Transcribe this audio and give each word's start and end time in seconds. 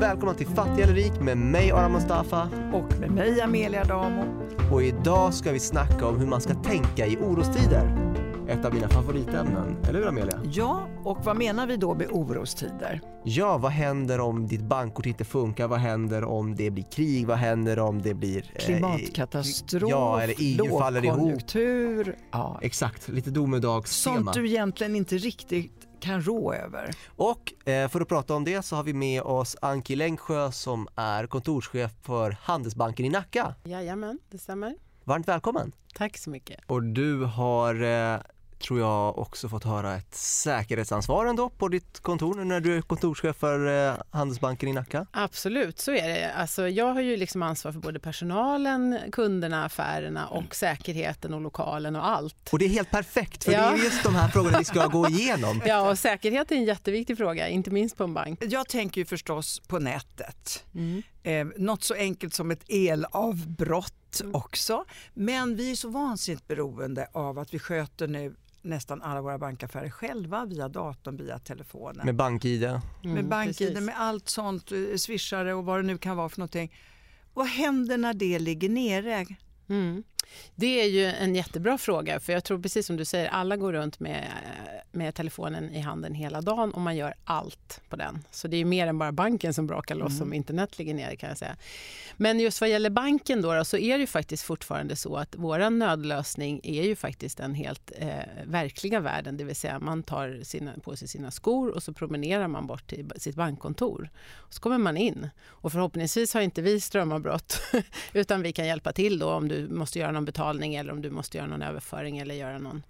välkomna 0.00 0.34
till 0.34 0.46
Fattig 0.46 0.82
eller 0.82 0.94
rik 0.94 1.20
med 1.20 1.38
mig 1.38 1.70
Aram 1.70 1.92
Mustafa. 1.92 2.48
Och 2.72 3.00
med 3.00 3.10
mig 3.10 3.40
Amelia 3.40 3.84
Damo. 3.84 4.24
Och 4.72 4.82
idag 4.82 5.34
ska 5.34 5.52
vi 5.52 5.60
snacka 5.60 6.06
om 6.06 6.18
hur 6.18 6.26
man 6.26 6.40
ska 6.40 6.54
tänka 6.54 7.06
i 7.06 7.16
orostider. 7.16 8.14
Ett 8.48 8.64
av 8.64 8.74
mina 8.74 8.88
favoritämnen, 8.88 9.76
eller 9.88 9.98
hur 9.98 10.08
Amelia? 10.08 10.40
Ja, 10.52 10.88
och 11.04 11.18
vad 11.24 11.36
menar 11.36 11.66
vi 11.66 11.76
då 11.76 11.94
med 11.94 12.08
orostider? 12.10 13.00
Ja, 13.24 13.58
vad 13.58 13.72
händer 13.72 14.20
om 14.20 14.46
ditt 14.46 14.62
bankkort 14.62 15.06
inte 15.06 15.24
funkar? 15.24 15.68
Vad 15.68 15.78
händer 15.78 16.24
om 16.24 16.54
det 16.54 16.70
blir 16.70 16.84
krig? 16.84 17.26
Vad 17.26 17.36
händer 17.36 17.78
om 17.78 18.02
det 18.02 18.14
blir 18.14 18.50
eh, 18.54 18.64
klimatkatastrof, 18.64 19.90
ja, 19.90 20.20
eller 20.20 20.34
EU 20.38 20.78
faller 20.78 21.04
ihop? 21.04 21.42
Ja. 22.32 22.58
Exakt, 22.62 23.08
lite 23.08 23.30
domedagstema. 23.30 24.16
Sånt 24.16 24.34
du 24.34 24.48
egentligen 24.48 24.96
inte 24.96 25.16
riktigt 25.16 25.77
kan 26.00 26.22
rå 26.22 26.54
över. 26.54 26.90
Och 27.16 27.68
eh, 27.68 27.88
för 27.88 28.00
att 28.00 28.08
prata 28.08 28.34
om 28.34 28.44
det 28.44 28.62
så 28.62 28.76
har 28.76 28.82
vi 28.82 28.92
med 28.92 29.22
oss 29.22 29.56
Anki 29.62 29.96
Längsjö 29.96 30.52
som 30.52 30.88
är 30.94 31.26
kontorschef 31.26 31.90
för 32.02 32.36
Handelsbanken 32.40 33.06
i 33.06 33.08
Nacka. 33.08 33.54
Jajamän, 33.64 34.18
det 34.30 34.38
stämmer. 34.38 34.74
Varmt 35.04 35.28
välkommen! 35.28 35.72
Tack 35.94 36.18
så 36.18 36.30
mycket. 36.30 36.60
Och 36.66 36.82
du 36.82 37.24
har 37.24 37.82
eh, 37.82 38.20
tror 38.58 38.80
jag 38.80 39.18
också 39.18 39.48
fått 39.48 39.64
höra 39.64 39.96
ett 39.96 40.14
säkerhetsansvar 40.14 41.26
ändå 41.26 41.48
på 41.48 41.68
ditt 41.68 42.00
kontor 42.00 42.44
när 42.44 42.60
du 42.60 42.76
är 42.76 42.82
kontorschef 42.82 43.36
för 43.36 43.88
eh, 43.88 43.94
Handelsbanken 44.10 44.68
i 44.68 44.72
Nacka? 44.72 45.06
Absolut, 45.10 45.78
så 45.78 45.92
är 45.92 46.08
det. 46.08 46.32
Alltså, 46.32 46.68
jag 46.68 46.94
har 46.94 47.00
ju 47.00 47.16
liksom 47.16 47.42
ansvar 47.42 47.72
för 47.72 47.80
både 47.80 48.00
personalen, 48.00 48.98
kunderna, 49.12 49.64
affärerna 49.64 50.26
och 50.26 50.54
säkerheten 50.54 51.34
och 51.34 51.40
lokalen 51.40 51.96
och 51.96 52.06
allt. 52.06 52.48
Och 52.52 52.58
det 52.58 52.64
är 52.64 52.68
helt 52.68 52.90
perfekt 52.90 53.44
för 53.44 53.52
ja. 53.52 53.70
det 53.70 53.78
är 53.80 53.84
just 53.84 54.02
de 54.02 54.14
här 54.14 54.28
frågorna 54.28 54.58
vi 54.58 54.64
ska 54.64 54.86
gå 54.86 55.08
igenom. 55.10 55.62
Ja, 55.66 55.90
och 55.90 55.98
säkerhet 55.98 56.52
är 56.52 56.56
en 56.56 56.64
jätteviktig 56.64 57.16
fråga, 57.16 57.48
inte 57.48 57.70
minst 57.70 57.96
på 57.96 58.04
en 58.04 58.14
bank. 58.14 58.38
Jag 58.42 58.68
tänker 58.68 59.00
ju 59.00 59.04
förstås 59.04 59.62
på 59.68 59.78
nätet. 59.78 60.64
Mm. 60.74 61.02
Eh, 61.22 61.46
något 61.56 61.82
så 61.82 61.94
enkelt 61.94 62.34
som 62.34 62.50
ett 62.50 62.62
elavbrott 62.68 64.20
mm. 64.20 64.34
också. 64.34 64.84
Men 65.14 65.56
vi 65.56 65.70
är 65.70 65.76
så 65.76 65.88
vansinnigt 65.88 66.48
beroende 66.48 67.08
av 67.12 67.38
att 67.38 67.54
vi 67.54 67.58
sköter 67.58 68.08
nu 68.08 68.34
nästan 68.62 69.02
alla 69.02 69.20
våra 69.22 69.38
bankaffärer 69.38 69.90
själva 69.90 70.44
via 70.44 70.68
datorn, 70.68 71.16
via 71.16 71.38
telefonen. 71.38 72.06
Med 72.06 72.14
BankID? 72.14 72.62
Mm, 72.64 72.80
med 73.02 73.28
BankID, 73.28 73.82
med 73.82 73.94
allt 74.00 74.28
sånt, 74.28 74.72
eh, 74.72 74.96
swishare 74.96 75.54
och 75.54 75.64
vad 75.64 75.78
det 75.78 75.86
nu 75.86 75.98
kan 75.98 76.16
vara 76.16 76.28
för 76.28 76.38
någonting. 76.38 76.76
Vad 77.34 77.46
händer 77.46 77.98
när 77.98 78.14
det 78.14 78.38
ligger 78.38 78.68
nere? 78.68 79.26
Mm. 79.68 80.02
Det 80.54 80.80
är 80.80 80.88
ju 80.88 81.04
en 81.04 81.34
jättebra 81.34 81.78
fråga, 81.78 82.20
för 82.20 82.32
jag 82.32 82.44
tror 82.44 82.62
precis 82.62 82.86
som 82.86 82.96
du 82.96 83.04
säger, 83.04 83.28
alla 83.28 83.56
går 83.56 83.72
runt 83.72 84.00
med, 84.00 84.24
med 84.92 85.14
telefonen 85.14 85.74
i 85.74 85.80
handen 85.80 86.14
hela 86.14 86.40
dagen 86.40 86.70
och 86.72 86.80
man 86.80 86.96
gör 86.96 87.14
allt 87.24 87.80
på 87.88 87.96
den. 87.96 88.24
Så 88.30 88.48
det 88.48 88.56
är 88.56 88.64
mer 88.64 88.86
än 88.86 88.98
bara 88.98 89.12
banken 89.12 89.54
som 89.54 89.66
brakar 89.66 89.94
loss 89.94 90.12
mm. 90.12 90.22
om 90.22 90.32
internet 90.32 90.78
ligger 90.78 90.94
ner 90.94 91.14
kan 91.14 91.28
jag 91.28 91.38
säga. 91.38 91.56
Men 92.16 92.40
just 92.40 92.60
vad 92.60 92.70
gäller 92.70 92.90
banken 92.90 93.42
då, 93.42 93.54
då 93.54 93.64
så 93.64 93.76
är 93.76 93.98
det 93.98 94.00
ju 94.00 94.06
faktiskt 94.06 94.42
fortfarande 94.42 94.96
så 94.96 95.16
att 95.16 95.34
vår 95.36 95.70
nödlösning 95.70 96.60
är 96.62 96.82
ju 96.82 96.96
faktiskt 96.96 97.38
den 97.38 97.54
helt 97.54 97.92
eh, 97.96 98.08
verkliga 98.44 99.00
världen, 99.00 99.36
det 99.36 99.44
vill 99.44 99.56
säga 99.56 99.78
man 99.78 100.02
tar 100.02 100.40
sina, 100.42 100.72
på 100.84 100.96
sig 100.96 101.08
sina 101.08 101.30
skor 101.30 101.70
och 101.70 101.82
så 101.82 101.92
promenerar 101.92 102.48
man 102.48 102.66
bort 102.66 102.86
till 102.86 103.12
sitt 103.16 103.36
bankkontor. 103.36 104.10
Och 104.34 104.54
så 104.54 104.60
kommer 104.60 104.78
man 104.78 104.96
in 104.96 105.28
och 105.46 105.72
förhoppningsvis 105.72 106.34
har 106.34 106.40
inte 106.40 106.62
vi 106.62 106.80
strömavbrott 106.80 107.60
utan 108.12 108.42
vi 108.42 108.52
kan 108.52 108.66
hjälpa 108.66 108.92
till 108.92 109.18
då 109.18 109.30
om 109.30 109.48
du 109.48 109.68
måste 109.68 109.98
göra 109.98 110.12
någon 110.18 110.24
betalning 110.24 110.74
eller 110.74 110.92
om 110.92 111.02
du 111.02 111.10
måste 111.10 111.38
göra 111.38 111.48
någon 111.48 111.62
överföring 111.62 112.18
eller 112.18 112.34
göra 112.34 112.58
någon, 112.58 112.82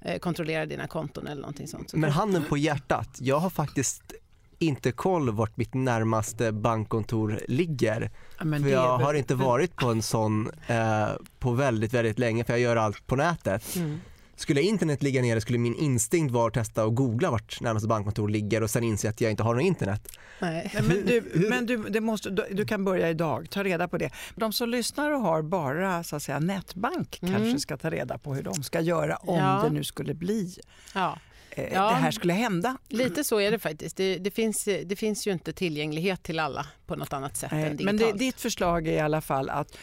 eh, 0.00 0.18
kontrollera 0.18 0.66
dina 0.66 0.86
konton 0.86 1.26
eller 1.26 1.40
någonting 1.40 1.68
sånt. 1.68 1.90
Så 1.90 1.98
Men 1.98 2.10
handen 2.10 2.44
på 2.48 2.56
hjärtat, 2.56 3.18
jag 3.20 3.38
har 3.38 3.50
faktiskt 3.50 4.12
inte 4.58 4.92
koll 4.92 5.30
vart 5.30 5.56
mitt 5.56 5.74
närmaste 5.74 6.52
bankkontor 6.52 7.40
ligger. 7.48 8.10
Ja, 8.38 8.44
för 8.44 8.68
jag 8.68 8.98
har 8.98 9.14
inte 9.14 9.34
varit 9.34 9.76
på 9.76 9.88
en 9.88 10.02
sån 10.02 10.50
eh, 10.66 11.08
på 11.38 11.52
väldigt, 11.52 11.94
väldigt 11.94 12.18
länge 12.18 12.44
för 12.44 12.52
jag 12.52 12.60
gör 12.60 12.76
allt 12.76 13.06
på 13.06 13.16
nätet. 13.16 13.76
Mm. 13.76 14.00
Skulle 14.36 14.62
internet 14.62 15.02
ligga 15.02 15.22
nere 15.22 15.40
skulle 15.40 15.58
min 15.58 15.74
instinkt 15.74 16.32
vara 16.32 16.46
att 16.46 16.54
testa 16.54 16.84
och 16.84 16.94
googla 16.94 17.30
vart 17.30 17.60
närmaste 17.60 17.88
bankkontor 17.88 18.28
ligger 18.28 18.62
och 18.62 18.70
sen 18.70 18.84
inse 18.84 19.08
att 19.08 19.20
jag 19.20 19.30
inte 19.30 19.42
har 19.42 19.54
något 19.54 19.62
internet. 19.62 20.08
Nej. 20.38 20.72
Men, 20.74 21.06
du, 21.06 21.22
men 21.48 21.66
du, 21.66 21.76
det 21.76 22.00
måste, 22.00 22.30
du, 22.30 22.64
kan 22.66 22.84
börja 22.84 23.10
idag, 23.10 23.50
ta 23.50 23.64
reda 23.64 23.88
på 23.88 23.98
det. 23.98 24.10
De 24.34 24.52
som 24.52 24.68
lyssnar 24.68 25.10
och 25.10 25.20
har 25.20 25.42
bara 25.42 26.04
så 26.04 26.16
att 26.16 26.22
säga, 26.22 26.38
nätbank 26.38 27.18
mm. 27.22 27.34
kanske 27.34 27.60
ska 27.60 27.76
ta 27.76 27.90
reda 27.90 28.18
på 28.18 28.34
hur 28.34 28.42
de 28.42 28.54
ska 28.54 28.80
göra 28.80 29.16
om 29.16 29.38
ja. 29.38 29.62
det 29.64 29.70
nu 29.70 29.84
skulle 29.84 30.14
bli 30.14 30.54
ja. 30.94 31.18
Eh, 31.50 31.72
ja. 31.72 31.90
det 31.90 31.96
här 31.96 32.10
skulle 32.10 32.32
hända. 32.32 32.78
Lite 32.88 33.24
så 33.24 33.40
är 33.40 33.50
det 33.50 33.58
faktiskt. 33.58 33.96
Det, 33.96 34.18
det, 34.18 34.30
finns, 34.30 34.64
det 34.84 34.96
finns 34.96 35.26
ju 35.26 35.32
inte 35.32 35.52
tillgänglighet 35.52 36.22
till 36.22 36.38
alla 36.38 36.66
på 36.86 36.96
något 36.96 37.12
annat 37.12 37.36
sätt 37.36 37.50
Nej, 37.52 37.62
än 37.62 37.76
digitalt. 37.76 38.00
Men 38.00 38.18
det, 38.18 38.24
ditt 38.24 38.40
förslag 38.40 38.88
är 38.88 38.92
i 38.92 39.00
alla 39.00 39.20
fall 39.20 39.50
att 39.50 39.76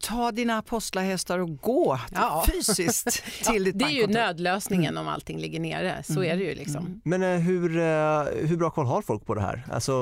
ta 0.00 0.32
dina 0.32 0.58
apostlahästar 0.58 1.38
och 1.38 1.58
gå 1.60 1.98
ja. 2.14 2.44
fysiskt 2.52 3.24
till 3.44 3.64
ditt 3.64 3.78
Det 3.78 3.84
är 3.84 3.90
ju 3.90 4.06
nödlösningen 4.06 4.94
mm. 4.94 5.06
om 5.06 5.12
allting 5.12 5.38
ligger 5.38 5.60
nere. 5.60 6.02
Så 6.02 6.12
mm. 6.12 6.32
är 6.32 6.36
det 6.36 6.44
ju. 6.44 6.54
liksom. 6.54 6.86
Mm. 6.86 7.00
Men 7.04 7.22
eh, 7.22 7.40
hur, 7.40 7.78
eh, 7.78 8.48
hur 8.48 8.56
bra 8.56 8.70
koll 8.70 8.86
har 8.86 9.02
folk 9.02 9.26
på 9.26 9.34
det 9.34 9.40
här? 9.40 9.62
Alltså, 9.72 9.92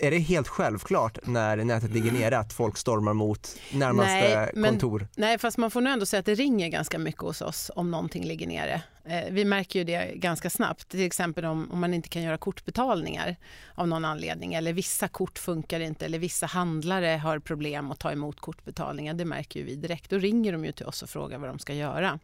är 0.00 0.10
det 0.10 0.18
helt 0.18 0.48
självklart 0.48 1.18
när 1.22 1.56
nätet 1.56 1.90
ligger 1.90 2.12
nere 2.12 2.38
att 2.38 2.52
folk 2.52 2.78
stormar 2.78 3.12
mot 3.12 3.58
närmaste 3.72 4.12
nej, 4.12 4.50
men, 4.54 4.70
kontor? 4.70 5.08
Nej, 5.16 5.38
fast 5.38 5.58
man 5.58 5.70
får 5.70 5.80
nog 5.80 5.92
ändå 5.92 6.06
säga 6.06 6.20
att 6.20 6.26
det 6.26 6.34
ringer 6.34 6.68
ganska 6.68 6.98
mycket 6.98 7.22
hos 7.22 7.40
oss 7.40 7.70
om 7.74 7.90
någonting 7.90 8.24
ligger 8.24 8.46
nere. 8.46 8.82
Eh, 9.08 9.24
vi 9.30 9.44
märker 9.44 9.78
ju 9.78 9.84
det 9.84 10.12
ganska 10.14 10.50
snabbt, 10.50 10.88
till 10.88 11.06
exempel 11.06 11.44
om, 11.44 11.70
om 11.72 11.80
man 11.80 11.94
inte 11.94 12.08
kan 12.08 12.22
göra 12.22 12.36
kortbetalningar 12.38 13.36
av 13.74 13.88
någon 13.88 14.04
anledning 14.04 14.54
eller 14.54 14.72
vissa 14.72 15.08
kort 15.08 15.38
funkar 15.38 15.80
inte 15.80 16.04
eller 16.04 16.18
vissa 16.18 16.46
handlare 16.46 17.06
har 17.06 17.38
problem 17.38 17.90
att 17.90 17.98
ta 17.98 18.12
emot 18.12 18.40
kortbetalningar. 18.40 19.14
Det 19.14 19.24
märker 19.24 19.64
vi 19.64 19.74
direkt. 19.74 20.10
Då 20.10 20.18
ringer 20.18 20.52
de 20.52 20.64
ju 20.64 20.72
till 20.72 20.86
oss 20.86 21.02
och 21.02 21.10
frågar 21.10 21.38
vad 21.38 21.50
de 21.50 21.58
ska 21.58 21.74
göra. 21.74 22.18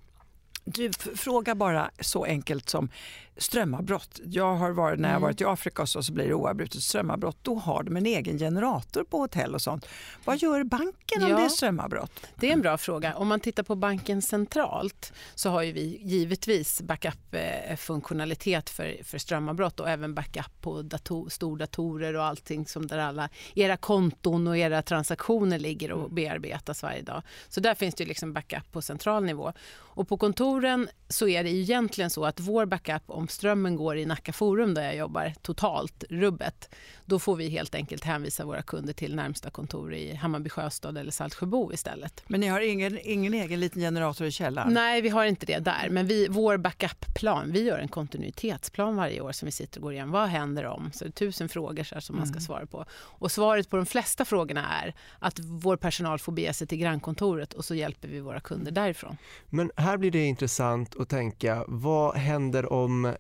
Du, 0.65 0.93
fråga 0.93 1.55
bara 1.55 1.91
så 2.01 2.25
enkelt 2.25 2.69
som 2.69 2.89
strömavbrott. 3.37 4.21
Jag 4.25 4.55
har 4.55 4.71
varit, 4.71 5.01
när 5.01 5.09
jag 5.09 5.17
mm. 5.17 5.23
varit 5.23 5.41
i 5.41 5.45
Afrika 5.45 5.87
så, 5.87 6.03
så 6.03 6.13
blir 6.13 6.29
det 6.29 6.35
oavbrutet 6.35 6.83
strömavbrott. 6.83 7.37
Då 7.43 7.55
har 7.55 7.83
de 7.83 7.97
en 7.97 8.07
egen 8.07 8.39
generator 8.39 9.05
på 9.05 9.19
hotell 9.19 9.55
och 9.55 9.63
sånt. 9.63 9.89
Vad 10.25 10.39
gör 10.39 10.65
banken 10.65 11.23
om 11.23 11.31
ja, 11.31 11.37
det 11.37 11.45
är 11.45 11.49
strömavbrott? 11.49 12.27
Det 12.37 12.49
är 12.49 12.53
en 12.53 12.61
bra 12.61 12.79
fråga. 12.79 13.15
Om 13.17 13.29
man 13.29 13.41
tittar 13.41 13.63
på 13.63 13.75
banken 13.75 14.23
centralt 14.23 15.13
så 15.35 15.51
har 15.51 15.63
ju 15.63 15.73
vi 15.73 16.01
givetvis 16.03 16.83
backup-funktionalitet 16.83 18.71
för, 18.71 19.05
för 19.05 19.19
strömavbrott 19.19 19.81
och 19.81 19.89
även 19.89 20.15
backup 20.15 20.61
på 20.61 20.83
dator, 20.83 21.29
stordatorer 21.29 22.17
och 22.17 22.25
allting 22.25 22.67
som 22.67 22.87
där 22.87 22.99
alla 22.99 23.29
era 23.55 23.77
konton 23.77 24.47
och 24.47 24.57
era 24.57 24.83
transaktioner 24.83 25.59
ligger 25.59 25.93
och 25.93 26.11
bearbetas 26.11 26.83
varje 26.83 27.03
dag. 27.03 27.23
Så 27.49 27.61
där 27.61 27.75
finns 27.75 27.95
det 27.95 28.05
liksom 28.05 28.33
backup 28.33 28.73
på 28.73 28.83
central 28.83 29.25
nivå. 29.25 29.53
Och 29.95 30.09
på 30.09 30.17
kontoren 30.53 30.89
så 31.09 31.29
är 31.29 31.45
det 31.45 31.51
egentligen 31.51 32.11
så 32.11 32.25
att 32.25 32.41
vår 32.41 32.67
backup 32.67 33.03
om 33.07 33.29
strömmen 33.29 33.77
går 33.77 33.97
i 33.97 34.07
Nacka 34.07 34.33
Forum 34.33 34.75
där 34.75 34.83
jag 34.83 34.97
jobbar 34.97 35.35
totalt 35.43 36.05
rubbet, 36.11 36.75
då 37.05 37.19
får 37.19 37.37
vi 37.37 37.49
helt 37.49 37.75
enkelt 37.75 38.05
hänvisa 38.05 38.45
våra 38.45 38.63
kunder 38.63 38.93
till 38.93 39.15
närmsta 39.15 39.51
kontor 39.51 39.95
i 39.95 40.15
Hammarby 40.15 40.51
Sjöstad 40.51 40.99
eller 40.99 41.11
Saltsjöbo 41.11 41.73
istället. 41.73 42.23
Men 42.27 42.41
ni 42.41 42.47
har 42.47 42.61
ingen, 42.61 42.99
ingen 43.03 43.35
egen 43.35 43.61
liten 43.61 43.83
generator 43.83 44.27
i 44.27 44.31
källaren? 44.31 44.75
Nej, 44.75 45.01
vi 45.01 45.09
har 45.09 45.25
inte 45.25 45.47
det 45.47 45.59
där. 45.59 45.89
Men 45.91 46.07
vi, 46.07 46.29
vår 46.29 46.57
backup-plan, 46.57 47.53
vi 47.53 47.63
gör 47.63 47.79
en 47.79 47.89
kontinuitetsplan 47.89 48.97
varje 48.97 49.21
år 49.21 49.33
som 49.33 49.47
vi 49.47 49.53
sitter 49.53 49.79
och 49.79 49.83
går 49.83 49.93
igenom. 49.93 50.11
Vad 50.11 50.29
händer 50.29 50.65
om? 50.65 50.91
Så 50.93 51.05
det 51.05 51.09
är 51.09 51.13
tusen 51.13 51.49
frågor 51.49 51.85
så 51.85 52.01
som 52.01 52.17
man 52.17 52.27
ska 52.27 52.35
mm. 52.35 52.41
svara 52.41 52.67
på. 52.67 52.85
Och 52.93 53.33
svaret 53.33 53.71
på 53.71 53.77
de 53.77 53.87
flesta 53.87 54.25
frågorna 54.25 54.67
är 54.83 54.95
att 55.19 55.39
vår 55.39 55.77
personal 55.77 56.19
får 56.19 56.33
bege 56.33 56.53
sig 56.53 56.67
till 56.67 56.79
grannkontoret 56.79 57.53
och 57.53 57.65
så 57.65 57.75
hjälper 57.75 58.09
vi 58.09 58.21
våra 58.21 58.41
kunder 58.41 58.73
därifrån. 58.73 59.17
Men 59.49 59.71
här 59.77 59.97
blir 59.97 60.11
det 60.11 60.25
intressant 60.25 60.42
intressant 60.43 60.97
att 60.97 61.09
tänka, 61.09 61.65
vad 61.69 62.17
händer 62.17 62.73
om 62.73 63.15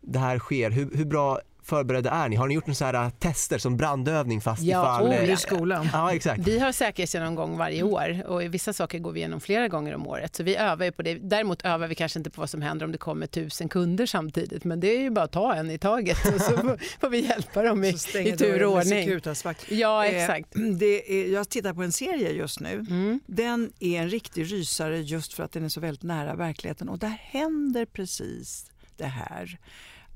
det 0.00 0.18
här 0.18 0.38
sker? 0.38 0.70
Hur, 0.70 0.96
hur 0.96 1.04
bra 1.04 1.40
förberedda 1.68 2.10
är 2.10 2.28
ni? 2.28 2.36
Har 2.36 2.48
ni 2.48 2.54
gjort 2.54 2.66
några 2.66 3.04
äh, 3.04 3.10
tester 3.10 3.58
som 3.58 3.76
brandövning 3.76 4.40
fast 4.40 4.62
ja, 4.62 4.82
ifall... 4.82 5.08
Oh, 5.08 5.30
i 5.30 5.36
skolan. 5.36 5.88
Ja, 5.92 6.14
exakt. 6.14 6.48
Vi 6.48 6.58
har 6.58 6.72
säkerhetsgenomgång 6.72 7.58
varje 7.58 7.82
år 7.82 8.24
och 8.26 8.42
vissa 8.42 8.72
saker 8.72 8.98
går 8.98 9.12
vi 9.12 9.20
igenom 9.20 9.40
flera 9.40 9.68
gånger 9.68 9.94
om 9.94 10.06
året. 10.06 10.36
Så 10.36 10.42
vi 10.42 10.56
övar 10.56 10.84
ju 10.84 10.92
på 10.92 11.02
det. 11.02 11.14
Däremot 11.14 11.62
övar 11.64 11.88
vi 11.88 11.94
kanske 11.94 12.18
inte 12.18 12.30
på 12.30 12.40
vad 12.40 12.50
som 12.50 12.62
händer 12.62 12.86
om 12.86 12.92
det 12.92 12.98
kommer 12.98 13.26
tusen 13.26 13.68
kunder 13.68 14.06
samtidigt. 14.06 14.64
Men 14.64 14.80
det 14.80 14.96
är 14.96 15.00
ju 15.00 15.10
bara 15.10 15.24
att 15.24 15.32
ta 15.32 15.54
en 15.54 15.70
i 15.70 15.78
taget 15.78 16.34
och 16.34 16.40
så 16.40 16.76
får 17.00 17.08
vi 17.10 17.18
hjälpa 17.18 17.62
dem 17.62 17.84
i, 17.84 17.88
i 17.88 18.36
tur 18.36 18.64
och 18.64 18.72
ordning. 18.72 19.20
Ja, 19.68 20.06
eh, 20.06 20.22
exakt. 20.22 20.56
Eh, 20.56 20.62
det 20.78 21.12
är, 21.12 21.32
jag 21.32 21.48
tittar 21.48 21.74
på 21.74 21.82
en 21.82 21.92
serie 21.92 22.30
just 22.30 22.60
nu. 22.60 22.86
Mm. 22.90 23.20
Den 23.26 23.72
är 23.80 24.02
en 24.02 24.10
riktig 24.10 24.52
rysare 24.52 25.00
just 25.00 25.32
för 25.32 25.42
att 25.42 25.52
den 25.52 25.64
är 25.64 25.68
så 25.68 25.80
väldigt 25.80 26.02
nära 26.02 26.34
verkligheten 26.34 26.88
och 26.88 26.98
där 26.98 27.18
händer 27.22 27.86
precis 27.86 28.70
det 28.96 29.06
här 29.06 29.58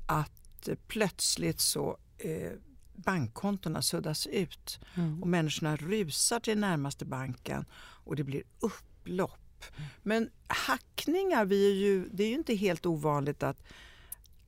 att 0.07 0.42
plötsligt 0.87 1.59
så 1.59 1.97
eh, 2.17 2.51
bankkontona 2.95 3.81
suddas 3.81 4.27
ut 4.27 4.79
mm. 4.95 5.21
och 5.21 5.27
människorna 5.27 5.75
rusar 5.75 6.39
till 6.39 6.57
närmaste 6.57 7.05
banken 7.05 7.65
och 7.75 8.15
det 8.15 8.23
blir 8.23 8.43
upplopp. 8.59 9.65
Mm. 9.77 9.89
Men 10.03 10.29
hackningar, 10.47 11.45
vi 11.45 11.71
är 11.71 11.75
ju, 11.75 12.09
det 12.11 12.23
är 12.23 12.27
ju 12.27 12.33
inte 12.33 12.55
helt 12.55 12.85
ovanligt 12.85 13.43
att, 13.43 13.63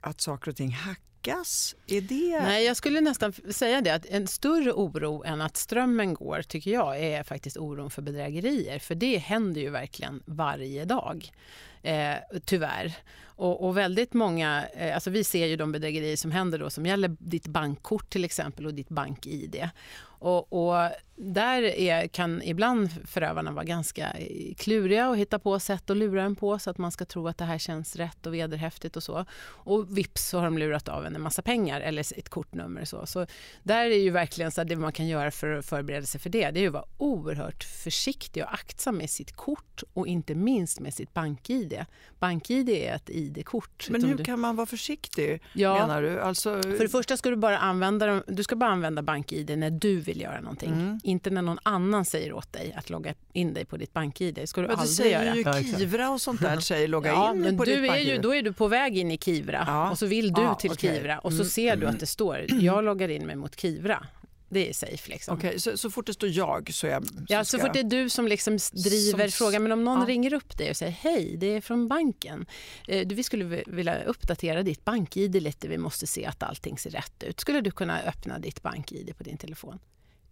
att 0.05 0.21
saker 0.21 0.51
och 0.51 0.57
ting 0.57 0.71
hackas? 0.71 1.75
Är 1.87 2.01
det... 2.01 2.39
Nej, 2.41 2.65
jag 2.65 2.77
skulle 2.77 3.01
nästan 3.01 3.33
säga 3.33 3.81
det 3.81 3.93
att 3.93 4.05
en 4.05 4.27
större 4.27 4.73
oro 4.73 5.23
än 5.23 5.41
att 5.41 5.57
strömmen 5.57 6.13
går 6.13 6.41
tycker 6.41 6.71
jag 6.71 6.99
är 6.99 7.23
faktiskt 7.23 7.57
oron 7.57 7.89
för 7.89 8.01
bedrägerier. 8.01 8.79
För 8.79 8.95
det 8.95 9.17
händer 9.17 9.61
ju 9.61 9.69
verkligen 9.69 10.23
varje 10.25 10.85
dag. 10.85 11.31
Eh, 11.81 12.15
tyvärr. 12.45 12.93
Och, 13.25 13.67
och, 13.67 13.77
väldigt 13.77 14.13
många, 14.13 14.65
eh, 14.73 14.95
alltså 14.95 15.09
vi 15.09 15.23
ser 15.23 15.45
ju 15.45 15.55
de 15.55 15.71
bedrägerier 15.71 16.15
som 16.15 16.31
händer 16.31 16.59
då 16.59 16.69
som 16.69 16.85
gäller 16.85 17.15
ditt 17.19 17.47
bankkort 17.47 18.09
till 18.09 18.25
exempel 18.25 18.65
och 18.65 18.73
ditt 18.73 18.89
bank-id. 18.89 19.69
Och, 19.99 20.53
och, 20.53 20.89
där 21.15 21.63
är, 21.63 22.07
kan 22.07 22.41
ibland 22.41 23.07
förövarna 23.07 23.51
vara 23.51 23.65
ganska 23.65 24.15
kluriga 24.57 25.09
och 25.09 25.17
hitta 25.17 25.39
på 25.39 25.59
sätt 25.59 25.89
att 25.89 25.97
lura 25.97 26.23
en 26.23 26.35
på 26.35 26.59
så 26.59 26.69
att 26.69 26.77
man 26.77 26.91
ska 26.91 27.05
tro 27.05 27.27
att 27.27 27.37
det 27.37 27.45
här 27.45 27.57
känns 27.57 27.95
rätt 27.95 28.25
och 28.25 28.33
vederhäftigt 28.33 28.95
och 28.95 29.03
så. 29.03 29.25
Och 29.45 29.97
vips 29.97 30.29
så 30.29 30.37
har 30.37 30.45
de 30.45 30.57
lurat 30.57 30.87
av 30.87 31.05
en 31.05 31.15
en 31.15 31.21
massa 31.21 31.41
pengar 31.41 31.81
eller 31.81 32.19
ett 32.19 32.29
kortnummer 32.29 32.81
och 32.81 32.87
så. 32.87 33.05
Så 33.05 33.25
där 33.63 33.85
är 33.85 33.99
ju 33.99 34.09
verkligen 34.09 34.51
så 34.51 34.63
det 34.63 34.75
man 34.75 34.93
kan 34.93 35.07
göra 35.07 35.31
för 35.31 35.51
att 35.51 35.65
förbereda 35.65 36.05
sig 36.05 36.21
för 36.21 36.29
det, 36.29 36.51
det 36.51 36.63
är 36.63 36.67
att 36.67 36.73
vara 36.73 36.85
oerhört 36.97 37.63
försiktig 37.63 38.43
och 38.43 38.53
aktsam 38.53 38.97
med 38.97 39.09
sitt 39.09 39.31
kort 39.31 39.83
och 39.93 40.07
inte 40.07 40.35
minst 40.35 40.79
med 40.79 40.93
sitt 40.93 41.13
bank-id. 41.13 41.85
Bank-id 42.19 42.69
är 42.69 42.95
ett 42.95 43.09
id-kort. 43.09 43.87
Men 43.89 44.03
hur 44.03 44.15
du... 44.15 44.23
kan 44.23 44.39
man 44.39 44.55
vara 44.55 44.67
försiktig 44.67 45.41
ja, 45.53 45.73
menar 45.73 46.01
du? 46.01 46.21
Alltså... 46.21 46.61
För 46.61 46.79
det 46.79 46.89
första 46.89 47.17
ska 47.17 47.29
du 47.29 47.35
bara 47.35 47.57
använda, 47.57 48.23
du 48.27 48.43
ska 48.43 48.55
bara 48.55 48.69
använda 48.69 49.01
bank-id 49.01 49.57
när 49.57 49.69
du 49.69 49.99
vill 49.99 50.21
göra 50.21 50.41
någonting. 50.41 50.73
Mm. 50.73 50.99
Inte 51.05 51.29
när 51.29 51.41
någon 51.41 51.59
annan 51.63 52.05
säger 52.05 52.33
åt 52.33 52.53
dig 52.53 52.73
att 52.77 52.89
logga 52.89 53.13
in 53.33 53.53
dig 53.53 53.65
på 53.65 53.77
ditt 53.77 53.93
bank-id. 53.93 54.35
Det 54.35 54.47
ska 54.47 54.61
du 54.61 54.67
men 54.67 54.75
aldrig 54.75 54.95
säger 54.95 55.35
göra. 55.35 55.59
ju 55.59 55.77
Kivra 55.77 56.09
och 56.09 56.21
sånt 56.21 56.41
där 56.41 56.59
säger 56.59 56.87
logga 56.87 57.09
ja, 57.09 57.31
in 57.31 57.39
men 57.39 57.57
på 57.57 57.63
du 57.63 57.81
ditt 57.81 57.91
är 57.91 57.97
ju, 57.97 58.17
Då 58.17 58.35
är 58.35 58.41
du 58.41 58.53
på 58.53 58.67
väg 58.67 58.97
in 58.97 59.11
i 59.11 59.17
Kivra 59.17 59.63
ja. 59.67 59.91
och 59.91 59.99
så 59.99 60.05
vill 60.05 60.33
du 60.33 60.41
ja, 60.41 60.55
till 60.55 60.71
okay. 60.71 60.95
Kivra 60.95 61.19
och 61.19 61.31
så 61.31 61.35
mm. 61.35 61.49
ser 61.49 61.75
du 61.75 61.87
att 61.87 61.99
det 61.99 62.05
står 62.05 62.45
jag 62.49 62.83
loggar 62.83 63.09
in 63.09 63.25
mig 63.25 63.35
mot 63.35 63.59
Kivra. 63.59 64.07
Det 64.49 64.69
är 64.69 64.73
safe. 64.73 65.11
Liksom. 65.11 65.37
Okay, 65.37 65.59
så, 65.59 65.77
så 65.77 65.89
fort 65.89 66.05
det 66.05 66.13
står 66.13 66.29
jag 66.29 66.73
så 66.73 66.87
är 66.87 66.91
jag... 66.91 67.05
Så 67.05 67.13
ja, 67.27 67.45
så 67.45 67.59
fort 67.59 67.73
det 67.73 67.79
är 67.79 67.83
du 67.83 68.09
som 68.09 68.27
liksom 68.27 68.57
driver 68.73 69.27
som... 69.27 69.31
frågan. 69.31 69.63
Men 69.63 69.71
om 69.71 69.83
någon 69.83 69.99
ja. 69.99 70.05
ringer 70.07 70.33
upp 70.33 70.57
dig 70.57 70.69
och 70.69 70.77
säger 70.77 70.91
hej, 70.91 71.35
det 71.37 71.47
är 71.47 71.61
från 71.61 71.87
banken. 71.87 72.45
Eh, 72.87 73.07
vi 73.07 73.23
skulle 73.23 73.63
vilja 73.67 74.03
uppdatera 74.03 74.63
ditt 74.63 74.85
bank-id 74.85 75.43
lite. 75.43 75.67
Vi 75.67 75.77
måste 75.77 76.07
se 76.07 76.25
att 76.25 76.43
allting 76.43 76.77
ser 76.77 76.89
rätt 76.89 77.23
ut. 77.23 77.39
Skulle 77.39 77.61
du 77.61 77.71
kunna 77.71 78.01
öppna 78.01 78.39
ditt 78.39 78.61
bank-id 78.61 79.13
på 79.17 79.23
din 79.23 79.37
telefon? 79.37 79.79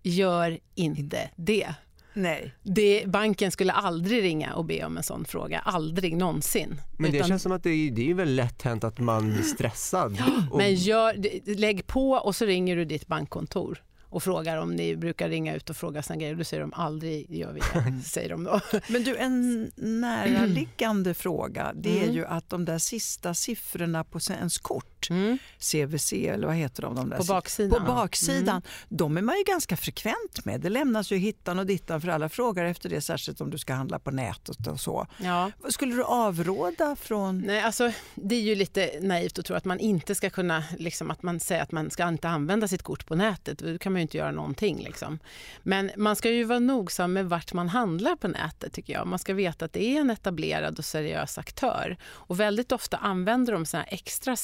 Gör 0.04 0.60
inte 0.76 1.30
det. 1.36 1.76
Nej. 2.14 2.54
Det, 2.64 3.04
banken 3.08 3.52
skulle 3.52 3.72
aldrig 3.72 4.24
ringa 4.24 4.54
och 4.54 4.66
be 4.66 4.86
om 4.86 4.98
en 4.98 5.04
sån 5.04 5.26
fråga. 5.26 5.60
Aldrig 5.60 6.18
någonsin. 6.18 6.82
Men 6.98 7.12
det 7.12 7.18
Utan, 7.18 7.30
känns 7.30 7.44
som 7.44 7.52
att 7.52 7.64
det 7.64 7.70
är, 7.70 7.92
det 7.92 8.10
är 8.10 8.14
väl 8.14 8.36
lätt 8.36 8.62
hänt 8.62 8.84
att 8.84 9.00
man 9.00 9.34
blir 9.34 9.44
stressad. 9.44 10.24
Och... 10.52 10.58
Men 10.58 10.76
gör, 10.76 11.16
lägg 11.58 11.88
på 11.88 12.12
och 12.12 12.36
så 12.36 12.46
ringer 12.46 12.76
du 12.76 12.86
ditt 12.86 13.08
bankkontor 13.08 13.84
och 14.14 14.24
frågar 14.24 14.58
om 14.58 14.76
ni 14.76 14.96
brukar 14.96 15.30
ringa 15.30 15.56
ut 15.56 15.70
och 15.70 15.78
fråga 15.78 16.04
såna 16.04 16.20
grejer. 16.20 16.36
Då 16.36 16.44
säger 16.44 16.62
de 16.62 16.74
aldrig 16.74 17.32
gör 17.32 17.54
vi 17.54 17.60
det. 17.60 18.02
säger 18.06 18.30
de 18.30 18.44
då. 18.44 18.60
Men 18.88 19.04
du, 19.04 19.18
en 19.18 19.72
näraliggande 19.76 21.14
fråga 21.14 21.72
det 21.76 22.00
är 22.00 22.04
mm. 22.04 22.16
ju 22.16 22.26
att 22.26 22.50
de 22.50 22.66
där 22.66 22.78
sista 22.78 23.34
siffrorna 23.34 24.04
på 24.04 24.20
ens 24.30 24.58
kort, 24.58 24.93
mm. 25.10 25.38
CVC 25.60 26.14
eller 26.14 26.48
vad 26.48 26.56
heter 26.56 26.82
de? 26.82 26.94
de 26.96 27.10
där 27.10 27.18
på 27.18 27.24
baksidan. 27.24 27.86
På 27.86 27.94
baksidan. 27.94 28.50
Mm. 28.50 28.62
De 28.90 29.18
är 29.18 29.22
man 29.22 29.38
ju 29.38 29.44
ganska 29.44 29.78
frekvent 29.78 30.46
med. 30.46 30.62
Det 30.62 30.70
lämnas 30.70 31.12
ju 31.12 31.18
hittan 31.18 31.60
och 31.60 31.66
dittan 31.66 32.02
för 32.02 32.08
alla 32.08 32.30
frågar 32.30 32.66
efter 32.66 32.90
det, 32.90 33.02
särskilt 33.02 33.42
om 33.42 33.50
du 33.50 33.58
ska 33.58 33.74
handla 33.74 34.00
på 34.00 34.12
nätet 34.12 34.68
och 34.68 34.80
så. 34.80 35.08
Ja. 35.18 35.52
Skulle 35.70 35.96
du 35.96 36.04
avråda 36.04 36.96
från? 36.96 37.40
Nej, 37.40 37.62
alltså 37.62 37.92
det 38.16 38.36
är 38.36 38.42
ju 38.42 38.56
lite 38.56 38.92
naivt 39.02 39.40
att 39.40 39.46
tro 39.46 39.56
att 39.56 39.66
man 39.66 39.80
inte 39.80 40.16
ska 40.16 40.30
kunna, 40.30 40.64
liksom 40.78 41.12
att 41.12 41.24
man 41.24 41.40
säger 41.40 41.62
att 41.62 41.72
man 41.72 41.90
ska 41.90 42.08
inte 42.08 42.30
använda 42.30 42.68
sitt 42.68 42.84
kort 42.84 43.08
på 43.08 43.16
nätet. 43.16 43.58
Då 43.58 43.78
kan 43.78 43.94
man 43.94 44.02
inte 44.02 44.18
göra 44.18 44.32
någonting. 44.32 44.84
Liksom. 44.84 45.20
Men 45.64 45.92
man 45.98 46.16
ska 46.16 46.30
ju 46.30 46.44
vara 46.44 46.60
nogsam 46.60 47.14
med 47.14 47.30
vart 47.30 47.54
man 47.54 47.70
handlar 47.70 48.16
på 48.16 48.28
nätet 48.28 48.74
tycker 48.74 48.94
jag. 48.94 49.08
Man 49.08 49.20
ska 49.20 49.34
veta 49.34 49.66
att 49.66 49.74
det 49.74 49.84
är 49.84 50.02
en 50.02 50.10
etablerad 50.10 50.80
och 50.80 50.86
seriös 50.86 51.38
aktör. 51.38 51.98
Och 52.04 52.40
väldigt 52.40 52.72
ofta 52.72 52.98
använder 52.98 53.54
de 53.54 53.66
såna 53.66 53.84
extra 53.84 54.36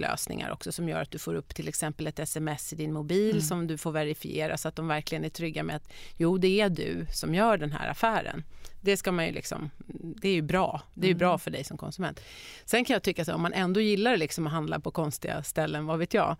säkerhetslösningar 0.00 0.50
också 0.50 0.72
som 0.72 0.88
gör 0.88 1.02
att 1.02 1.10
du 1.10 1.18
får 1.18 1.34
upp 1.34 1.54
till 1.54 1.68
exempel 1.68 2.06
ett 2.06 2.18
sms 2.18 2.72
i 2.72 2.76
din 2.76 2.92
mobil 2.92 3.30
mm. 3.30 3.42
som 3.42 3.66
du 3.66 3.78
får 3.78 3.92
verifiera 3.92 4.56
så 4.56 4.68
att 4.68 4.76
de 4.76 4.88
verkligen 4.88 5.24
är 5.24 5.30
trygga 5.30 5.62
med 5.62 5.76
att 5.76 5.88
jo, 6.18 6.38
det 6.38 6.60
är 6.60 6.70
du 6.70 7.06
som 7.12 7.34
gör 7.34 7.58
den 7.58 7.72
här 7.72 7.88
affären. 7.88 8.44
Det 8.82 8.96
ska 8.96 9.12
man 9.12 9.26
ju 9.26 9.32
liksom, 9.32 9.70
det 10.20 10.28
är 10.28 10.32
ju 10.32 10.42
bra. 10.42 10.82
Det 10.94 11.06
är 11.06 11.08
ju 11.08 11.14
bra 11.14 11.28
mm. 11.28 11.38
för 11.38 11.50
dig 11.50 11.64
som 11.64 11.76
konsument. 11.76 12.20
Sen 12.64 12.84
kan 12.84 12.94
jag 12.94 13.02
tycka 13.02 13.22
att 13.22 13.28
om 13.28 13.42
man 13.42 13.52
ändå 13.52 13.80
gillar 13.80 14.16
liksom 14.16 14.46
att 14.46 14.52
handla 14.52 14.80
på 14.80 14.90
konstiga 14.90 15.42
ställen, 15.42 15.86
vad 15.86 15.98
vet 15.98 16.14
jag, 16.14 16.36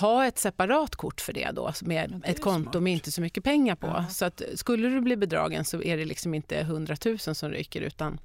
ha 0.00 0.26
ett 0.26 0.38
separat 0.38 0.96
kort 0.96 1.20
för 1.20 1.32
det 1.32 1.50
då 1.54 1.72
med 1.82 2.22
ett 2.24 2.40
konto 2.40 2.70
smart. 2.70 2.82
med 2.82 2.92
inte 2.92 3.10
så 3.10 3.20
mycket 3.20 3.44
pengar 3.44 3.76
på. 3.76 3.86
Ja. 3.86 4.06
Så 4.10 4.24
att 4.24 4.42
skulle 4.54 4.88
du 4.88 5.00
bli 5.00 5.16
bedragen 5.16 5.64
så 5.64 5.82
är 5.82 5.96
det 5.96 6.04
liksom 6.04 6.34
inte 6.34 6.64
hundratusen 6.64 7.34
som 7.34 7.50
ryker 7.50 7.80
utan 7.80 8.18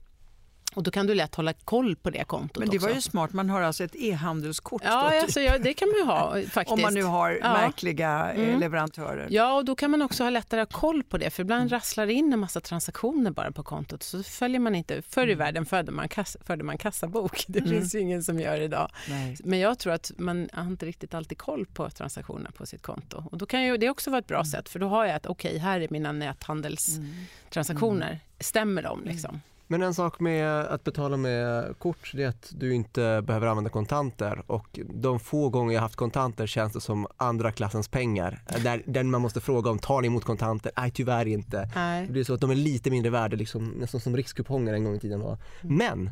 och 0.73 0.83
då 0.83 0.91
kan 0.91 1.07
du 1.07 1.15
lätt 1.15 1.35
hålla 1.35 1.53
koll 1.53 1.95
på 1.95 2.09
det 2.09 2.23
kontot 2.23 2.57
Men 2.57 2.69
det 2.69 2.77
också. 2.77 2.87
var 2.87 2.95
ju 2.95 3.01
smart, 3.01 3.33
man 3.33 3.49
har 3.49 3.61
alltså 3.61 3.83
ett 3.83 3.95
e-handelskort. 3.95 4.81
Ja, 4.85 5.03
då, 5.03 5.09
typ. 5.09 5.23
alltså, 5.23 5.39
ja, 5.39 5.57
det 5.57 5.73
kan 5.73 5.87
man 5.89 5.97
ju 5.97 6.03
ha 6.03 6.41
faktiskt. 6.49 6.67
Om 6.71 6.81
man 6.81 6.93
nu 6.93 7.03
har 7.03 7.39
ja. 7.41 7.53
märkliga 7.53 8.31
eh, 8.31 8.43
mm. 8.43 8.59
leverantörer. 8.59 9.27
Ja, 9.29 9.53
och 9.53 9.65
då 9.65 9.75
kan 9.75 9.91
man 9.91 10.01
också 10.01 10.23
ha 10.23 10.29
lättare 10.29 10.65
koll 10.65 11.03
på 11.03 11.17
det, 11.17 11.29
för 11.29 11.43
ibland 11.43 11.61
mm. 11.61 11.69
rasslar 11.69 12.05
det 12.05 12.13
in 12.13 12.33
en 12.33 12.39
massa 12.39 12.61
transaktioner 12.61 13.31
bara 13.31 13.51
på 13.51 13.63
kontot. 13.63 14.03
Så 14.03 14.23
följer 14.23 14.59
man 14.59 14.75
inte, 14.75 15.01
förr 15.01 15.27
i 15.27 15.33
mm. 15.33 15.37
världen 15.37 15.65
förde 15.65 15.91
man, 15.91 16.09
kass, 16.09 16.37
förde 16.45 16.63
man 16.63 16.77
kassabok, 16.77 17.45
det 17.47 17.59
mm. 17.59 17.71
finns 17.71 17.95
ju 17.95 17.99
ingen 17.99 18.23
som 18.23 18.39
gör 18.39 18.61
idag. 18.61 18.91
Nej. 19.09 19.37
Men 19.43 19.59
jag 19.59 19.79
tror 19.79 19.93
att 19.93 20.11
man 20.17 20.49
har 20.53 20.67
inte 20.67 20.85
riktigt 20.85 21.13
alltid 21.13 21.37
koll 21.37 21.65
på 21.65 21.89
transaktionerna 21.89 22.51
på 22.51 22.65
sitt 22.65 22.81
konto. 22.81 23.23
Och 23.31 23.37
då 23.37 23.45
kan 23.45 23.63
ju 23.63 23.77
det 23.77 23.89
också 23.89 24.09
vara 24.09 24.19
ett 24.19 24.27
bra 24.27 24.37
mm. 24.37 24.45
sätt, 24.45 24.69
för 24.69 24.79
då 24.79 24.87
har 24.87 25.05
jag 25.05 25.15
att 25.15 25.25
okej, 25.25 25.49
okay, 25.49 25.59
här 25.59 25.81
är 25.81 25.87
mina 25.89 26.11
näthandelstransaktioner. 26.11 28.07
Mm. 28.07 28.19
Stämmer 28.39 28.83
de 28.83 29.03
liksom? 29.03 29.41
Men 29.71 29.81
en 29.81 29.93
sak 29.93 30.19
med 30.19 30.47
att 30.47 30.83
betala 30.83 31.17
med 31.17 31.79
kort 31.79 32.11
det 32.13 32.23
är 32.23 32.27
att 32.27 32.53
du 32.55 32.73
inte 32.73 33.23
behöver 33.27 33.47
använda 33.47 33.69
kontanter 33.69 34.43
och 34.47 34.79
de 34.93 35.19
få 35.19 35.49
gånger 35.49 35.73
jag 35.73 35.81
haft 35.81 35.95
kontanter 35.95 36.47
känns 36.47 36.73
det 36.73 36.81
som 36.81 37.07
andra 37.17 37.51
klassens 37.51 37.87
pengar. 37.87 38.41
Där, 38.63 38.83
där 38.85 39.03
man 39.03 39.21
måste 39.21 39.41
fråga 39.41 39.71
om 39.71 39.79
tar 39.79 40.01
ni 40.01 40.07
emot 40.07 40.23
kontanter? 40.23 40.71
Nej 40.77 40.91
tyvärr 40.91 41.25
inte. 41.25 41.69
Nej. 41.75 42.07
Det 42.09 42.19
är 42.19 42.23
så 42.23 42.33
att 42.33 42.41
de 42.41 42.51
är 42.51 42.55
lite 42.55 42.91
mindre 42.91 43.09
värde, 43.11 43.35
liksom, 43.35 43.67
nästan 43.67 44.01
som 44.01 44.17
rikskuponger 44.17 44.73
en 44.73 44.83
gång 44.83 44.95
i 44.95 44.99
tiden 44.99 45.19
var. 45.19 45.37
Mm. 45.61 45.77
Men 45.77 46.09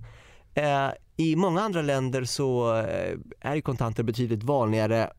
eh, 0.53 0.93
i 1.17 1.35
många 1.35 1.61
andra 1.61 1.81
länder 1.81 2.23
så 2.23 2.77
eh, 2.77 3.17
är 3.39 3.61
kontanter 3.61 4.03
betydligt 4.03 4.43
vanligare. 4.43 5.09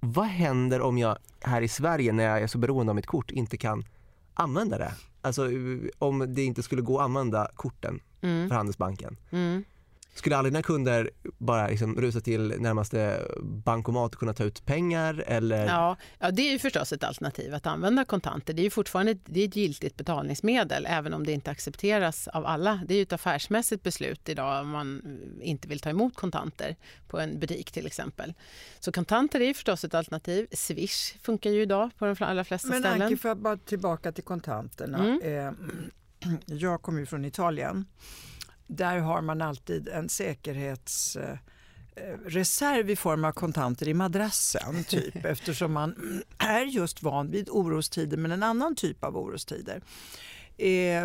Vad 0.00 0.26
händer 0.26 0.80
om 0.80 0.98
jag 0.98 1.18
här 1.40 1.62
i 1.62 1.68
Sverige 1.68 2.12
när 2.12 2.24
jag 2.24 2.42
är 2.42 2.46
så 2.46 2.58
beroende 2.58 2.90
av 2.90 2.96
mitt 2.96 3.06
kort 3.06 3.30
inte 3.30 3.56
kan 3.56 3.84
använda 4.34 4.78
det? 4.78 4.94
Alltså 5.20 5.48
om 5.98 6.34
det 6.34 6.42
inte 6.42 6.62
skulle 6.62 6.82
gå 6.82 6.98
att 6.98 7.04
använda 7.04 7.50
korten 7.54 8.00
mm. 8.20 8.48
för 8.48 8.56
Handelsbanken. 8.56 9.16
Mm. 9.30 9.64
Skulle 10.14 10.36
alla 10.36 10.48
dina 10.48 10.62
kunder 10.62 11.10
bara 11.38 11.68
liksom 11.68 12.00
rusa 12.00 12.20
till 12.20 12.54
närmaste 12.58 13.26
bankomat 13.42 14.14
och 14.14 14.18
kunna 14.18 14.34
ta 14.34 14.44
ut 14.44 14.66
pengar? 14.66 15.24
Eller? 15.26 15.66
Ja, 15.66 15.96
ja, 16.18 16.30
det 16.30 16.42
är 16.42 16.52
ju 16.52 16.58
förstås 16.58 16.92
ett 16.92 17.04
alternativ 17.04 17.54
att 17.54 17.66
använda 17.66 18.04
kontanter. 18.04 18.54
Det 18.54 18.62
är 18.62 18.64
ju 18.64 18.70
fortfarande 18.70 19.14
det 19.24 19.40
är 19.40 19.48
ett 19.48 19.56
giltigt 19.56 19.96
betalningsmedel 19.96 20.86
även 20.88 21.14
om 21.14 21.26
det 21.26 21.32
inte 21.32 21.50
accepteras 21.50 22.28
av 22.28 22.46
alla. 22.46 22.80
Det 22.86 22.94
är 22.94 22.96
ju 22.96 23.02
ett 23.02 23.12
affärsmässigt 23.12 23.82
beslut 23.82 24.28
idag 24.28 24.62
om 24.62 24.68
man 24.68 25.02
inte 25.40 25.68
vill 25.68 25.80
ta 25.80 25.90
emot 25.90 26.14
kontanter 26.14 26.76
på 27.08 27.20
en 27.20 27.38
butik 27.38 27.72
till 27.72 27.86
exempel. 27.86 28.34
Så 28.80 28.92
kontanter 28.92 29.40
är 29.40 29.46
ju 29.46 29.54
förstås 29.54 29.84
ett 29.84 29.94
alternativ. 29.94 30.46
Swish 30.52 31.14
funkar 31.22 31.50
ju 31.50 31.62
idag 31.62 31.90
på 31.98 32.06
de 32.06 32.24
allra 32.24 32.44
flesta 32.44 32.68
Men, 32.68 32.80
ställen. 32.80 32.98
Men 32.98 33.06
Anki, 33.06 33.16
för 33.16 33.28
att 33.28 33.38
bara 33.38 33.56
tillbaka 33.56 34.12
till 34.12 34.24
kontanterna. 34.24 34.98
Mm. 34.98 35.48
Eh, 35.48 35.52
jag 36.46 36.82
kommer 36.82 37.00
ju 37.00 37.06
från 37.06 37.24
Italien 37.24 37.86
där 38.70 38.98
har 38.98 39.22
man 39.22 39.42
alltid 39.42 39.88
en 39.88 40.08
säkerhetsreserv 40.08 42.90
i 42.90 42.96
form 42.96 43.24
av 43.24 43.32
kontanter 43.32 43.88
i 43.88 43.94
madrassen 43.94 44.84
typ 44.84 45.16
eftersom 45.24 45.72
man 45.72 46.22
är 46.38 46.64
just 46.64 47.02
van 47.02 47.30
vid 47.30 47.48
orostider 47.48 48.16
men 48.16 48.32
en 48.32 48.42
annan 48.42 48.74
typ 48.74 49.04
av 49.04 49.16
orostider. 49.16 49.82
Eh, 50.60 51.04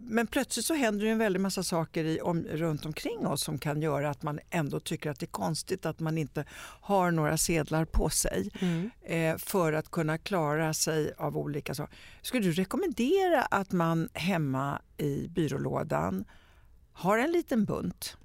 men 0.00 0.26
plötsligt 0.26 0.64
så 0.64 0.74
händer 0.74 1.04
det 1.04 1.10
en 1.10 1.18
väldig 1.18 1.40
massa 1.40 1.62
saker 1.62 2.04
i, 2.04 2.20
om, 2.20 2.42
runt 2.42 2.86
omkring 2.86 3.26
oss 3.26 3.42
som 3.42 3.58
kan 3.58 3.82
göra 3.82 4.10
att 4.10 4.22
man 4.22 4.40
ändå 4.50 4.80
tycker 4.80 5.10
att 5.10 5.20
det 5.20 5.24
är 5.24 5.28
konstigt 5.28 5.86
att 5.86 6.00
man 6.00 6.18
inte 6.18 6.44
har 6.80 7.10
några 7.10 7.36
sedlar 7.36 7.84
på 7.84 8.08
sig 8.08 8.50
mm. 8.60 8.90
Eh, 9.04 9.36
för 9.38 9.72
att 9.72 9.90
kunna 9.90 10.18
klara 10.18 10.74
sig 10.74 11.12
av 11.18 11.38
olika 11.38 11.74
saker. 11.74 11.96
Skulle 12.22 12.42
du 12.42 12.52
rekommendera 12.52 13.42
att 13.42 13.72
man 13.72 14.08
hemma 14.12 14.82
i 14.96 15.28
byrålådan 15.28 16.24
har 16.94 17.18
en 17.18 17.32
liten 17.32 17.64
bunt. 17.64 18.16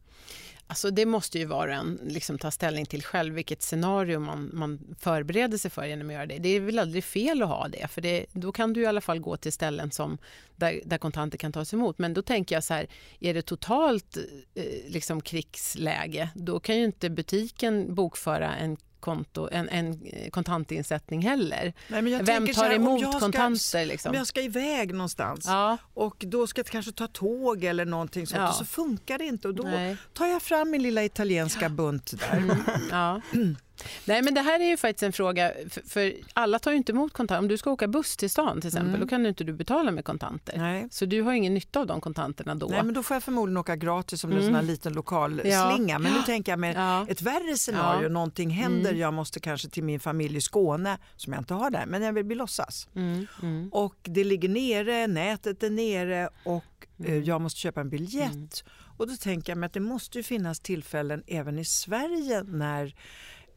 Alltså 0.70 0.92
det 0.92 1.06
måste 1.06 1.40
ju 1.40 1.46
var 1.46 1.68
och 1.68 1.74
en 1.74 2.00
liksom 2.04 2.38
ta 2.38 2.52
ställning 2.52 2.86
till 2.86 3.04
själv 3.04 3.34
vilket 3.34 3.62
scenario 3.62 4.20
man, 4.20 4.50
man 4.54 4.96
förbereder 5.00 5.58
sig 5.58 5.72
för 5.72 5.86
genom 5.86 6.08
att 6.08 6.14
göra 6.14 6.26
det. 6.26 6.38
Det 6.38 6.50
är 6.50 6.60
väl 6.60 6.80
aldrig 6.80 7.04
fel 7.04 7.44
att 7.44 7.50
ha 7.50 7.68
det, 7.68 7.88
för 7.88 8.02
det, 8.02 8.26
då 8.32 8.52
kan 8.52 8.74
du 8.74 8.82
i 8.82 8.86
alla 8.86 9.02
fall 9.02 9.20
gå 9.20 9.38
till 9.38 9.54
ställen 9.54 9.92
som, 9.92 10.18
där, 10.56 10.82
där 10.86 10.98
kontanter 10.98 11.38
kan 11.38 11.52
tas 11.52 11.74
emot. 11.74 11.98
Men 11.98 12.14
då 12.14 12.22
tänker 12.22 12.56
jag 12.56 12.64
så 12.64 12.74
här, 12.74 12.88
är 13.20 13.34
det 13.34 13.42
totalt 13.42 14.18
eh, 14.56 14.64
liksom 14.88 15.22
krigsläge, 15.22 16.30
då 16.36 16.60
kan 16.60 16.78
ju 16.78 16.84
inte 16.84 17.10
butiken 17.10 17.96
bokföra 17.96 18.56
en 18.56 18.78
konto, 19.00 19.50
en, 19.51 19.70
en 19.70 20.00
kontantinsättning 20.32 21.22
heller. 21.22 21.74
Nej, 21.88 22.01
Vem 22.01 22.48
tar 22.48 22.63
här, 22.63 22.74
emot 22.74 23.01
ska, 23.01 23.20
kontanter? 23.20 23.86
Liksom? 23.86 24.10
Om 24.10 24.18
jag 24.18 24.27
ska 24.27 24.41
iväg 24.41 24.94
någonstans 24.94 25.46
ja. 25.48 25.77
och 25.94 26.15
då 26.27 26.48
ska 26.48 26.60
jag 26.60 26.65
kanske 26.65 26.91
ta 26.91 27.08
tåg 27.08 27.63
eller 27.63 27.86
någonting 27.86 28.27
sånt 28.27 28.41
ja. 28.41 28.50
och 28.50 28.56
så 28.56 28.65
funkar 28.65 29.18
det 29.18 29.25
inte 29.25 29.48
och 29.48 29.56
då 29.56 29.63
Nej. 29.63 29.98
tar 30.13 30.27
jag 30.27 30.41
fram 30.41 30.72
min 30.72 30.84
lilla 30.84 31.03
italienska 31.03 31.70
bunt 31.70 32.13
där. 32.20 32.38
Mm. 32.38 32.58
Ja. 32.91 33.22
Nej, 34.06 34.22
men 34.22 34.34
det 34.34 34.42
här 34.42 34.60
är 34.60 34.66
ju 34.66 34.78
faktiskt 34.78 35.04
en 35.04 35.14
fråga, 35.14 35.52
för, 35.70 35.82
för, 35.90 36.14
alla 36.34 36.60
tar 36.60 36.72
ju 36.72 36.78
inte 36.78 36.92
emot 36.92 37.14
kontanter. 37.14 37.40
Om 37.40 37.48
du 37.48 37.58
ska 37.58 37.72
åka 37.72 37.88
buss 37.88 38.18
till 38.18 38.30
stan 38.30 38.62
till 38.62 38.68
exempel, 38.68 38.90
mm. 38.90 39.02
då 39.02 39.08
kan 39.08 39.24
du 39.24 39.30
inte 39.30 39.44
du 39.44 39.54
betala 39.54 39.92
med 39.92 40.06
kontanter. 40.06 40.58
Nej. 40.58 40.88
Så 40.92 41.06
du 41.06 41.22
har 41.22 41.34
ingen 41.34 41.54
nytta 41.54 41.80
av 41.80 41.88
de 41.88 42.02
kontanterna 42.02 42.56
då. 42.56 42.68
Nej, 42.68 42.84
men 42.84 42.94
då 42.94 43.04
får 43.04 43.16
jag 43.16 43.24
förmodligen 43.24 43.58
åka 43.58 43.76
gratis 43.76 44.24
om 44.24 44.32
mm. 44.32 44.40
det 44.40 44.44
är 44.44 44.48
en 44.48 44.48
sån 44.48 44.56
här 44.56 44.62
mm. 44.62 44.72
liten 44.72 44.94
lokal 44.94 45.42
ja. 45.46 45.72
slinga. 45.76 46.00
Men 46.00 46.14
nu 46.14 46.22
tänker 46.22 46.52
jag 46.52 46.60
med 46.60 46.76
ja. 46.76 47.06
ett 47.10 47.22
värre 47.22 47.58
scenario, 47.58 48.04
ja. 48.04 48.10
någonting 48.10 48.50
händer, 48.50 48.90
mm. 48.90 49.02
jag 49.02 49.14
måste 49.14 49.40
kanske 49.40 49.70
till 49.70 49.84
min 49.84 50.00
familj 50.00 50.38
i 50.38 50.42
Skåne, 50.42 50.98
som 51.16 51.34
jag 51.34 51.42
inte 51.42 51.54
har 51.54 51.70
där, 51.70 51.86
men 51.86 52.02
jag 52.02 52.14
vill 52.14 52.26
bli 52.26 52.36
låtsas. 52.36 52.90
Mm. 52.96 53.28
mm. 53.42 53.70
Och 53.70 53.96
det 54.02 54.24
ligger 54.24 54.50
nere, 54.50 55.08
nätet 55.08 55.64
är 55.64 55.70
nere 55.70 56.30
och 56.44 56.88
eh, 57.06 57.18
jag 57.18 57.42
måste 57.42 57.60
köpa 57.60 57.82
en 57.82 57.90
biljett. 57.90 58.64
Och 58.98 59.08
då 59.08 59.16
tänker 59.16 59.52
jag 59.52 59.58
mig 59.58 59.68
att 59.68 59.74
det 59.74 59.80
måste 59.80 60.24
finnas 60.24 60.60
tillfällen 60.60 61.24
även 61.28 61.60
i 61.60 61.66
Sverige 61.66 62.44
när 62.44 62.96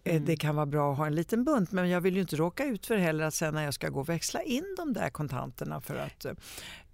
mm. 0.05 0.25
Det 0.25 0.37
kan 0.37 0.57
vara 0.57 0.67
bra 0.67 0.93
att 0.93 0.99
ha 0.99 1.07
en 1.07 1.15
liten 1.15 1.45
bunt 1.45 1.73
men 1.73 1.89
jag 1.89 2.01
vill 2.01 2.15
ju 2.15 2.21
inte 2.21 2.37
råka 2.37 2.65
ut 2.65 2.87
för 2.87 2.97
heller 2.97 3.25
att 3.25 3.35
sen 3.35 3.55
när 3.55 3.65
jag 3.65 3.75
ska 3.75 3.89
gå 3.89 4.01
och 4.01 4.09
växla 4.09 4.43
in 4.43 4.75
de 4.77 4.93
där 4.93 5.11
kontanterna 5.11 5.81
för 5.81 5.97
att 5.97 6.25
eh, 6.25 6.33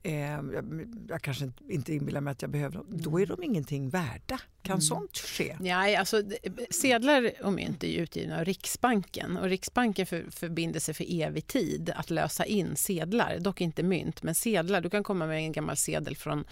jag, 0.02 0.87
jag, 1.09 1.23
kanske 1.23 1.50
inte 1.69 1.95
inbillar 1.95 2.21
mig 2.21 2.31
att 2.31 2.43
jag 2.43 2.50
behöver 2.50 2.76
dem. 2.76 2.87
Då 2.88 3.21
är 3.21 3.26
de 3.26 3.43
ingenting 3.43 3.90
värda. 3.90 4.40
Kan 4.62 4.73
mm. 4.73 4.81
sånt 4.81 5.19
ske? 5.19 5.57
Nej, 5.61 5.97
alltså, 5.97 6.23
sedlar 6.71 7.33
och 7.43 7.52
mynt 7.52 7.85
är 7.85 7.88
utgivna 7.88 8.38
av 8.38 8.45
Riksbanken 8.45 9.37
och 9.37 9.45
Riksbanken 9.45 10.07
för, 10.07 10.25
förbinder 10.31 10.81
sig 10.81 10.95
för 10.95 11.23
evig 11.23 11.47
tid 11.47 11.93
att 11.97 12.11
lösa 12.11 12.45
in 12.45 12.76
sedlar, 12.76 13.38
dock 13.38 13.61
inte 13.61 13.83
mynt, 13.83 14.23
men 14.23 14.35
sedlar. 14.35 14.81
Du 14.81 14.90
kan 14.90 15.02
komma 15.02 15.26
med 15.26 15.37
en 15.37 15.52
gammal 15.52 15.76
sedel 15.76 16.17
från, 16.17 16.45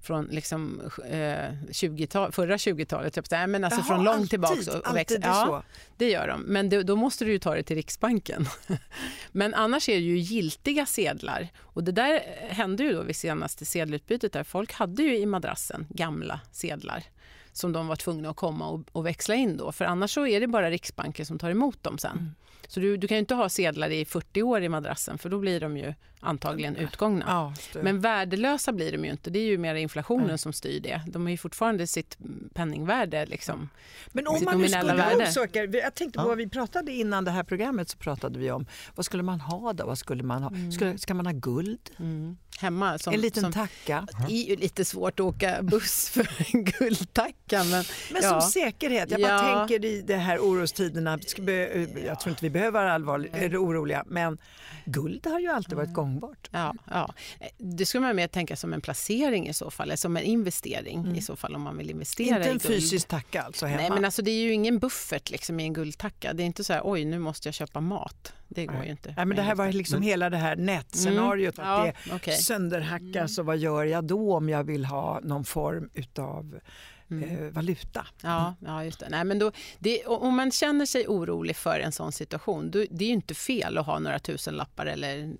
från 0.00 0.24
liksom, 0.24 0.80
eh, 1.10 1.70
20 1.72 2.06
förra 2.32 2.56
20-talet, 2.56 3.14
typ, 3.14 3.30
men 3.30 3.64
alltså 3.64 3.80
Jaha, 3.80 3.86
från 3.86 4.04
långt 4.04 4.30
tillbaka. 4.30 4.78
Och, 4.78 4.90
och 4.90 4.96
växa. 4.96 5.18
Ja, 5.22 5.46
så. 5.46 5.62
det 5.96 6.10
gör 6.10 6.28
de, 6.28 6.40
men 6.42 6.68
det, 6.68 6.82
då 6.82 6.96
måste 6.96 7.24
du 7.24 7.32
ju 7.32 7.38
ta 7.38 7.54
det 7.54 7.62
till 7.62 7.76
Riksbanken. 7.76 8.46
men 9.32 9.54
annars 9.54 9.88
är 9.88 9.94
det 9.94 10.00
ju 10.00 10.18
giltiga 10.18 10.86
sedlar 10.86 11.48
och 11.74 11.84
det 11.84 11.92
där 11.92 12.20
hände 12.48 12.84
ju 12.84 12.93
då 12.94 13.02
vid 13.02 13.16
senaste 13.16 13.64
sedelutbytet 13.64 14.32
där 14.32 14.44
folk 14.44 14.72
hade 14.72 15.02
ju 15.02 15.18
i 15.18 15.26
madrassen 15.26 15.86
gamla 15.90 16.40
sedlar 16.52 17.04
som 17.52 17.72
de 17.72 17.86
var 17.86 17.96
tvungna 17.96 18.30
att 18.30 18.36
komma 18.36 18.68
och, 18.68 18.80
och, 18.92 19.06
växla 19.06 19.34
in 19.34 19.56
då. 19.56 19.72
För 19.72 19.84
annars 19.84 20.14
så 20.14 20.26
är 20.26 20.40
det 20.40 20.46
bara 20.46 20.70
Riksbanken 20.70 21.26
som 21.26 21.38
tar 21.38 21.50
emot 21.50 21.82
dem 21.82 21.98
sen. 21.98 22.18
Mm. 22.18 22.34
Så 22.68 22.80
du, 22.80 22.96
du 22.96 23.08
kan 23.08 23.18
inte 23.18 23.34
ha 23.34 23.48
sedlar 23.48 23.90
i 23.90 24.04
40 24.04 24.42
år 24.42 24.62
i 24.62 24.68
madrassen 24.68 25.18
för 25.18 25.28
då 25.28 25.38
blir 25.38 25.60
de 25.60 25.76
ju 25.76 25.94
antagligen 26.24 26.76
utgångna. 26.76 27.24
Ja, 27.28 27.80
Men 27.82 28.00
värdelösa 28.00 28.72
blir 28.72 28.92
de 28.92 29.04
ju 29.04 29.10
inte. 29.10 29.30
Det 29.30 29.38
är 29.38 29.46
ju 29.46 29.58
mer 29.58 29.74
inflationen 29.74 30.26
Nej. 30.26 30.38
som 30.38 30.52
styr 30.52 30.80
det. 30.80 31.00
De 31.06 31.22
har 31.22 31.30
ju 31.30 31.36
fortfarande 31.36 31.86
sitt 31.86 32.18
penningvärde. 32.54 33.26
Liksom, 33.26 33.68
Men 34.08 34.26
om 34.26 34.44
man 34.44 34.60
nu 34.60 34.68
skulle 34.68 34.94
värde. 34.94 35.24
Uppsöka, 35.24 35.64
jag 35.64 35.94
tänkte 35.94 36.18
på 36.18 36.28
vad 36.28 36.36
vi 36.36 36.48
pratade 36.48 36.92
innan 36.92 37.24
det 37.24 37.30
här 37.30 37.42
programmet 37.42 37.88
så 37.88 37.98
pratade 37.98 38.38
vi 38.38 38.50
om 38.50 38.66
vad 38.94 39.06
skulle 39.06 39.22
man 39.22 39.40
ha 39.40 39.72
då? 39.72 39.86
Vad 39.86 39.98
skulle 39.98 40.22
man 40.22 40.42
ha? 40.42 40.50
Mm. 40.50 40.72
Skulle, 40.72 40.98
ska 40.98 41.14
man 41.14 41.26
ha 41.26 41.32
guld? 41.32 41.90
Mm. 41.98 42.36
Hemma? 42.58 42.98
Som, 42.98 43.14
en 43.14 43.20
liten 43.20 43.42
som, 43.42 43.52
tacka? 43.52 44.06
Det 44.28 44.34
är 44.34 44.48
ju 44.48 44.56
lite 44.56 44.84
svårt 44.84 45.20
att 45.20 45.26
åka 45.26 45.62
buss 45.62 46.08
för 46.14 46.28
en 46.54 46.64
guldtacka. 46.64 47.64
Men, 47.64 47.84
men 48.12 48.22
ja. 48.22 48.40
som 48.40 48.40
säkerhet. 48.40 49.10
Jag 49.10 49.20
bara 49.20 49.32
ja. 49.32 49.58
tänker 49.58 49.84
i 49.84 50.02
de 50.02 50.14
här 50.14 50.38
orostiderna. 50.38 51.18
Jag 52.06 52.20
tror 52.20 52.30
inte 52.30 52.44
vi 52.44 52.50
behöver 52.50 52.80
vara 52.80 52.92
allvarliga, 52.92 53.58
oroliga 53.58 54.04
men 54.06 54.38
guld 54.84 55.26
har 55.26 55.40
ju 55.40 55.48
alltid 55.48 55.74
varit 55.74 55.92
gång 55.92 56.13
gångbart. 56.20 56.48
Ja, 56.50 56.74
ja. 56.90 57.14
Det 57.58 57.86
skulle 57.86 58.00
man 58.00 58.16
mer 58.16 58.26
tänka 58.26 58.56
som 58.56 58.72
en 58.72 58.80
placering 58.80 59.48
i 59.48 59.54
så 59.54 59.70
fall, 59.70 59.88
eller 59.88 59.96
som 59.96 60.16
en 60.16 60.22
investering 60.22 60.98
mm. 60.98 61.14
i 61.14 61.22
så 61.22 61.36
fall 61.36 61.54
om 61.54 61.62
man 61.62 61.76
vill 61.78 61.90
investera 61.90 62.36
Inte 62.36 62.50
en 62.50 62.60
fysisk 62.60 63.08
tacka 63.08 63.42
alltså 63.42 63.66
hemma? 63.66 63.82
Nej, 63.82 63.90
men 63.90 64.04
alltså 64.04 64.22
det 64.22 64.30
är 64.30 64.42
ju 64.42 64.52
ingen 64.52 64.78
buffert 64.78 65.30
liksom 65.30 65.60
i 65.60 65.62
en 65.62 65.72
guldtacka. 65.72 66.32
Det 66.32 66.42
är 66.42 66.46
inte 66.46 66.64
så 66.64 66.72
här, 66.72 66.80
oj 66.84 67.04
nu 67.04 67.18
måste 67.18 67.48
jag 67.48 67.54
köpa 67.54 67.80
mat. 67.80 68.32
Det 68.48 68.66
går 68.66 68.74
Nej. 68.74 68.84
ju 68.84 68.90
inte. 68.90 69.14
Nej, 69.16 69.26
men 69.26 69.36
det 69.36 69.42
här 69.42 69.54
var 69.54 69.72
liksom 69.72 69.98
men... 69.98 70.08
hela 70.08 70.30
det 70.30 70.36
här 70.36 70.56
nätscenariot, 70.56 71.58
mm. 71.58 71.70
att 71.70 71.86
ja, 71.86 71.92
det 72.04 72.14
okay. 72.14 72.36
sönderhackas 72.36 73.38
och 73.38 73.46
vad 73.46 73.58
gör 73.58 73.84
jag 73.84 74.04
då 74.04 74.36
om 74.36 74.48
jag 74.48 74.64
vill 74.64 74.84
ha 74.84 75.20
någon 75.20 75.44
form 75.44 75.90
utav 75.94 76.60
mm. 77.22 77.46
eh, 77.46 77.52
valuta. 77.52 78.06
Ja, 78.22 78.54
ja, 78.60 78.84
just 78.84 79.00
det. 79.00 79.08
Nej, 79.08 79.24
men 79.24 79.38
då, 79.38 79.52
det, 79.78 80.04
om 80.06 80.36
man 80.36 80.50
känner 80.50 80.86
sig 80.86 81.08
orolig 81.08 81.56
för 81.56 81.80
en 81.80 81.92
sån 81.92 82.12
situation, 82.12 82.70
då, 82.70 82.84
det 82.90 83.04
är 83.04 83.08
ju 83.08 83.14
inte 83.14 83.34
fel 83.34 83.78
att 83.78 83.86
ha 83.86 83.98
några 83.98 84.18
tusenlappar 84.18 84.86
eller 84.86 85.34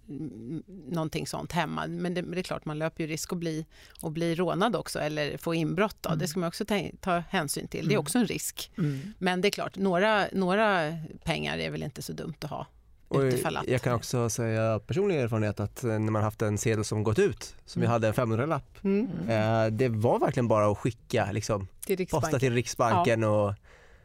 någonting 0.92 1.26
sånt 1.26 1.52
hemma. 1.52 1.86
Men 1.86 2.14
det, 2.14 2.22
det 2.22 2.38
är 2.38 2.42
klart, 2.42 2.64
man 2.64 2.78
löper 2.78 3.04
ju 3.04 3.10
risk 3.10 3.32
att 3.32 3.38
bli, 3.38 3.66
att 4.02 4.12
bli 4.12 4.34
rånad 4.34 4.76
också 4.76 4.98
eller 4.98 5.36
få 5.36 5.54
inbrott. 5.54 5.96
Då. 6.00 6.08
Mm. 6.08 6.18
Det 6.18 6.28
ska 6.28 6.40
man 6.40 6.48
också 6.48 6.64
ta, 6.64 6.80
ta 7.00 7.22
hänsyn 7.30 7.68
till. 7.68 7.88
Det 7.88 7.92
är 7.92 7.96
mm. 7.96 8.00
också 8.00 8.18
en 8.18 8.26
risk. 8.26 8.70
Mm. 8.78 9.14
Men 9.18 9.40
det 9.40 9.48
är 9.48 9.50
klart, 9.50 9.76
några, 9.76 10.26
några 10.32 10.98
pengar 11.24 11.58
är 11.58 11.70
väl 11.70 11.82
inte 11.82 12.02
så 12.02 12.12
dumt 12.12 12.34
att 12.40 12.50
ha. 12.50 12.66
Och 13.14 13.68
jag 13.68 13.82
kan 13.82 13.94
också 13.94 14.30
säga 14.30 14.78
personlig 14.78 15.16
erfarenhet 15.20 15.60
att 15.60 15.82
när 15.82 15.98
man 15.98 16.22
haft 16.22 16.42
en 16.42 16.58
sedel 16.58 16.84
som 16.84 17.02
gått 17.02 17.18
ut, 17.18 17.54
som 17.64 17.82
mm. 17.82 17.88
vi 17.88 17.92
hade 17.92 18.08
en 18.08 18.14
500-lapp, 18.14 18.84
mm. 18.84 19.08
eh, 19.28 19.66
det 19.66 19.88
var 19.88 20.18
verkligen 20.18 20.48
bara 20.48 20.66
att 20.70 20.78
skicka, 20.78 21.32
liksom, 21.32 21.68
till 21.86 22.06
posta 22.06 22.38
till 22.38 22.54
Riksbanken 22.54 23.22
ja. 23.22 23.28
och 23.28 23.54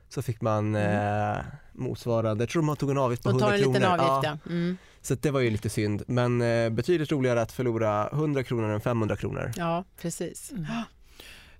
så 0.10 0.22
fick 0.22 0.42
man 0.42 0.76
mm. 0.76 1.38
eh, 1.38 1.44
motsvarande, 1.74 2.42
jag 2.42 2.50
tror 2.50 2.64
de 2.64 2.76
tog 2.76 2.92
en 2.92 2.98
avgift 2.98 3.24
på 3.24 3.30
100 3.30 3.46
kronor. 3.46 3.64
En 3.64 3.74
liten 3.74 3.92
avgift, 3.92 4.10
ja. 4.24 4.38
ja. 4.44 4.52
Mm. 4.52 4.78
Så 5.02 5.16
det 5.16 5.32
var 5.32 5.40
ju 5.40 5.50
lite 5.50 5.70
synd, 5.70 6.04
men 6.08 6.42
eh, 6.42 6.70
betydligt 6.70 7.12
roligare 7.12 7.42
att 7.42 7.52
förlora 7.52 8.10
100 8.10 8.44
kronor 8.44 8.70
än 8.70 8.82
500 8.82 9.16
kronor. 9.16 9.52
Ja, 9.56 9.84
precis. 10.02 10.52
Mm. 10.52 10.66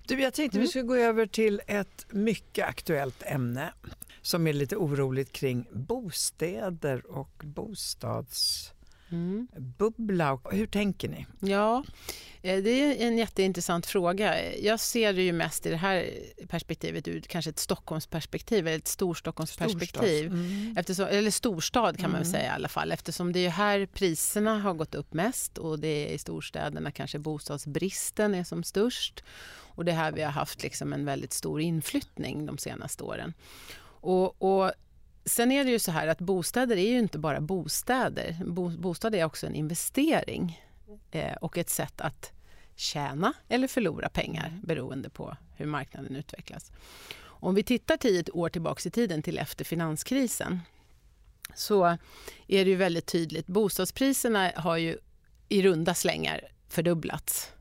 Du, 0.06 0.20
jag 0.20 0.34
tänkte 0.34 0.58
vi 0.58 0.66
skulle 0.66 0.84
gå 0.84 0.96
över 0.96 1.26
till 1.26 1.60
ett 1.66 2.06
mycket 2.10 2.68
aktuellt 2.68 3.22
ämne 3.26 3.72
som 4.22 4.46
är 4.46 4.52
lite 4.52 4.76
oroligt 4.76 5.32
kring 5.32 5.66
bostäder 5.72 7.06
och 7.06 7.42
bostadsbubbla. 7.44 10.28
Mm. 10.28 10.40
Hur 10.50 10.66
tänker 10.66 11.08
ni? 11.08 11.26
Ja, 11.40 11.84
eh, 12.42 12.62
det 12.62 12.70
är 12.70 13.06
en 13.06 13.18
jätteintressant 13.18 13.86
fråga. 13.86 14.54
Jag 14.56 14.80
ser 14.80 15.12
det 15.12 15.22
ju 15.22 15.32
mest 15.32 15.66
i 15.66 15.70
det 15.70 15.76
här 15.76 16.10
perspektivet 16.48 17.08
ur 17.08 17.20
kanske 17.20 17.50
ett 17.50 17.58
Stockholmsperspektiv, 17.58 18.66
eller 18.66 18.78
ett 18.78 18.88
Storstockholmsperspektiv. 18.88 20.26
Mm. 20.26 20.74
Eftersom, 20.78 21.06
eller 21.06 21.30
storstad 21.30 21.98
kan 21.98 22.10
man 22.10 22.20
mm. 22.20 22.32
säga 22.32 22.44
i 22.44 22.48
alla 22.48 22.68
fall, 22.68 22.92
eftersom 22.92 23.32
det 23.32 23.46
är 23.46 23.50
här 23.50 23.86
priserna 23.86 24.58
har 24.58 24.74
gått 24.74 24.94
upp 24.94 25.14
mest 25.14 25.58
och 25.58 25.78
det 25.78 26.08
är 26.08 26.14
i 26.14 26.18
storstäderna 26.18 26.90
kanske 26.90 27.18
bostadsbristen 27.18 28.34
är 28.34 28.44
som 28.44 28.64
störst. 28.64 29.24
Och 29.80 29.84
det 29.84 29.92
är 29.92 29.96
här 29.96 30.12
vi 30.12 30.22
har 30.22 30.30
haft 30.30 30.62
liksom 30.62 30.92
en 30.92 31.04
väldigt 31.04 31.32
stor 31.32 31.60
inflyttning 31.60 32.46
de 32.46 32.58
senaste 32.58 33.04
åren. 33.04 33.34
Och, 34.00 34.42
och 34.42 34.72
Sen 35.24 35.52
är 35.52 35.64
det 35.64 35.70
ju 35.70 35.78
så 35.78 35.90
här 35.90 36.06
att 36.06 36.18
bostäder 36.18 36.76
är 36.76 36.90
ju 36.90 36.98
inte 36.98 37.18
bara 37.18 37.40
bostäder. 37.40 38.36
Bo, 38.46 38.68
bostad 38.68 39.14
är 39.14 39.24
också 39.24 39.46
en 39.46 39.54
investering 39.54 40.62
eh, 41.10 41.34
och 41.34 41.58
ett 41.58 41.70
sätt 41.70 42.00
att 42.00 42.32
tjäna 42.76 43.32
eller 43.48 43.68
förlora 43.68 44.08
pengar 44.08 44.60
beroende 44.62 45.10
på 45.10 45.36
hur 45.56 45.66
marknaden 45.66 46.16
utvecklas. 46.16 46.72
Om 47.22 47.54
vi 47.54 47.62
tittar 47.62 47.96
tio 47.96 48.24
år 48.32 48.48
tillbaka 48.48 48.88
i 48.88 48.90
tiden 48.90 49.22
till 49.22 49.38
efter 49.38 49.64
finanskrisen 49.64 50.60
så 51.54 51.84
är 52.46 52.64
det 52.64 52.70
ju 52.70 52.76
väldigt 52.76 53.06
tydligt. 53.06 53.46
Bostadspriserna 53.46 54.52
har 54.56 54.76
ju 54.76 54.98
i 55.48 55.62
runda 55.62 55.94
slängar 55.94 56.40
fördubblats 56.68 57.52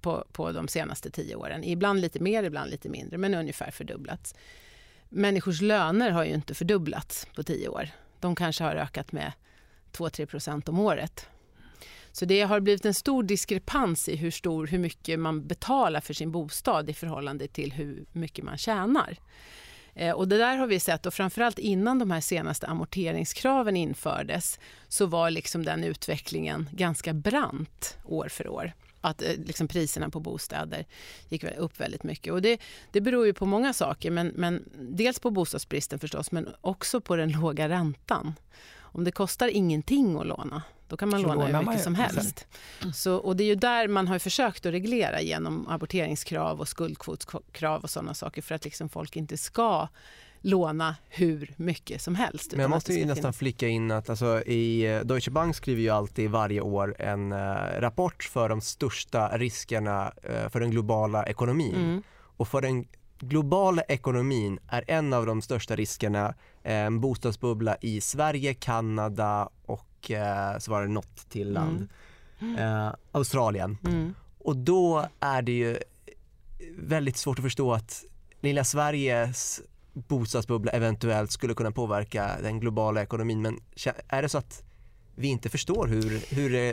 på, 0.00 0.24
på 0.32 0.52
de 0.52 0.68
senaste 0.68 1.10
tio 1.10 1.36
åren. 1.36 1.64
Ibland 1.64 2.00
lite 2.00 2.20
mer, 2.20 2.42
ibland 2.42 2.70
lite 2.70 2.88
mindre, 2.88 3.18
men 3.18 3.34
ungefär 3.34 3.70
fördubblats 3.70 4.34
människors 5.14 5.60
löner 5.60 6.10
har 6.10 6.24
ju 6.24 6.34
inte 6.34 6.54
fördubblats 6.54 7.26
på 7.34 7.42
tio 7.42 7.68
år. 7.68 7.88
De 8.20 8.34
kanske 8.34 8.64
har 8.64 8.74
ökat 8.76 9.12
med 9.12 9.32
2-3 9.92 10.26
procent 10.26 10.68
om 10.68 10.78
året. 10.78 11.28
Så 12.12 12.24
det 12.24 12.42
har 12.42 12.60
blivit 12.60 12.84
en 12.84 12.94
stor 12.94 13.22
diskrepans 13.22 14.08
i 14.08 14.16
hur, 14.16 14.30
stor, 14.30 14.66
hur 14.66 14.78
mycket 14.78 15.18
man 15.18 15.46
betalar 15.46 16.00
för 16.00 16.14
sin 16.14 16.32
bostad 16.32 16.90
i 16.90 16.94
förhållande 16.94 17.48
till 17.48 17.72
hur 17.72 18.04
mycket 18.12 18.44
man 18.44 18.58
tjänar. 18.58 19.16
Eh, 19.94 20.12
och 20.12 20.28
det 20.28 20.38
där 20.38 20.56
har 20.56 20.66
vi 20.66 20.80
sett, 20.80 21.06
och 21.06 21.14
framförallt 21.14 21.58
innan 21.58 21.98
de 21.98 22.10
här 22.10 22.20
senaste 22.20 22.66
amorteringskraven 22.66 23.76
infördes 23.76 24.58
så 24.88 25.06
var 25.06 25.30
liksom 25.30 25.64
den 25.64 25.84
utvecklingen 25.84 26.68
ganska 26.72 27.12
brant 27.12 27.98
år 28.04 28.28
för 28.28 28.48
år 28.48 28.72
att 29.04 29.22
eh, 29.22 29.32
liksom, 29.46 29.68
priserna 29.68 30.10
på 30.10 30.20
bostäder 30.20 30.86
gick 31.28 31.44
upp 31.44 31.80
väldigt 31.80 32.02
mycket. 32.02 32.32
Och 32.32 32.42
det, 32.42 32.60
det 32.92 33.00
beror 33.00 33.26
ju 33.26 33.32
på 33.32 33.46
många 33.46 33.72
saker, 33.72 34.10
men, 34.10 34.26
men 34.34 34.68
dels 34.78 35.18
på 35.18 35.30
bostadsbristen 35.30 35.98
förstås, 35.98 36.32
men 36.32 36.48
också 36.60 37.00
på 37.00 37.16
den 37.16 37.32
låga 37.40 37.68
räntan. 37.68 38.34
Om 38.78 39.04
det 39.04 39.12
kostar 39.12 39.48
ingenting 39.48 40.20
att 40.20 40.26
låna, 40.26 40.62
då 40.88 40.96
kan 40.96 41.08
man 41.08 41.22
så 41.22 41.34
låna 41.34 41.58
hur 41.58 41.66
mycket 41.66 41.84
som 41.84 41.94
helst. 41.94 42.46
Så, 42.94 43.16
och 43.16 43.36
det 43.36 43.44
är 43.44 43.48
ju 43.48 43.54
där 43.54 43.88
man 43.88 44.08
har 44.08 44.18
försökt 44.18 44.66
att 44.66 44.72
reglera 44.72 45.20
genom 45.20 45.68
amorteringskrav 45.68 46.60
och 46.60 46.68
skuldkvotskrav 46.68 47.82
och 47.82 47.90
sådana 47.90 48.14
saker 48.14 48.42
för 48.42 48.54
att 48.54 48.64
liksom 48.64 48.88
folk 48.88 49.16
inte 49.16 49.36
ska 49.36 49.88
låna 50.44 50.96
hur 51.08 51.54
mycket 51.56 52.02
som 52.02 52.14
helst. 52.14 52.52
Men 52.52 52.60
jag 52.60 52.70
måste 52.70 52.92
ju 52.92 53.06
nästan 53.06 53.22
finnas. 53.22 53.36
flicka 53.36 53.68
in 53.68 53.90
att 53.90 54.10
alltså, 54.10 54.42
i 54.42 54.94
eh, 54.94 55.00
Deutsche 55.00 55.30
Bank 55.30 55.56
skriver 55.56 55.82
ju 55.82 55.90
alltid 55.90 56.30
varje 56.30 56.60
år 56.60 56.96
en 56.98 57.32
uh, 57.32 57.56
rapport 57.78 58.22
för 58.24 58.48
de 58.48 58.60
största 58.60 59.38
riskerna 59.38 60.12
uh, 60.30 60.48
för 60.48 60.60
den 60.60 60.70
globala 60.70 61.26
ekonomin. 61.26 61.74
Mm. 61.74 62.02
Och 62.36 62.48
för 62.48 62.60
den 62.60 62.86
globala 63.18 63.82
ekonomin 63.82 64.58
är 64.68 64.84
en 64.86 65.12
av 65.12 65.26
de 65.26 65.42
största 65.42 65.76
riskerna 65.76 66.34
en 66.62 67.00
bostadsbubbla 67.00 67.76
i 67.80 68.00
Sverige, 68.00 68.54
Kanada 68.54 69.48
och 69.66 70.10
uh, 70.10 70.58
så 70.58 70.70
var 70.70 70.82
det 70.82 70.88
något 70.88 71.30
till 71.30 71.52
land. 71.52 71.88
Mm. 72.40 72.92
Australien. 73.12 73.78
Mm. 73.86 74.14
Och 74.38 74.56
då 74.56 75.08
är 75.20 75.42
det 75.42 75.52
ju 75.52 75.78
väldigt 76.78 77.16
svårt 77.16 77.38
att 77.38 77.44
förstå 77.44 77.72
att 77.72 78.04
lilla 78.40 78.64
Sveriges 78.64 79.62
bostadsbubbla 79.94 80.72
eventuellt 80.72 81.32
skulle 81.32 81.54
kunna 81.54 81.70
påverka 81.70 82.30
den 82.42 82.60
globala 82.60 83.02
ekonomin. 83.02 83.42
Men 83.42 83.58
är 84.08 84.22
det 84.22 84.28
så 84.28 84.38
att 84.38 84.62
vi 85.16 85.28
inte 85.28 85.48
förstår 85.48 85.86
hur, 85.86 86.34
hur 86.34 86.54
eh, 86.54 86.72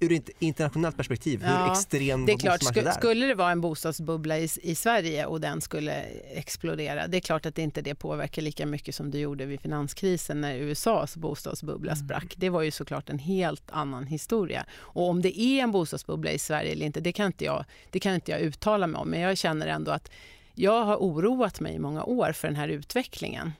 ur 0.00 0.12
ett 0.12 0.30
internationellt 0.38 0.96
perspektiv, 0.96 1.42
hur 1.42 1.52
ja, 1.52 1.72
extrem 1.72 2.26
det 2.26 2.32
är 2.32 2.38
klart, 2.38 2.62
sk. 2.62 2.94
Skulle 2.94 3.26
det 3.26 3.34
vara 3.34 3.50
en 3.50 3.60
bostadsbubbla 3.60 4.38
i, 4.38 4.48
i, 4.62 4.74
Sverige 4.74 5.26
och 5.26 5.40
den 5.40 5.60
skulle 5.60 5.92
explodera, 6.34 7.06
det 7.06 7.16
är 7.16 7.20
klart 7.20 7.46
att 7.46 7.58
inte 7.58 7.82
det 7.82 7.94
påverkar 7.94 8.42
lika 8.42 8.66
mycket 8.66 8.94
som 8.94 9.10
det 9.10 9.18
gjorde 9.18 9.46
vid 9.46 9.60
finanskrisen 9.60 10.40
när 10.40 10.56
USAs 10.56 11.16
bostadsbubbla 11.16 11.92
mm. 11.92 12.04
sprack. 12.04 12.34
Det 12.36 12.50
var 12.50 12.62
ju 12.62 12.70
såklart 12.70 13.10
en 13.10 13.18
helt 13.18 13.70
annan 13.70 14.06
historia. 14.06 14.66
Och 14.74 15.08
om 15.08 15.22
det 15.22 15.40
är 15.40 15.62
en 15.62 15.72
bostadsbubbla 15.72 16.30
i 16.30 16.38
Sverige 16.38 16.72
eller 16.72 16.86
inte, 16.86 17.00
det 17.00 17.12
kan 17.12 17.26
inte 17.26 17.44
jag, 17.44 17.64
det 17.90 18.00
kan 18.00 18.14
inte 18.14 18.30
jag 18.30 18.40
uttala 18.40 18.86
mig 18.86 19.00
om. 19.00 19.08
Men 19.08 19.20
jag 19.20 19.38
känner 19.38 19.66
ändå 19.66 19.90
att 19.90 20.10
jag 20.58 20.84
har 20.84 20.96
oroat 20.96 21.60
mig 21.60 21.74
i 21.74 21.78
många 21.78 22.04
år 22.04 22.32
för 22.32 22.48
den 22.48 22.56
här 22.56 22.68
utvecklingen 22.68 23.52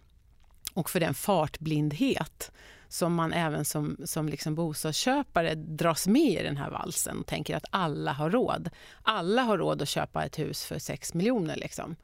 och 0.75 0.91
för 0.91 1.01
den 1.01 1.15
fartblindhet 1.15 2.53
som 2.89 3.15
man 3.15 3.33
även 3.33 3.65
som, 3.65 3.97
som 4.05 4.29
liksom 4.29 4.55
bostadsköpare 4.55 5.55
dras 5.55 6.07
med 6.07 6.41
i 6.41 6.43
den 6.43 6.57
här 6.57 6.71
valsen 6.71 7.19
och 7.19 7.27
tänker 7.27 7.57
att 7.57 7.65
alla 7.71 8.13
har 8.13 8.31
råd. 8.31 8.71
Alla 9.03 9.43
har 9.43 9.59
råd 9.59 9.83
att 9.83 9.89
köpa 9.89 10.25
ett 10.25 10.39
hus 10.39 10.65
för 10.65 10.79
6 10.79 11.15
miljoner. 11.15 11.57
Liksom. 11.57 11.97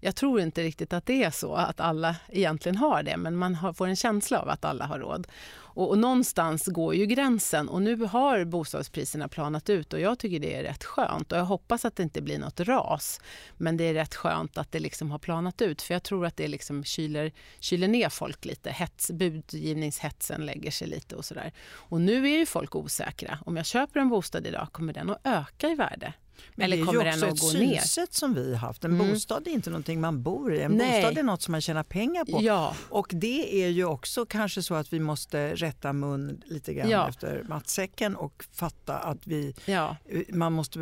Jag 0.00 0.16
tror 0.16 0.40
inte 0.40 0.62
riktigt 0.62 0.92
att 0.92 1.06
det 1.06 1.24
är 1.24 1.30
så 1.30 1.54
att 1.54 1.80
alla 1.80 2.16
egentligen 2.28 2.76
har 2.76 3.02
det, 3.02 3.16
men 3.16 3.36
man 3.36 3.54
har, 3.54 3.72
får 3.72 3.86
en 3.86 3.96
känsla 3.96 4.40
av 4.40 4.48
att 4.48 4.64
alla 4.64 4.86
har 4.86 4.98
råd. 4.98 5.26
Och, 5.74 5.90
och, 5.90 5.98
någonstans 5.98 6.66
går 6.66 6.94
ju 6.94 7.06
gränsen 7.06 7.68
och 7.68 7.82
nu 7.82 7.96
har 7.96 8.44
bostadspriserna 8.44 9.28
planat 9.28 9.70
ut 9.70 9.92
och 9.92 10.00
jag 10.00 10.18
tycker 10.18 10.38
det 10.40 10.54
är 10.54 10.62
rätt 10.62 10.84
skönt 10.84 11.32
och 11.32 11.38
jag 11.38 11.44
hoppas 11.44 11.84
att 11.84 11.96
det 11.96 12.02
inte 12.02 12.22
blir 12.22 12.38
något 12.38 12.60
ras. 12.60 13.20
Men 13.56 13.76
det 13.76 13.84
är 13.84 13.94
rätt 13.94 14.14
skönt 14.14 14.58
att 14.58 14.72
det 14.72 14.78
liksom 14.78 15.10
har 15.10 15.18
planat 15.18 15.62
ut 15.62 15.82
för 15.82 15.94
jag 15.94 16.02
tror 16.02 16.26
att 16.26 16.36
det 16.36 16.48
liksom 16.48 16.84
kyler, 16.84 17.32
kyler 17.60 17.88
ner 17.88 18.08
folk 18.08 18.44
lite. 18.44 18.70
Hets, 18.70 19.10
budgivningshetsen 19.10 20.46
lägger 20.46 20.70
sig 20.70 20.88
lite 20.88 21.16
och 21.16 21.24
sådär. 21.24 21.52
Och 21.72 22.00
nu 22.00 22.24
är 22.30 22.38
ju 22.38 22.46
folk 22.46 22.76
osäkra. 22.76 23.38
Om 23.46 23.56
jag 23.56 23.66
köper 23.66 24.00
en 24.00 24.08
bostad 24.08 24.46
idag, 24.46 24.68
kommer 24.72 24.92
den 24.92 25.10
att 25.10 25.20
öka 25.24 25.68
i 25.68 25.74
värde? 25.74 26.12
Men 26.54 26.64
Eller 26.64 26.84
kommer 26.86 27.04
det 27.04 27.10
är 27.10 27.30
också 27.30 27.46
ett 27.46 27.52
synsätt 27.52 28.14
som 28.14 28.34
vi 28.34 28.50
har 28.50 28.58
haft. 28.58 28.84
En 28.84 28.94
mm. 28.94 29.08
bostad 29.08 29.46
är 29.46 29.50
inte 29.50 29.70
någonting 29.70 30.00
man 30.00 30.22
bor 30.22 30.54
i. 30.54 30.60
En 30.60 30.72
Nej. 30.72 31.02
bostad 31.02 31.18
är 31.18 31.22
något 31.22 31.42
som 31.42 31.52
man 31.52 31.60
tjänar 31.60 31.82
pengar 31.82 32.24
på. 32.24 32.38
Ja. 32.42 32.76
Och 32.88 33.06
det 33.12 33.64
är 33.64 33.68
ju 33.68 33.84
också 33.84 34.26
kanske 34.26 34.62
så 34.62 34.74
att 34.74 34.92
vi 34.92 35.00
måste 35.00 35.54
rätta 35.54 35.92
mun 35.92 36.42
lite 36.46 36.74
grann 36.74 36.90
ja. 36.90 37.08
efter 37.08 37.44
matsäcken 37.48 38.16
och 38.16 38.44
fatta 38.52 38.98
att 38.98 39.26
vi, 39.26 39.54
ja. 39.64 39.96
man, 40.28 40.52
måste, 40.52 40.78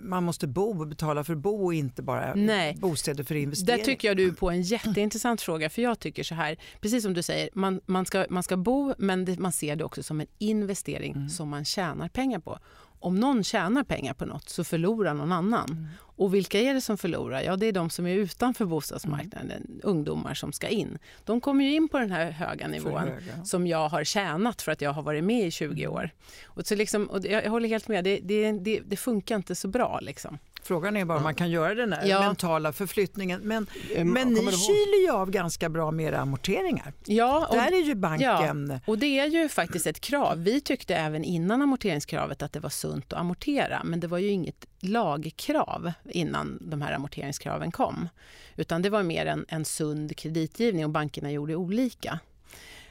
man 0.00 0.24
måste 0.24 0.46
bo 0.46 0.80
och 0.80 0.86
betala 0.86 1.24
för 1.24 1.32
att 1.32 1.38
bo 1.38 1.64
och 1.64 1.74
inte 1.74 2.02
bara 2.02 2.34
Nej. 2.34 2.76
bostäder 2.76 3.24
för 3.24 3.34
investering. 3.34 3.78
Där 3.78 3.84
tycker 3.84 4.08
jag 4.08 4.16
du 4.16 4.28
är 4.28 4.32
på 4.32 4.50
en 4.50 4.62
jätteintressant 4.62 5.42
fråga. 5.42 5.70
För 5.70 5.82
jag 5.82 5.98
tycker 5.98 6.22
så 6.22 6.34
här, 6.34 6.56
precis 6.80 7.02
som 7.02 7.14
du 7.14 7.22
säger, 7.22 7.50
man, 7.52 7.80
man, 7.86 8.06
ska, 8.06 8.26
man 8.30 8.42
ska 8.42 8.56
bo 8.56 8.94
men 8.98 9.24
det, 9.24 9.38
man 9.38 9.52
ser 9.52 9.76
det 9.76 9.84
också 9.84 10.02
som 10.02 10.20
en 10.20 10.26
investering 10.38 11.12
mm. 11.12 11.28
som 11.28 11.48
man 11.48 11.64
tjänar 11.64 12.08
pengar 12.08 12.38
på 12.38 12.58
om 13.00 13.14
någon 13.20 13.44
tjänar 13.44 13.84
pengar 13.84 14.14
på 14.14 14.26
något 14.26 14.48
så 14.48 14.64
förlorar 14.64 15.14
någon 15.14 15.32
annan. 15.32 15.70
Mm. 15.70 15.86
Och 16.00 16.34
vilka 16.34 16.60
är 16.60 16.74
det 16.74 16.80
som 16.80 16.98
förlorar? 16.98 17.42
Ja, 17.42 17.56
det 17.56 17.66
är 17.66 17.72
de 17.72 17.90
som 17.90 18.06
är 18.06 18.14
utanför 18.14 18.64
bostadsmarknaden, 18.64 19.50
mm. 19.50 19.80
ungdomar 19.82 20.34
som 20.34 20.52
ska 20.52 20.68
in. 20.68 20.98
De 21.24 21.40
kommer 21.40 21.64
ju 21.64 21.74
in 21.74 21.88
på 21.88 21.98
den 21.98 22.10
här 22.10 22.30
höga 22.30 22.68
nivån 22.68 22.98
höga. 22.98 23.44
som 23.44 23.66
jag 23.66 23.88
har 23.88 24.04
tjänat 24.04 24.62
för 24.62 24.72
att 24.72 24.80
jag 24.80 24.92
har 24.92 25.02
varit 25.02 25.24
med 25.24 25.46
i 25.46 25.50
20 25.50 25.84
mm. 25.84 25.96
år. 25.96 26.10
Och 26.44 26.66
så 26.66 26.74
liksom, 26.74 27.06
och 27.06 27.24
jag 27.24 27.50
håller 27.50 27.68
helt 27.68 27.88
med, 27.88 28.04
det, 28.04 28.20
det, 28.22 28.52
det, 28.52 28.80
det 28.86 28.96
funkar 28.96 29.36
inte 29.36 29.54
så 29.54 29.68
bra. 29.68 30.00
Liksom. 30.02 30.38
Frågan 30.62 30.96
är 30.96 31.04
bara 31.04 31.18
om 31.18 31.24
man 31.24 31.34
kan 31.34 31.50
göra 31.50 31.74
den 31.74 31.92
här 31.92 32.06
ja. 32.06 32.20
mentala 32.20 32.72
förflyttningen. 32.72 33.40
Men, 33.40 33.66
mm, 33.94 34.12
men 34.12 34.28
ni 34.28 34.52
kyler 34.52 35.02
ju 35.02 35.10
av 35.10 35.30
ganska 35.30 35.68
bra 35.68 35.90
med 35.90 36.06
era 36.06 36.18
amorteringar. 36.18 36.92
Ja, 37.04 37.46
och, 37.50 37.56
Där 37.56 37.72
är 37.72 37.84
ju 37.84 37.94
banken... 37.94 38.70
Ja, 38.70 38.80
och 38.86 38.98
det 38.98 39.18
är 39.18 39.26
ju 39.26 39.48
faktiskt 39.48 39.86
ett 39.86 40.00
krav. 40.00 40.42
Vi 40.42 40.60
tyckte 40.60 40.96
även 40.96 41.24
innan 41.24 41.62
amorteringskravet 41.62 42.42
att 42.42 42.52
det 42.52 42.60
var 42.60 42.70
sunt 42.70 43.12
att 43.12 43.18
amortera. 43.18 43.82
Men 43.84 44.00
det 44.00 44.06
var 44.06 44.18
ju 44.18 44.28
inget 44.28 44.66
lagkrav 44.80 45.92
innan 46.04 46.58
de 46.60 46.82
här 46.82 46.92
amorteringskraven 46.92 47.70
kom. 47.72 48.08
Utan 48.56 48.82
det 48.82 48.90
var 48.90 49.02
mer 49.02 49.26
en, 49.26 49.44
en 49.48 49.64
sund 49.64 50.16
kreditgivning 50.16 50.84
och 50.84 50.90
bankerna 50.90 51.30
gjorde 51.30 51.56
olika. 51.56 52.20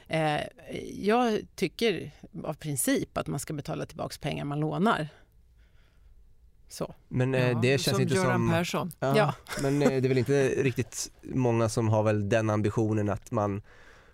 Eh, 0.08 0.40
jag 0.98 1.40
tycker 1.54 2.10
av 2.44 2.54
princip 2.54 3.18
att 3.18 3.26
man 3.26 3.40
ska 3.40 3.52
betala 3.52 3.86
tillbaka 3.86 4.16
pengar 4.20 4.44
man 4.44 4.60
lånar. 4.60 5.08
Så. 6.68 6.94
Men 7.08 7.34
eh, 7.34 7.48
ja, 7.48 7.58
det 7.62 7.78
känns 7.78 7.96
som 7.96 8.02
inte 8.02 8.14
Göran 8.14 8.40
som... 8.40 8.50
Persson. 8.50 8.92
Ja, 9.00 9.16
ja. 9.16 9.34
men 9.62 9.82
eh, 9.82 9.88
det 9.88 9.94
är 9.94 10.08
väl 10.08 10.18
inte 10.18 10.48
riktigt 10.48 11.10
många 11.22 11.68
som 11.68 11.88
har 11.88 12.02
väl 12.02 12.28
den 12.28 12.50
ambitionen 12.50 13.08
att 13.08 13.30
man 13.30 13.62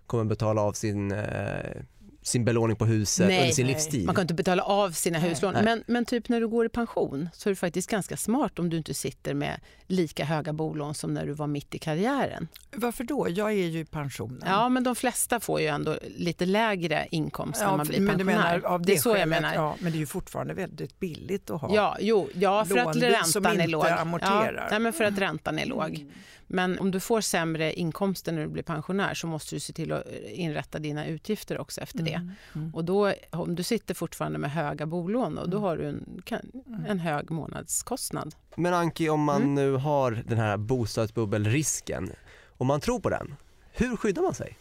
kommer 0.06 0.24
betala 0.24 0.60
av 0.60 0.72
sin 0.72 1.12
eh, 1.12 1.82
sin 2.24 2.44
belåning 2.44 2.76
på 2.76 2.84
huset 2.84 3.26
nej, 3.26 3.40
under 3.40 3.52
sin 3.52 3.66
nej. 3.66 3.74
livstid. 3.74 4.06
Man 4.06 4.14
kan 4.14 4.22
inte 4.22 4.34
betala 4.34 4.62
av 4.62 4.90
sina 4.90 5.18
huslån. 5.18 5.54
Men, 5.64 5.84
men 5.86 6.04
typ 6.04 6.28
när 6.28 6.40
du 6.40 6.48
går 6.48 6.66
i 6.66 6.68
pension 6.68 7.28
så 7.32 7.48
är 7.48 7.50
det 7.50 7.56
faktiskt 7.56 7.90
ganska 7.90 8.16
smart 8.16 8.58
om 8.58 8.70
du 8.70 8.76
inte 8.76 8.94
sitter 8.94 9.34
med 9.34 9.60
lika 9.86 10.24
höga 10.24 10.52
bolån 10.52 10.94
som 10.94 11.14
när 11.14 11.26
du 11.26 11.32
var 11.32 11.46
mitt 11.46 11.74
i 11.74 11.78
karriären. 11.78 12.48
Varför 12.76 13.04
då? 13.04 13.26
Jag 13.30 13.48
är 13.48 13.66
ju 13.66 13.80
i 13.80 13.84
pensionen. 13.84 14.42
Ja, 14.46 14.68
men 14.68 14.84
de 14.84 14.96
flesta 14.96 15.40
får 15.40 15.60
ju 15.60 15.66
ändå 15.66 15.96
lite 16.16 16.46
lägre 16.46 17.06
inkomst 17.10 17.60
ja, 17.60 17.70
när 17.70 17.76
man 17.76 17.86
blir 17.86 18.08
pensionär. 18.08 18.24
Menar, 18.24 18.64
av 18.64 18.82
det, 18.82 18.86
det 18.86 18.94
är 18.94 19.00
så 19.00 19.16
jag 19.16 19.28
menar. 19.28 19.54
Ja, 19.54 19.76
men 19.78 19.92
det 19.92 19.98
är 19.98 20.00
ju 20.00 20.06
fortfarande 20.06 20.54
väldigt 20.54 21.00
billigt 21.00 21.50
att 21.50 21.60
ha 21.60 21.74
ja, 21.74 21.96
jo, 22.00 22.28
ja, 22.34 22.64
för 22.64 22.74
lån 22.74 22.88
att 22.88 22.96
räntan 22.96 23.60
är 23.60 23.68
låg. 23.68 23.86
Amorterar. 23.86 24.54
Ja, 24.54 24.66
nej, 24.70 24.80
men 24.80 24.92
för 24.92 25.04
att 25.04 25.18
räntan 25.18 25.58
är 25.58 25.66
låg. 25.66 25.94
Mm. 25.94 26.12
Men 26.46 26.78
om 26.78 26.90
du 26.90 27.00
får 27.00 27.20
sämre 27.20 27.72
inkomster 27.72 28.32
när 28.32 28.42
du 28.42 28.48
blir 28.48 28.62
pensionär 28.62 29.14
så 29.14 29.26
måste 29.26 29.56
du 29.56 29.60
se 29.60 29.72
till 29.72 29.92
att 29.92 30.04
inrätta 30.26 30.78
dina 30.78 31.06
utgifter 31.06 31.58
också 31.58 31.80
efter 31.80 32.02
det. 32.02 32.12
Mm. 32.12 32.30
Mm. 32.54 32.74
Och 32.74 32.84
då, 32.84 33.12
om 33.30 33.54
du 33.54 33.62
sitter 33.62 33.94
fortfarande 33.94 34.38
med 34.38 34.50
höga 34.50 34.86
bolån, 34.86 35.38
och 35.38 35.48
då 35.48 35.56
mm. 35.56 35.68
har 35.68 35.76
du 35.76 35.88
en, 35.88 36.22
mm. 36.66 36.86
en 36.86 36.98
hög 36.98 37.30
månadskostnad. 37.30 38.34
Men 38.56 38.74
Anki, 38.74 39.08
om 39.08 39.24
man 39.24 39.42
mm. 39.42 39.54
nu 39.54 39.72
har 39.72 40.22
den 40.26 40.38
här 40.38 40.56
bostadsbubbelrisken, 40.56 42.12
om 42.48 42.66
man 42.66 42.80
tror 42.80 43.00
på 43.00 43.10
den, 43.10 43.34
hur 43.72 43.96
skyddar 43.96 44.22
man 44.22 44.34
sig? 44.34 44.56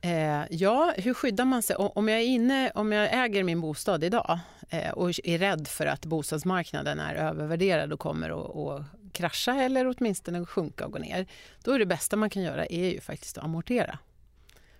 Eh, 0.00 0.42
ja, 0.50 0.94
hur 0.96 1.14
skyddar 1.14 1.44
man 1.44 1.62
sig? 1.62 1.76
Om 1.76 2.08
jag, 2.08 2.18
är 2.18 2.24
inne, 2.24 2.70
om 2.70 2.92
jag 2.92 3.24
äger 3.24 3.44
min 3.44 3.60
bostad 3.60 4.04
idag 4.04 4.30
eh, 4.30 4.38
Eh, 4.72 4.90
och 4.90 5.10
är 5.24 5.38
rädd 5.38 5.68
för 5.68 5.86
att 5.86 6.06
bostadsmarknaden 6.06 7.00
är 7.00 7.14
övervärderad 7.14 7.92
och 7.92 8.00
kommer 8.00 8.30
att 8.76 8.84
krascha 9.12 9.54
eller 9.54 9.94
åtminstone 9.96 10.46
sjunka 10.46 10.86
och 10.86 10.92
gå 10.92 10.98
ner, 10.98 11.26
då 11.64 11.72
är 11.72 11.78
det 11.78 11.86
bästa 11.86 12.16
man 12.16 12.30
kan 12.30 12.42
göra 12.42 12.66
är 12.66 12.90
ju 12.90 13.00
faktiskt 13.00 13.38
att 13.38 13.44
amortera. 13.44 13.98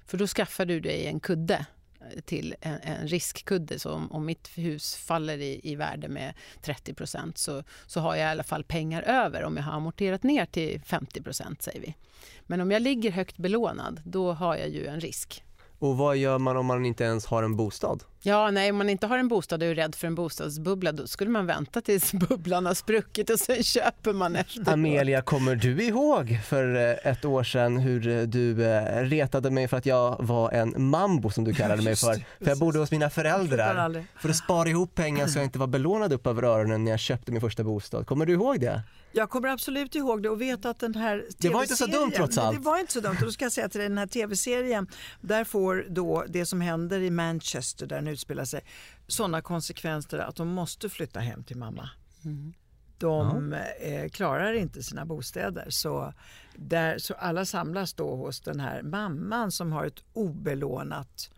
För 0.07 0.19
då 0.19 0.27
skaffar 0.27 0.65
du 0.65 0.81
dig 0.81 1.07
en 1.07 1.21
kudde 1.21 1.67
eh, 2.01 2.21
till 2.21 2.55
en, 2.61 2.79
en 2.83 3.09
riskkudde. 3.09 3.79
Så 3.79 3.93
om, 3.93 4.13
om, 4.13 4.27
mitt 4.27 4.51
hus 4.55 4.97
faller 4.97 5.39
i, 5.39 5.61
i 5.63 5.77
värde 5.77 6.09
med 6.09 6.35
30 6.63 6.95
så, 7.35 7.63
så 7.87 8.01
har 8.01 8.17
jag 8.17 8.29
i 8.29 8.31
alla 8.31 8.43
fall 8.43 8.65
pengar 8.65 9.03
över 9.03 9.45
om 9.45 9.57
jag 9.57 9.65
har 9.65 9.73
amorterat 9.73 10.23
ner 10.23 10.47
till 10.47 10.81
50 10.81 11.23
säger 11.59 11.81
vi. 11.81 11.95
Men 12.43 12.61
om 12.61 12.71
jag 12.71 12.83
ligger 12.83 13.11
högt 13.11 13.37
belånad, 13.37 14.03
då 14.05 14.33
har 14.33 14.57
jag 14.57 14.69
ju 14.69 14.87
en 14.87 15.01
risk. 15.01 15.45
Och 15.79 15.97
vad 15.97 16.17
gör 16.17 16.39
man 16.39 16.57
om 16.57 16.67
man 16.67 16.87
inte 16.87 17.05
ens 17.05 17.27
har 17.27 17.43
en 17.43 17.57
bostad? 17.57 18.05
Ja, 18.25 18.51
nej, 18.51 18.71
om 18.71 18.77
man 18.77 18.89
inte 18.89 19.07
har 19.07 19.19
en 19.19 19.29
bostad 19.29 19.63
och 19.63 19.69
är 19.69 19.75
rädd 19.75 19.95
för 19.95 20.07
en 20.07 20.15
bostadsbubbla 20.15 20.93
då 20.93 21.07
skulle 21.07 21.31
man 21.31 21.47
vänta 21.47 21.81
tills 21.81 22.13
bubblan 22.29 22.67
har 22.67 22.75
spruckit 22.75 23.31
och 23.31 23.39
sen 23.39 23.63
köper 23.63 24.13
man 24.13 24.37
efteråt. 24.37 24.69
Amelia, 24.69 25.23
kommer 25.23 25.57
du 25.57 25.83
ihåg 25.83 26.39
för 26.47 26.77
eh, 26.77 27.13
ett 27.13 27.25
år 27.25 27.45
sedan 27.45 27.79
hur 27.79 28.09
eh, 28.09 28.23
du 28.23 28.65
eh, 28.65 29.03
retade 29.03 29.51
mig 29.51 29.69
för 29.69 29.77
att 29.77 29.87
jag 29.87 30.17
var 30.21 30.51
en 30.51 30.75
mambo 30.91 31.31
som 31.31 31.45
du 31.45 31.55
kallade 31.55 31.83
mig 31.83 31.97
för? 31.97 32.15
För 32.15 32.49
jag 32.49 32.59
bodde 32.59 32.79
hos 32.79 32.91
mina 32.91 33.11
föräldrar 33.11 34.05
för 34.21 34.29
att 34.29 34.37
spara 34.37 34.69
ihop 34.69 34.95
pengar 34.95 35.27
så 35.27 35.39
jag 35.39 35.45
inte 35.45 35.59
var 35.59 35.67
belånad 35.67 36.13
upp 36.13 36.27
över 36.27 36.43
öronen 36.43 36.85
när 36.85 36.91
jag 36.91 37.01
köpte 37.01 37.33
min 37.33 37.41
första 37.41 37.65
bostad. 37.65 38.07
Kommer 38.07 38.27
du 38.27 38.33
ihåg 38.33 38.61
det? 38.61 38.83
Jag 39.15 39.31
kommer 39.31 39.49
absolut 39.49 39.95
ihåg 39.95 40.23
det 40.23 40.29
och 40.29 40.41
vet 40.41 40.65
att 40.65 40.81
den 40.81 40.95
här 40.95 41.25
Det 41.39 41.49
var 41.49 41.63
inte 41.63 41.77
så 41.77 41.87
dumt 41.87 42.11
trots 42.17 42.39
allt. 42.39 42.57
Det 42.57 42.63
var 42.63 42.79
inte 42.79 42.93
så 42.93 43.01
dumt 43.01 43.17
och 43.21 43.27
då 43.27 43.33
ska 43.33 43.45
jag 43.45 43.53
säga 43.53 43.69
till 43.69 43.81
dig, 43.81 43.89
den 43.89 43.99
här 43.99 44.07
tv-serien, 44.07 44.87
där 45.21 45.45
får 45.45 45.87
då 45.89 46.25
det 46.29 46.47
som 46.47 46.61
händer 46.61 47.01
i 47.01 47.11
Manchester 47.11 47.87
där 47.87 47.97
den 47.97 48.07
utspelar 48.13 48.45
sig 48.45 48.61
sådana 49.07 49.43
konsekvenser 49.43 50.19
att 50.19 50.37
de 50.37 50.49
måste 50.49 50.89
flytta 50.89 51.21
hem 51.21 51.45
till 51.45 51.57
mamma. 51.57 51.91
Mm. 52.25 52.53
de 52.99 53.53
eh, 53.81 54.09
klarar 54.09 54.53
inte 54.53 54.83
sina 54.83 55.07
bostäder. 55.07 55.67
Så, 55.71 56.15
där, 56.57 56.99
så 56.99 57.15
alla 57.15 57.45
samlas 57.45 57.95
då 57.95 58.17
hos 58.17 58.41
den 58.41 58.61
här 58.61 58.83
mamman 58.83 59.53
som 59.53 59.73
har 59.73 59.85
ett 59.85 60.03
obelånat 60.13 61.31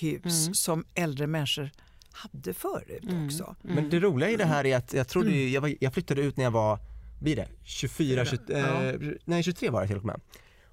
hus 0.00 0.42
mm. 0.42 0.54
som 0.54 0.84
äldre 0.94 1.26
människor 1.26 1.70
hade 2.12 2.54
förut 2.54 3.04
mm. 3.04 3.26
också. 3.26 3.56
Mm. 3.64 3.74
Men 3.76 3.90
det 3.90 4.00
roliga 4.00 4.30
i 4.30 4.36
det 4.36 4.44
här 4.44 4.66
är 4.66 4.76
att 4.76 4.92
jag 4.92 5.08
trodde 5.08 5.30
ju, 5.30 5.48
jag, 5.48 5.60
var, 5.60 5.74
jag 5.80 5.94
flyttade 5.94 6.22
ut 6.22 6.36
när 6.36 6.44
jag 6.44 6.50
var, 6.50 6.78
blir 7.20 7.36
det, 7.36 7.48
24, 7.64 8.24
20, 8.24 8.38
ja. 8.46 8.82
eh, 8.82 8.94
nej 9.24 9.42
23 9.42 9.70
var 9.70 9.82
det 9.82 9.86
till 9.86 9.96
och 9.96 10.04
med. 10.04 10.20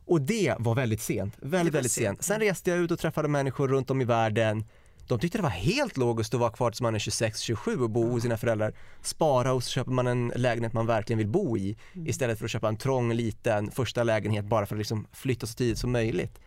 Och 0.05 0.21
det 0.21 0.55
var 0.59 0.75
väldigt 0.75 1.01
sent, 1.01 1.33
väldigt, 1.37 1.73
väldigt 1.73 1.91
sent. 1.91 2.23
Sen 2.23 2.39
reste 2.39 2.69
jag 2.69 2.79
ut 2.79 2.91
och 2.91 2.99
träffade 2.99 3.27
människor 3.27 3.67
runt 3.67 3.89
om 3.89 4.01
i 4.01 4.05
världen. 4.05 4.65
De 5.07 5.19
tyckte 5.19 5.37
det 5.37 5.41
var 5.41 5.49
helt 5.49 5.97
logiskt 5.97 6.33
att 6.33 6.39
vara 6.39 6.51
kvar 6.51 6.71
tills 6.71 6.81
man 6.81 6.95
är 6.95 6.99
26-27 6.99 7.83
och 7.83 7.89
bo 7.89 8.09
hos 8.09 8.23
sina 8.23 8.37
föräldrar. 8.37 8.73
Spara 9.01 9.53
och 9.53 9.63
så 9.63 9.69
köper 9.69 9.91
man 9.91 10.07
en 10.07 10.31
lägenhet 10.35 10.73
man 10.73 10.85
verkligen 10.85 11.17
vill 11.17 11.27
bo 11.27 11.57
i 11.57 11.77
mm. 11.93 12.07
istället 12.07 12.37
för 12.37 12.45
att 12.45 12.51
köpa 12.51 12.67
en 12.67 12.77
trång 12.77 13.13
liten 13.13 13.71
första 13.71 14.03
lägenhet 14.03 14.45
bara 14.45 14.65
för 14.65 14.75
att 14.75 14.79
liksom 14.79 15.07
flytta 15.11 15.47
så 15.47 15.53
tidigt 15.53 15.77
som 15.77 15.91
möjligt. 15.91 16.39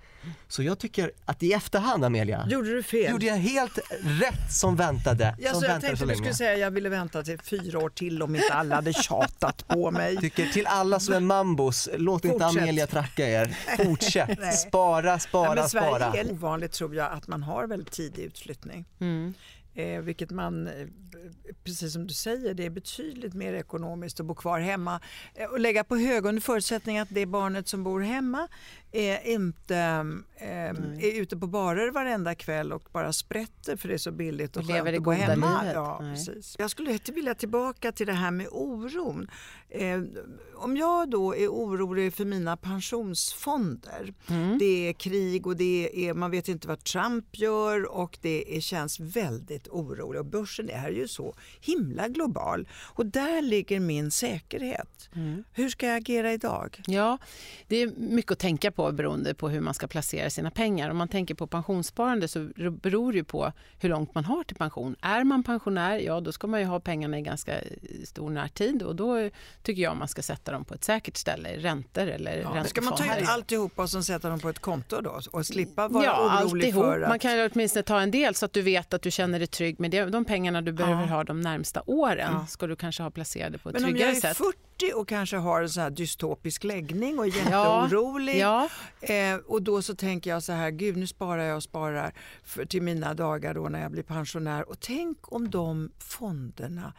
Så 0.49 0.63
jag 0.63 0.79
tycker 0.79 1.13
att 1.25 1.43
i 1.43 1.53
efterhand 1.53 2.05
Amelia, 2.05 2.47
gjorde 2.49 2.75
du 2.75 2.83
fel? 2.83 3.13
Gjorde 3.13 3.27
jag 3.27 3.37
helt 3.37 3.79
rätt 4.03 4.53
som 4.53 4.77
väntade. 4.77 5.37
Ja, 5.39 5.51
som 5.53 5.61
så 5.61 5.67
jag 5.67 5.81
tänkte 5.81 6.07
du 6.07 6.15
skulle 6.15 6.35
säga 6.35 6.55
jag 6.57 6.71
ville 6.71 6.89
vänta 6.89 7.23
till 7.23 7.39
fyra 7.41 7.79
år 7.79 7.89
till 7.91 8.23
om 8.23 8.37
inte 8.37 8.53
alla 8.55 8.75
hade 8.75 8.93
tjatat 8.93 9.69
på 9.69 9.91
mig. 9.91 10.17
Tycker 10.17 10.47
till 10.47 10.67
alla 10.67 11.01
som 11.01 11.15
är 11.15 11.21
mambos, 11.21 11.89
låt 11.97 12.23
Fortsätt. 12.23 12.33
inte 12.33 12.47
Amelia 12.47 12.87
tracka 12.87 13.29
er. 13.29 13.57
Fortsätt, 13.85 14.55
spara, 14.69 15.19
spara, 15.19 15.49
Nej, 15.49 15.57
men 15.57 15.69
Sverige 15.69 15.87
spara. 15.89 16.13
är 16.13 16.33
ovanligt 16.33 16.73
tror 16.73 16.95
jag 16.95 17.13
att 17.13 17.29
man 17.29 17.43
har 17.43 17.67
väldigt 17.67 17.91
tidig 17.93 18.23
utflyttning. 18.23 18.85
Mm. 19.01 19.35
Eh, 19.75 20.01
vilket 20.01 20.31
man, 20.31 20.67
eh, 20.67 20.87
precis 21.65 21.93
som 21.93 22.07
du 22.07 22.15
säger, 22.15 22.55
det 22.55 22.67
är 22.67 22.71
betydligt 22.71 23.35
mer 23.35 23.53
ekonomiskt 23.53 24.21
att 24.21 24.27
bo 24.27 24.35
kvar 24.35 24.61
hemma 24.61 25.01
eh, 25.35 25.47
och 25.47 25.61
lägga 25.61 25.85
på 25.85 25.97
hög 25.97 26.27
under 26.27 26.43
förutsättning 26.43 26.99
att 26.99 27.09
det 27.11 27.27
barnet 27.27 27.69
som 27.69 27.85
bor 27.85 28.01
hemma 28.01 28.49
är 28.93 29.27
inte 29.27 29.77
eh, 30.37 30.71
är 31.05 31.21
ute 31.21 31.37
på 31.37 31.47
barer 31.47 31.91
varenda 31.91 32.35
kväll 32.35 32.73
och 32.73 32.89
bara 32.93 33.13
sprätter 33.13 33.77
för 33.77 33.89
det 33.89 33.95
är 33.95 33.99
så 33.99 34.13
billigt 34.13 34.57
och, 34.57 34.63
och 34.63 34.69
lever 34.69 34.93
det 34.93 34.99
goda 34.99 35.17
hemma. 35.17 35.61
Livet. 35.61 35.75
Ja, 35.75 35.99
precis. 35.99 36.57
Jag 36.59 36.71
skulle 36.71 36.99
vilja 37.15 37.35
tillbaka 37.35 37.93
till 37.93 38.07
det 38.07 38.13
här 38.13 38.31
med 38.31 38.47
oron. 38.51 39.31
Eh, 39.69 40.01
om 40.55 40.77
jag 40.77 41.11
då 41.11 41.37
är 41.37 41.49
orolig 41.49 42.15
för 42.15 42.25
mina 42.25 42.57
pensionsfonder, 42.57 44.15
mm. 44.29 44.59
det 44.59 44.89
är 44.89 44.93
krig 44.93 45.47
och 45.47 45.57
det 45.57 46.09
är, 46.09 46.15
man 46.15 46.31
vet 46.31 46.49
inte 46.49 46.69
vad 46.69 46.85
Trump 46.85 47.39
gör 47.39 47.93
och 47.93 48.19
det 48.21 48.57
är, 48.57 48.61
känns 48.61 49.01
väldigt 49.01 49.69
oroligt 49.71 50.21
och 50.21 50.27
börsen 50.27 50.71
är 50.71 50.91
ju 50.91 51.09
så 51.09 51.35
himla 51.61 52.09
global 52.09 52.69
och 52.95 53.07
där 53.07 53.43
ligger 53.43 53.81
min 53.81 54.11
säkerhet. 54.11 55.11
Mm. 55.15 55.45
Hur 55.53 55.69
ska 55.69 55.87
jag 55.87 55.97
agera 55.97 56.33
idag? 56.33 56.83
Ja, 56.87 57.19
det 57.69 57.77
är 57.77 57.93
mycket 57.97 58.33
att 58.33 58.39
tänka 58.39 58.71
på 58.71 58.93
beroende 58.93 59.35
på 59.35 59.49
hur 59.49 59.61
man 59.61 59.75
ska 59.75 59.87
placera 59.87 60.31
sina 60.31 60.51
pengar. 60.51 60.91
Om 60.91 60.97
man 60.97 61.09
tänker 61.09 61.35
på 61.35 61.47
pensionssparande 61.47 62.29
så 62.29 62.49
beror 62.83 63.13
det 63.13 63.25
på 63.25 63.53
hur 63.79 63.89
långt 63.89 64.15
man 64.15 64.25
har 64.25 64.45
till 64.45 64.57
pension. 64.57 64.97
Är 65.01 65.25
man 65.25 65.43
pensionär, 65.43 65.99
ja 65.99 66.21
då 66.21 66.33
ska 66.33 66.47
man 66.47 66.61
ju 66.61 66.67
ha 66.67 66.81
pengarna 66.81 67.19
i 67.19 67.23
ganska 67.23 67.55
stor 68.05 68.31
närtid 68.31 68.83
och 68.83 68.97
då 68.97 69.31
tycker 69.63 69.83
jag 69.83 69.97
man 69.97 70.09
ska 70.09 70.23
sätta 70.23 70.53
dem 70.53 70.65
på 70.65 70.75
ett 70.75 70.85
säkert 70.85 71.17
ställe, 71.17 71.57
räntor 71.57 72.07
eller 72.07 72.37
ja, 72.37 72.65
Ska 72.65 72.81
man 72.81 72.97
ta 72.97 73.19
ut 73.19 73.29
alltihopa 73.29 73.83
och 73.83 73.91
sen 73.91 74.05
sätta 74.05 74.29
dem 74.29 74.41
på 74.41 74.49
ett 74.49 74.59
konto 74.59 75.01
då 75.01 75.21
och 75.31 75.47
slippa 75.47 75.89
vara 75.89 76.05
ja, 76.05 76.43
orolig 76.45 76.67
alltihop. 76.67 76.85
för 76.85 77.01
att... 77.01 77.09
Man 77.09 77.19
kan 77.19 77.37
ju 77.37 77.51
åtminstone 77.53 77.83
ta 77.83 78.01
en 78.01 78.11
del 78.11 78.35
så 78.35 78.47
att 78.47 78.53
du 78.53 78.63
vet 78.63 78.95
att 78.95 79.03
du 79.03 79.11
känner 79.11 79.39
dig 79.39 79.49
trygg 79.51 79.81
med 79.81 79.91
det. 79.91 80.05
de 80.05 80.25
pengarna 80.25 80.63
du 80.63 80.73
behöver 80.73 81.03
ja. 81.03 81.09
ha 81.09 81.25
de 81.25 81.41
närmsta 81.41 81.83
åren 81.87 82.33
ja. 82.33 82.47
ska 82.47 82.67
du 82.67 82.77
kanske 82.77 83.03
ha 83.03 83.11
placerade 83.11 83.59
på 83.59 83.69
ett 83.69 83.73
Men 83.73 83.83
tryggare 83.83 84.15
sätt. 84.15 84.23
Men 84.23 84.47
om 84.47 84.53
jag 84.79 84.89
är 84.89 84.93
40 84.93 85.01
och 85.01 85.09
kanske 85.09 85.37
har 85.37 85.63
en 85.63 85.69
så 85.69 85.81
här 85.81 85.91
dystopisk 85.91 86.65
läggning 86.65 87.19
och 87.19 87.27
är 87.27 87.37
jätteorolig 87.37 88.39
ja. 88.39 88.69
Eh, 89.01 89.37
och 89.37 89.63
då 89.63 89.83
så 89.83 89.95
tänker 89.95 90.31
jag 90.31 90.43
så 90.43 90.53
här, 90.53 90.71
gud 90.71 90.97
nu 90.97 91.07
sparar 91.07 91.43
jag 91.43 91.57
och 91.57 91.63
sparar 91.63 92.13
för, 92.43 92.65
till 92.65 92.83
mina 92.83 93.15
dagar 93.15 93.55
då 93.55 93.69
när 93.69 93.83
jag 93.83 93.93
blir 93.93 94.03
pensionär 94.03 94.69
och 94.69 94.81
tänk 94.81 95.33
om 95.33 95.51
de 95.51 95.93
fonderna 95.99 96.93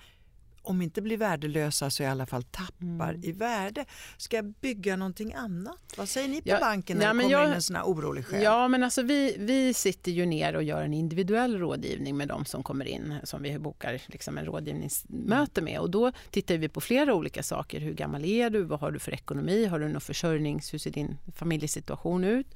om 0.63 0.81
inte 0.81 1.01
blir 1.01 1.17
värdelösa 1.17 1.89
så 1.89 2.03
i 2.03 2.05
alla 2.05 2.25
fall 2.25 2.43
tappar 2.43 3.09
mm. 3.09 3.23
i 3.23 3.31
värde. 3.31 3.85
Ska 4.17 4.35
jag 4.35 4.45
bygga 4.45 4.95
någonting 4.95 5.33
annat? 5.33 5.77
Vad 5.97 6.09
säger 6.09 6.27
ni 6.27 6.41
på 6.41 6.49
ja, 6.49 6.59
banken 6.59 6.97
när 6.97 7.05
ja, 7.05 7.13
det 7.13 7.19
kommer 7.19 7.31
jag, 7.31 7.47
in 7.47 7.53
en 7.53 7.61
sån 7.61 7.75
här 7.75 7.83
orolig 7.83 8.25
själ? 8.25 8.43
Ja, 8.43 8.67
men 8.67 8.83
alltså 8.83 9.01
vi, 9.01 9.35
vi 9.39 9.73
sitter 9.73 10.11
ju 10.11 10.25
ner 10.25 10.55
och 10.55 10.63
gör 10.63 10.81
en 10.81 10.93
individuell 10.93 11.57
rådgivning 11.59 12.17
med 12.17 12.27
de 12.27 12.45
som 12.45 12.63
kommer 12.63 12.85
in 12.85 13.15
som 13.23 13.41
vi 13.41 13.59
bokar 13.59 14.01
liksom 14.07 14.37
en 14.37 14.45
rådgivningsmöte 14.45 15.61
med. 15.61 15.79
Och 15.79 15.89
då 15.89 16.11
tittar 16.29 16.57
vi 16.57 16.69
på 16.69 16.81
flera 16.81 17.13
olika 17.13 17.43
saker. 17.43 17.79
Hur 17.79 17.93
gammal 17.93 18.25
är 18.25 18.49
du? 18.49 18.63
Vad 18.63 18.79
har 18.79 18.91
du 18.91 18.99
för 18.99 19.13
ekonomi? 19.13 19.65
Har 19.65 19.79
du 19.79 19.87
någon 19.87 20.01
försörjnings... 20.01 20.73
Hur 20.73 20.79
ser 20.79 20.91
din 20.91 21.17
familjesituation 21.35 22.23
ut? 22.23 22.47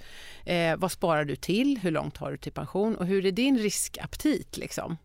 Eh, 0.46 0.76
vad 0.78 0.92
sparar 0.92 1.26
du 1.26 1.36
till? 1.36 1.80
Hur 1.82 1.92
långt 1.92 2.18
har 2.18 2.32
du 2.32 2.38
till 2.38 2.52
pension? 2.52 2.96
Och 2.96 3.06
hur 3.06 3.26
är 3.26 3.32
din 3.32 3.58
riskaptit? 3.58 4.58
Liksom? 4.58 4.98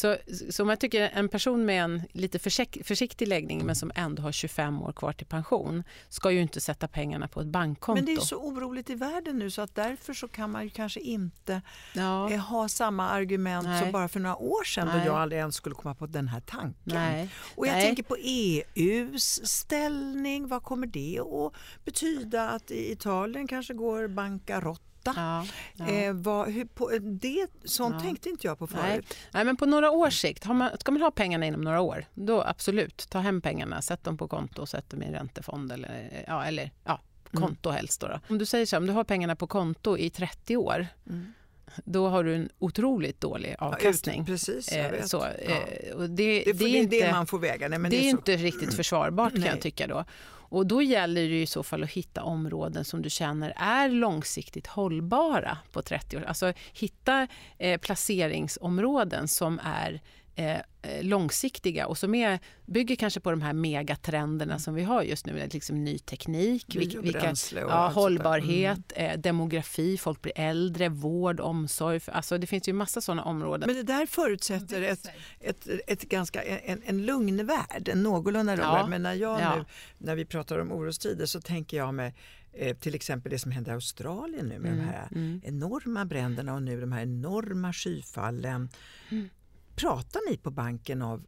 Så, 0.00 0.16
så 0.50 0.66
jag 0.68 0.80
tycker 0.80 1.10
en 1.14 1.28
person 1.28 1.64
med 1.64 1.84
en 1.84 2.02
lite 2.12 2.38
försikt, 2.38 2.86
försiktig 2.86 3.28
läggning 3.28 3.66
men 3.66 3.76
som 3.76 3.92
ändå 3.94 4.22
har 4.22 4.32
25 4.32 4.82
år 4.82 4.92
kvar 4.92 5.12
till 5.12 5.26
pension 5.26 5.84
ska 6.08 6.30
ju 6.30 6.40
inte 6.40 6.60
sätta 6.60 6.88
pengarna 6.88 7.28
på 7.28 7.40
ett 7.40 7.46
bankkonto. 7.46 8.02
Men 8.02 8.04
det 8.04 8.20
är 8.20 8.24
så 8.24 8.36
oroligt 8.36 8.90
i 8.90 8.94
världen 8.94 9.38
nu 9.38 9.50
så 9.50 9.62
att 9.62 9.74
därför 9.74 10.14
så 10.14 10.28
kan 10.28 10.50
man 10.50 10.64
ju 10.64 10.70
kanske 10.70 11.00
inte 11.00 11.62
ja. 11.92 12.30
Eh, 12.30 12.38
ha 12.38 12.68
samma 12.68 13.08
argument 13.08 13.66
Nej. 13.66 13.82
som 13.82 13.92
bara 13.92 14.08
för 14.08 14.20
några 14.20 14.36
år 14.36 14.64
sedan 14.64 14.88
Nej. 14.88 15.00
då 15.00 15.06
jag 15.06 15.16
aldrig 15.16 15.38
ens 15.38 15.54
skulle 15.54 15.74
komma 15.74 15.94
på 15.94 16.06
den 16.06 16.28
här 16.28 16.40
tanken. 16.40 16.74
Nej. 16.84 17.28
Och 17.56 17.66
jag 17.66 17.74
tänker 17.74 18.02
på 18.02 18.16
EUs 18.20 19.40
ställning. 19.48 20.48
Vad 20.48 20.62
kommer 20.62 20.86
det 20.86 21.20
att 21.20 21.54
betyda 21.84 22.48
att 22.48 22.70
Italien 22.70 23.48
kanske 23.48 23.74
går 23.74 24.08
bankarott 24.08 24.89
Ja, 25.04 25.46
ja. 25.74 25.88
Eh, 25.88 26.12
vad, 26.12 26.48
hur, 26.48 26.64
på, 26.64 26.90
det, 27.00 27.46
sånt 27.64 27.94
ja. 27.94 28.00
tänkte 28.00 28.28
inte 28.28 28.46
jag 28.46 28.58
på 28.58 28.66
förut. 28.66 28.82
Nej. 28.84 29.02
Nej, 29.32 29.44
men 29.44 29.56
på 29.56 29.66
några 29.66 29.90
års 29.90 30.20
sikt, 30.20 30.44
har 30.44 30.54
man, 30.54 30.70
ska 30.80 30.92
man 30.92 31.02
ha 31.02 31.10
pengarna 31.10 31.46
inom 31.46 31.60
några 31.60 31.80
år, 31.80 32.04
då 32.14 32.42
absolut, 32.42 33.06
ta 33.10 33.18
hem 33.18 33.40
pengarna, 33.40 33.82
sätt 33.82 34.04
dem 34.04 34.16
på 34.16 34.28
konto, 34.28 34.66
sätt 34.66 34.90
dem 34.90 35.02
i 35.02 35.06
en 35.06 35.12
räntefond 35.12 35.72
eller, 35.72 36.24
ja, 36.26 36.44
eller 36.44 36.70
ja, 36.84 37.00
mm. 37.32 37.42
konto 37.42 37.68
mm. 37.68 37.76
helst. 37.76 38.00
Då, 38.00 38.08
då, 38.08 38.20
Om 38.28 38.38
du 38.38 38.46
säger 38.46 38.66
så, 38.66 38.76
om 38.76 38.86
du 38.86 38.92
har 38.92 39.04
pengarna 39.04 39.36
på 39.36 39.46
konto 39.46 39.98
i 39.98 40.10
30 40.10 40.56
år, 40.56 40.86
mm 41.06 41.32
då 41.84 42.08
har 42.08 42.24
du 42.24 42.34
en 42.34 42.48
otroligt 42.58 43.20
dålig 43.20 43.56
avkastning. 43.58 44.18
Ja, 44.18 44.24
precis, 44.24 44.72
jag 44.72 44.84
eh, 44.84 44.90
vet. 44.90 45.08
Så, 45.08 45.26
ja. 45.48 45.50
Eh, 45.50 45.96
och 45.96 46.10
det, 46.10 46.42
det, 46.44 46.52
det, 46.52 46.64
är 46.64 46.76
inte, 46.76 46.96
det 46.96 47.12
man 47.12 47.26
får 47.26 47.38
väga. 47.38 47.68
Nej, 47.68 47.78
men 47.78 47.90
det, 47.90 47.96
är, 47.96 48.04
är 48.04 48.08
inte 48.08 48.36
riktigt 48.36 48.74
försvarbart 48.74 49.32
kan 49.32 49.42
jag 49.42 49.60
tycka 49.60 49.86
då. 49.86 50.04
Och 50.50 50.66
då 50.66 50.82
gäller 50.82 51.28
det 51.28 51.42
i 51.42 51.46
så 51.46 51.62
fall 51.62 51.82
att 51.82 51.90
hitta 51.90 52.22
områden 52.22 52.84
som 52.84 53.02
du 53.02 53.10
känner 53.10 53.52
är 53.56 53.88
långsiktigt 53.88 54.66
hållbara 54.66 55.58
på 55.72 55.82
30 55.82 56.16
år. 56.16 56.22
Alltså 56.22 56.52
hitta 56.72 57.26
eh, 57.58 57.80
placeringsområden 57.80 59.28
som 59.28 59.60
är 59.64 60.00
Eh, 60.34 60.56
eh, 60.82 61.02
långsiktiga 61.02 61.86
och 61.86 61.98
som 61.98 62.14
är, 62.14 62.38
bygger 62.66 62.96
kanske 62.96 63.20
på 63.20 63.30
de 63.30 63.42
här 63.42 63.52
megatrenderna 63.52 64.58
som 64.58 64.74
vi 64.74 64.82
har 64.82 65.02
just 65.02 65.26
nu. 65.26 65.48
Liksom 65.52 65.84
ny 65.84 65.98
teknik, 65.98 66.76
vilka, 66.76 67.34
ja, 67.54 67.88
hållbarhet, 67.88 68.92
mm. 68.96 69.10
eh, 69.10 69.20
demografi, 69.20 69.98
folk 69.98 70.22
blir 70.22 70.32
äldre, 70.36 70.88
vård, 70.88 71.40
omsorg. 71.40 72.00
Alltså 72.06 72.38
det 72.38 72.46
finns 72.46 72.68
ju 72.68 72.72
massa 72.72 73.00
sådana 73.00 73.24
områden. 73.24 73.66
Men 73.66 73.76
det 73.76 73.92
där 73.92 74.06
förutsätter 74.06 74.82
ett, 74.82 75.06
ett, 75.40 75.68
ett 75.86 76.02
ganska, 76.02 76.42
en, 76.42 76.82
en 76.84 77.06
lugn 77.06 77.46
värld, 77.46 77.88
en 77.88 78.02
någorlunda 78.02 78.54
lugn 78.54 78.68
ja. 78.68 78.86
Men 78.86 79.02
när, 79.02 79.14
jag 79.14 79.40
ja. 79.40 79.56
nu, 79.56 79.64
när 79.98 80.14
vi 80.14 80.24
pratar 80.24 80.58
om 80.58 80.72
orostider 80.72 81.26
så 81.26 81.40
tänker 81.40 81.76
jag 81.76 81.94
mig 81.94 82.14
eh, 82.52 82.76
till 82.76 82.94
exempel 82.94 83.32
det 83.32 83.38
som 83.38 83.50
händer 83.50 83.72
i 83.72 83.74
Australien 83.74 84.46
nu 84.46 84.58
med 84.58 84.72
mm. 84.72 84.86
de 84.86 84.92
här 84.92 85.08
mm. 85.10 85.40
enorma 85.44 86.04
bränderna 86.04 86.54
och 86.54 86.62
nu 86.62 86.80
de 86.80 86.92
här 86.92 87.02
enorma 87.02 87.72
skyfallen. 87.72 88.68
Mm. 89.10 89.28
Pratar 89.76 90.30
ni 90.30 90.36
på 90.36 90.50
banken 90.50 91.02
av 91.02 91.24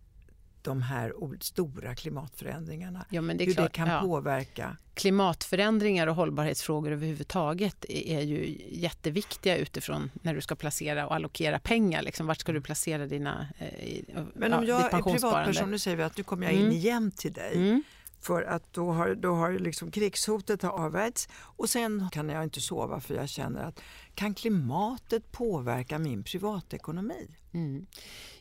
de 0.62 0.82
här 0.82 1.12
stora 1.40 1.94
klimatförändringarna? 1.94 3.06
Ja, 3.10 3.22
det 3.22 3.44
hur 3.44 3.54
klart, 3.54 3.72
det 3.72 3.76
kan 3.76 3.88
ja. 3.88 4.00
påverka? 4.00 4.76
Klimatförändringar 4.94 6.06
och 6.06 6.14
hållbarhetsfrågor 6.14 6.92
överhuvudtaget 6.92 7.84
är 7.88 8.20
ju 8.20 8.60
jätteviktiga 8.70 9.56
utifrån 9.56 10.10
när 10.22 10.34
du 10.34 10.40
ska 10.40 10.54
placera 10.54 11.06
och 11.06 11.14
allokera 11.14 11.58
pengar. 11.58 12.02
Liksom, 12.02 12.26
vart 12.26 12.40
ska 12.40 12.52
du 12.52 12.60
placera 12.60 13.06
dina 13.06 13.46
eh, 13.58 14.22
Men 14.34 14.52
om 14.52 14.64
ja, 14.64 14.68
jag 14.68 14.94
är 14.94 15.02
privatperson, 15.02 15.70
nu 15.70 15.78
säger 15.78 15.96
vi 15.96 16.02
att 16.02 16.16
nu 16.16 16.22
kommer 16.22 16.46
jag 16.46 16.52
in 16.52 16.60
mm. 16.60 16.72
igen 16.72 17.10
till 17.10 17.32
dig. 17.32 17.54
Mm. 17.54 17.82
För 18.22 18.42
att 18.42 18.72
då 18.72 18.92
har, 18.92 19.14
då 19.14 19.34
har 19.34 19.52
liksom 19.52 19.90
krigshotet 19.90 20.64
avvärjts 20.64 21.28
och 21.34 21.70
sen 21.70 22.08
kan 22.12 22.28
jag 22.28 22.42
inte 22.42 22.60
sova 22.60 23.00
för 23.00 23.14
jag 23.14 23.28
känner 23.28 23.62
att 23.64 23.80
Kan 24.14 24.34
klimatet 24.34 25.32
påverka 25.32 25.98
min 25.98 26.24
privatekonomi? 26.24 27.28
Mm. 27.54 27.86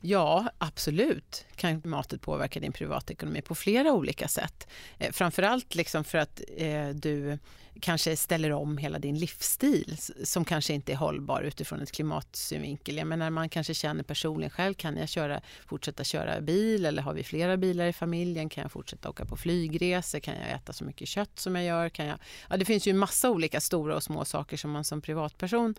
Ja, 0.02 0.50
absolut 0.58 1.46
kan 1.56 1.82
klimatet 1.82 2.22
påverka 2.22 2.60
din 2.60 2.72
privatekonomi 2.72 3.42
på 3.42 3.56
flera 3.56 3.94
olika 3.94 4.28
sätt. 4.28 4.68
Eh, 4.98 5.12
framförallt 5.12 5.76
liksom 5.76 6.04
för 6.04 6.18
att 6.18 6.42
eh, 6.58 6.90
du 6.90 7.40
kanske 7.80 8.18
ställer 8.18 8.52
om 8.52 8.78
hela 8.78 9.00
din 9.00 9.20
livsstil 9.20 9.98
som 10.24 10.46
kanske 10.46 10.74
inte 10.74 10.92
är 10.92 10.96
hållbar 10.96 11.42
utifrån 11.42 11.82
ett 11.82 11.92
klimatsynvinkel. 11.92 12.98
Jag 12.98 13.08
menar, 13.08 13.30
man 13.30 13.50
kanske 13.50 13.74
känner 13.74 14.04
personligen 14.04 14.50
själv, 14.50 14.74
kan 14.74 14.98
jag 14.98 15.10
köra, 15.10 15.42
fortsätta 15.66 16.04
köra 16.04 16.42
bil 16.42 16.86
eller 16.86 17.02
har 17.02 17.14
vi 17.14 17.24
flera 17.24 17.58
bilar 17.58 17.86
i 17.86 17.94
familjen? 17.94 18.50
Kan 18.50 18.62
jag 18.62 18.72
fortsätta 18.72 19.10
åka 19.10 19.26
på 19.26 19.38
flygresor? 19.38 20.20
Kan 20.20 20.36
jag 20.36 20.52
äta 20.52 20.74
så 20.74 20.84
mycket 20.84 21.08
kött 21.08 21.40
som 21.40 21.56
jag 21.56 21.66
gör? 21.66 21.90
Kan 21.90 22.06
jag, 22.06 22.20
ja, 22.50 22.58
det 22.58 22.66
finns 22.66 22.88
ju 22.88 22.90
en 22.90 22.98
massa 22.98 23.30
olika 23.30 23.62
stora 23.62 23.96
och 23.96 24.04
små 24.04 24.26
saker 24.26 24.58
som 24.58 24.72
man 24.72 24.84
som 24.84 25.02
privatperson 25.02 25.76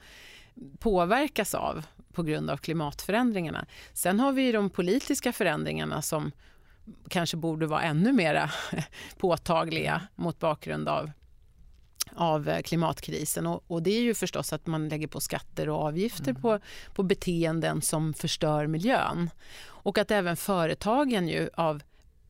påverkas 0.78 1.54
av 1.54 1.84
på 2.12 2.22
grund 2.22 2.50
av 2.50 2.56
klimatförändringarna. 2.56 3.66
Sen 3.92 4.20
har 4.20 4.32
vi 4.32 4.52
de 4.52 4.70
politiska 4.70 5.32
förändringarna 5.32 6.02
som 6.02 6.32
kanske 7.08 7.36
borde 7.36 7.66
vara 7.66 7.82
ännu 7.82 8.12
mer 8.12 8.52
påtagliga 9.16 10.02
mot 10.14 10.38
bakgrund 10.38 10.88
av 10.88 11.10
av 12.16 12.48
eh, 12.48 12.62
klimatkrisen. 12.62 13.46
Och, 13.46 13.64
och, 13.66 13.82
det 13.82 13.90
är 13.90 14.02
ju 14.02 14.14
förstås 14.14 14.52
att 14.52 14.66
man 14.66 14.88
lägger 14.88 15.06
på 15.06 15.20
skatter 15.20 15.68
och 15.68 15.82
avgifter 15.82 16.30
mm. 16.30 16.42
på, 16.42 16.58
på 16.94 17.02
beteenden 17.02 17.82
som 17.82 18.14
förstör 18.14 18.66
miljön. 18.66 19.30
Och 19.64 19.98
att 19.98 20.10
även 20.10 20.36
företagen 20.36 21.28
ju 21.28 21.50
av, 21.54 21.82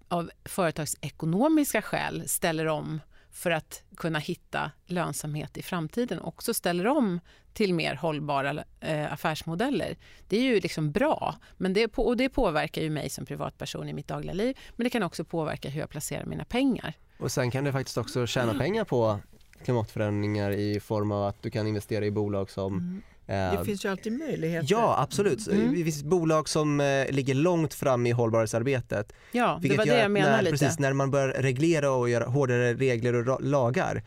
av 0.09 0.31
företagsekonomiska 0.45 1.83
skäl 1.83 2.29
ställer 2.29 2.67
om 2.67 3.01
för 3.33 3.51
att 3.51 3.83
kunna 3.97 4.19
hitta 4.19 4.71
lönsamhet 4.87 5.57
i 5.57 5.63
framtiden 5.63 6.21
också 6.21 6.55
ställer 6.55 6.87
om 6.87 7.21
till 7.53 7.75
mer 7.75 7.95
hållbara 7.95 8.65
eh, 8.81 9.13
affärsmodeller. 9.13 9.97
Det 10.29 10.37
är 10.37 10.43
ju 10.43 10.61
liksom 10.61 10.93
bra 10.93 11.35
men 11.57 11.73
det, 11.73 11.99
och 11.99 12.17
det 12.17 12.29
påverkar 12.29 12.83
ju 12.83 12.91
mig 12.91 13.11
som 13.11 13.27
privatperson 13.27 13.89
i 13.89 13.93
mitt 13.93 14.09
dagliga 14.09 14.35
liv 14.35 14.59
men 14.77 14.85
det 14.85 14.91
kan 14.91 15.03
också 15.03 15.25
påverka 15.25 15.69
hur 15.69 15.81
jag 15.81 15.91
placerar 15.91 16.25
mina 16.25 16.45
pengar. 16.45 16.95
Och 17.19 17.33
sen 17.33 17.51
kan 17.51 17.65
du 17.65 17.73
faktiskt 17.73 17.99
också 17.99 18.27
tjäna 18.27 18.55
pengar 18.55 18.85
på 18.85 19.21
klimatförändringar 19.65 20.51
i 20.51 20.81
form 20.81 21.13
av 21.13 21.27
att 21.27 21.43
du 21.43 21.51
kan 21.51 21.67
investera 21.67 22.07
i 22.07 22.11
bolag 22.11 22.51
som 22.51 22.79
mm. 22.79 23.03
Det 23.27 23.35
eh, 23.35 23.63
finns 23.63 23.85
ju 23.85 23.89
alltid 23.89 24.13
möjligheter. 24.13 24.67
Ja, 24.71 25.03
absolut. 25.03 25.49
Mm. 25.49 25.75
Det 25.75 25.85
finns 25.85 26.03
bolag 26.03 26.49
som 26.49 26.81
eh, 26.81 27.11
ligger 27.11 27.35
långt 27.35 27.75
fram 27.75 28.07
i 28.07 28.11
hållbarhetsarbetet. 28.11 29.13
Ja, 29.33 29.59
det 29.63 29.77
var 29.77 29.87
det 29.87 29.99
jag 29.99 30.11
menade 30.11 30.43
lite. 30.43 30.51
Precis, 30.51 30.79
när 30.79 30.93
man 30.93 31.11
börjar 31.11 31.29
reglera 31.29 31.91
och 31.91 32.11
göra 32.11 32.25
hårdare 32.25 32.75
regler 32.75 33.29
och 33.29 33.43
lagar 33.43 34.03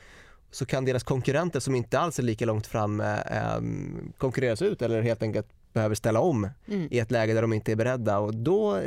så 0.51 0.65
kan 0.65 0.85
deras 0.85 1.03
konkurrenter 1.03 1.59
som 1.59 1.75
inte 1.75 1.99
alls 1.99 2.19
är 2.19 2.23
lika 2.23 2.45
långt 2.45 2.67
fram 2.67 3.01
eh, 3.01 3.15
konkurreras 4.17 4.61
ut 4.61 4.81
eller 4.81 5.01
helt 5.01 5.23
enkelt 5.23 5.47
behöver 5.73 5.95
ställa 5.95 6.19
om 6.19 6.49
mm. 6.67 6.87
i 6.91 6.99
ett 6.99 7.11
läge 7.11 7.33
där 7.33 7.41
de 7.41 7.53
inte 7.53 7.71
är 7.71 7.75
beredda 7.75 8.19
och 8.19 8.35
då 8.35 8.81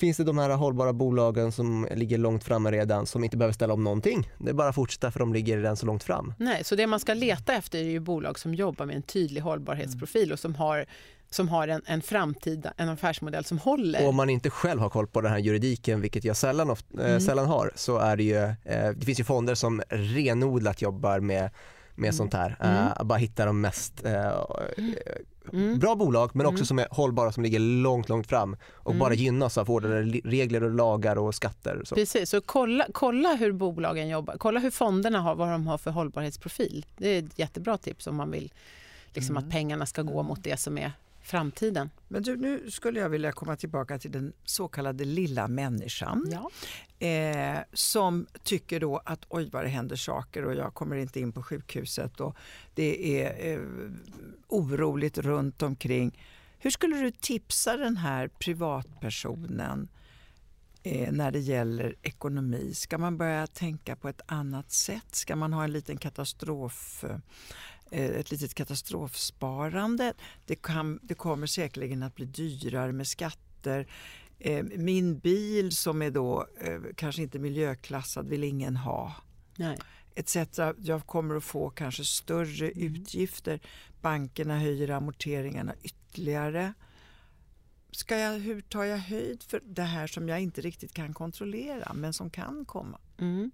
finns 0.00 0.16
det 0.16 0.24
de 0.24 0.38
här 0.38 0.50
hållbara 0.50 0.92
bolagen 0.92 1.52
som 1.52 1.88
ligger 1.94 2.18
långt 2.18 2.44
framme 2.44 2.70
redan 2.70 3.06
som 3.06 3.24
inte 3.24 3.36
behöver 3.36 3.52
ställa 3.52 3.74
om 3.74 3.84
någonting. 3.84 4.30
Det 4.38 4.50
är 4.50 4.54
bara 4.54 4.68
att 4.68 4.74
fortsätta 4.74 5.10
för 5.10 5.20
de 5.20 5.32
ligger 5.32 5.56
redan 5.56 5.76
så 5.76 5.86
långt 5.86 6.04
fram. 6.04 6.34
Nej, 6.38 6.64
så 6.64 6.76
det 6.76 6.86
man 6.86 7.00
ska 7.00 7.14
leta 7.14 7.54
efter 7.54 7.78
är 7.78 7.82
ju 7.82 8.00
bolag 8.00 8.38
som 8.38 8.54
jobbar 8.54 8.86
med 8.86 8.96
en 8.96 9.02
tydlig 9.02 9.40
hållbarhetsprofil 9.40 10.32
och 10.32 10.38
som 10.38 10.54
har 10.54 10.86
som 11.30 11.48
har 11.48 11.68
en, 11.68 11.82
en 11.86 12.02
framtida 12.02 12.72
en 12.76 12.88
affärsmodell 12.88 13.44
som 13.44 13.58
håller. 13.58 14.02
Och 14.02 14.08
om 14.08 14.16
man 14.16 14.30
inte 14.30 14.50
själv 14.50 14.80
har 14.80 14.90
koll 14.90 15.06
på 15.06 15.20
den 15.20 15.32
här 15.32 15.38
juridiken, 15.38 16.00
vilket 16.00 16.24
jag 16.24 16.36
sällan, 16.36 16.70
of, 16.70 16.84
eh, 16.98 17.06
mm. 17.06 17.20
sällan 17.20 17.46
har, 17.46 17.72
så 17.74 17.98
är 17.98 18.16
det 18.16 18.22
ju, 18.22 18.36
eh, 18.36 18.90
det 18.96 19.06
finns 19.06 19.20
ju 19.20 19.24
fonder 19.24 19.54
som 19.54 19.82
renodlat 19.88 20.82
jobbar 20.82 21.20
med 21.20 21.50
med 21.96 22.08
mm. 22.08 22.12
sånt 22.12 22.34
här. 22.34 22.56
Mm. 22.60 22.76
Uh, 22.76 23.04
bara 23.04 23.18
hitta 23.18 23.44
de 23.44 23.60
mest 23.60 24.04
uh, 24.04 24.10
mm. 25.52 25.78
bra 25.78 25.94
bolag 25.94 26.30
men 26.34 26.46
också 26.46 26.58
mm. 26.58 26.66
som 26.66 26.78
är 26.78 26.88
hållbara 26.90 27.32
som 27.32 27.42
ligger 27.42 27.58
långt, 27.58 28.08
långt 28.08 28.26
fram 28.26 28.56
och 28.72 28.94
bara 28.94 29.12
mm. 29.12 29.24
gynnas 29.24 29.58
av 29.58 29.66
hårdare 29.66 30.02
regler 30.04 30.62
och 30.62 30.70
lagar 30.70 31.18
och 31.18 31.34
skatter. 31.34 31.76
Och 31.76 31.88
så. 31.88 31.94
Precis, 31.94 32.30
så 32.30 32.40
kolla, 32.40 32.86
kolla 32.92 33.34
hur 33.34 33.52
bolagen 33.52 34.08
jobbar, 34.08 34.36
kolla 34.38 34.60
hur 34.60 34.70
fonderna 34.70 35.20
har, 35.20 35.34
vad 35.34 35.48
de 35.48 35.66
har 35.66 35.78
för 35.78 35.90
hållbarhetsprofil. 35.90 36.86
Det 36.96 37.08
är 37.08 37.18
ett 37.18 37.38
jättebra 37.38 37.78
tips 37.78 38.06
om 38.06 38.16
man 38.16 38.30
vill 38.30 38.52
liksom, 39.14 39.36
att 39.36 39.50
pengarna 39.50 39.86
ska 39.86 40.02
gå 40.02 40.22
mot 40.22 40.44
det 40.44 40.56
som 40.56 40.78
är 40.78 40.92
framtiden. 41.26 41.90
Men 42.08 42.22
du, 42.22 42.36
nu 42.36 42.70
skulle 42.70 43.00
jag 43.00 43.08
vilja 43.08 43.32
komma 43.32 43.56
tillbaka 43.56 43.98
till 43.98 44.10
den 44.10 44.32
så 44.44 44.68
kallade 44.68 45.04
lilla 45.04 45.48
människan. 45.48 46.28
Ja. 46.30 46.50
Eh, 47.06 47.58
som 47.72 48.26
tycker 48.42 48.80
då 48.80 49.00
att 49.04 49.26
oj 49.28 49.50
vad 49.52 49.64
det 49.64 49.68
händer 49.68 49.96
saker 49.96 50.44
och 50.44 50.54
jag 50.54 50.74
kommer 50.74 50.96
inte 50.96 51.20
in 51.20 51.32
på 51.32 51.42
sjukhuset 51.42 52.20
och 52.20 52.36
det 52.74 53.20
är 53.20 53.52
eh, 53.52 53.60
oroligt 54.48 55.18
runt 55.18 55.62
omkring. 55.62 56.22
Hur 56.58 56.70
skulle 56.70 56.96
du 56.96 57.10
tipsa 57.10 57.76
den 57.76 57.96
här 57.96 58.28
privatpersonen 58.28 59.88
eh, 60.82 61.12
när 61.12 61.30
det 61.30 61.40
gäller 61.40 61.94
ekonomi? 62.02 62.74
Ska 62.74 62.98
man 62.98 63.18
börja 63.18 63.46
tänka 63.46 63.96
på 63.96 64.08
ett 64.08 64.20
annat 64.26 64.72
sätt? 64.72 65.14
Ska 65.14 65.36
man 65.36 65.52
ha 65.52 65.64
en 65.64 65.72
liten 65.72 65.96
katastrof 65.96 67.04
Eh, 67.04 67.18
ett 67.90 68.30
litet 68.30 68.54
katastrofsparande. 68.54 70.14
Det, 70.46 70.54
kan, 70.54 70.98
det 71.02 71.14
kommer 71.14 71.46
säkerligen 71.46 72.02
att 72.02 72.14
bli 72.14 72.24
dyrare 72.24 72.92
med 72.92 73.06
skatter. 73.06 73.86
Eh, 74.38 74.64
min 74.64 75.18
bil 75.18 75.72
som 75.72 76.02
är 76.02 76.10
då 76.10 76.46
eh, 76.60 76.80
kanske 76.96 77.22
inte 77.22 77.38
miljöklassad 77.38 78.28
vill 78.28 78.44
ingen 78.44 78.76
ha. 78.76 79.14
Nej. 79.56 79.78
Etc. 80.14 80.36
Jag 80.78 81.06
kommer 81.06 81.34
att 81.34 81.44
få 81.44 81.70
kanske 81.70 82.04
större 82.04 82.70
mm. 82.70 82.94
utgifter. 82.94 83.60
Bankerna 84.00 84.58
höjer 84.58 84.90
amorteringarna 84.90 85.74
ytterligare. 85.82 86.74
Ska 87.96 88.18
jag, 88.18 88.38
hur 88.38 88.60
tar 88.60 88.84
jag 88.84 88.98
höjd 88.98 89.42
för 89.42 89.60
det 89.64 89.82
här 89.82 90.06
som 90.06 90.28
jag 90.28 90.40
inte 90.40 90.60
riktigt 90.60 90.94
kan 90.94 91.14
kontrollera 91.14 91.92
men 91.94 92.12
som 92.12 92.30
kan 92.30 92.64
komma? 92.64 92.98
Mm. 93.18 93.50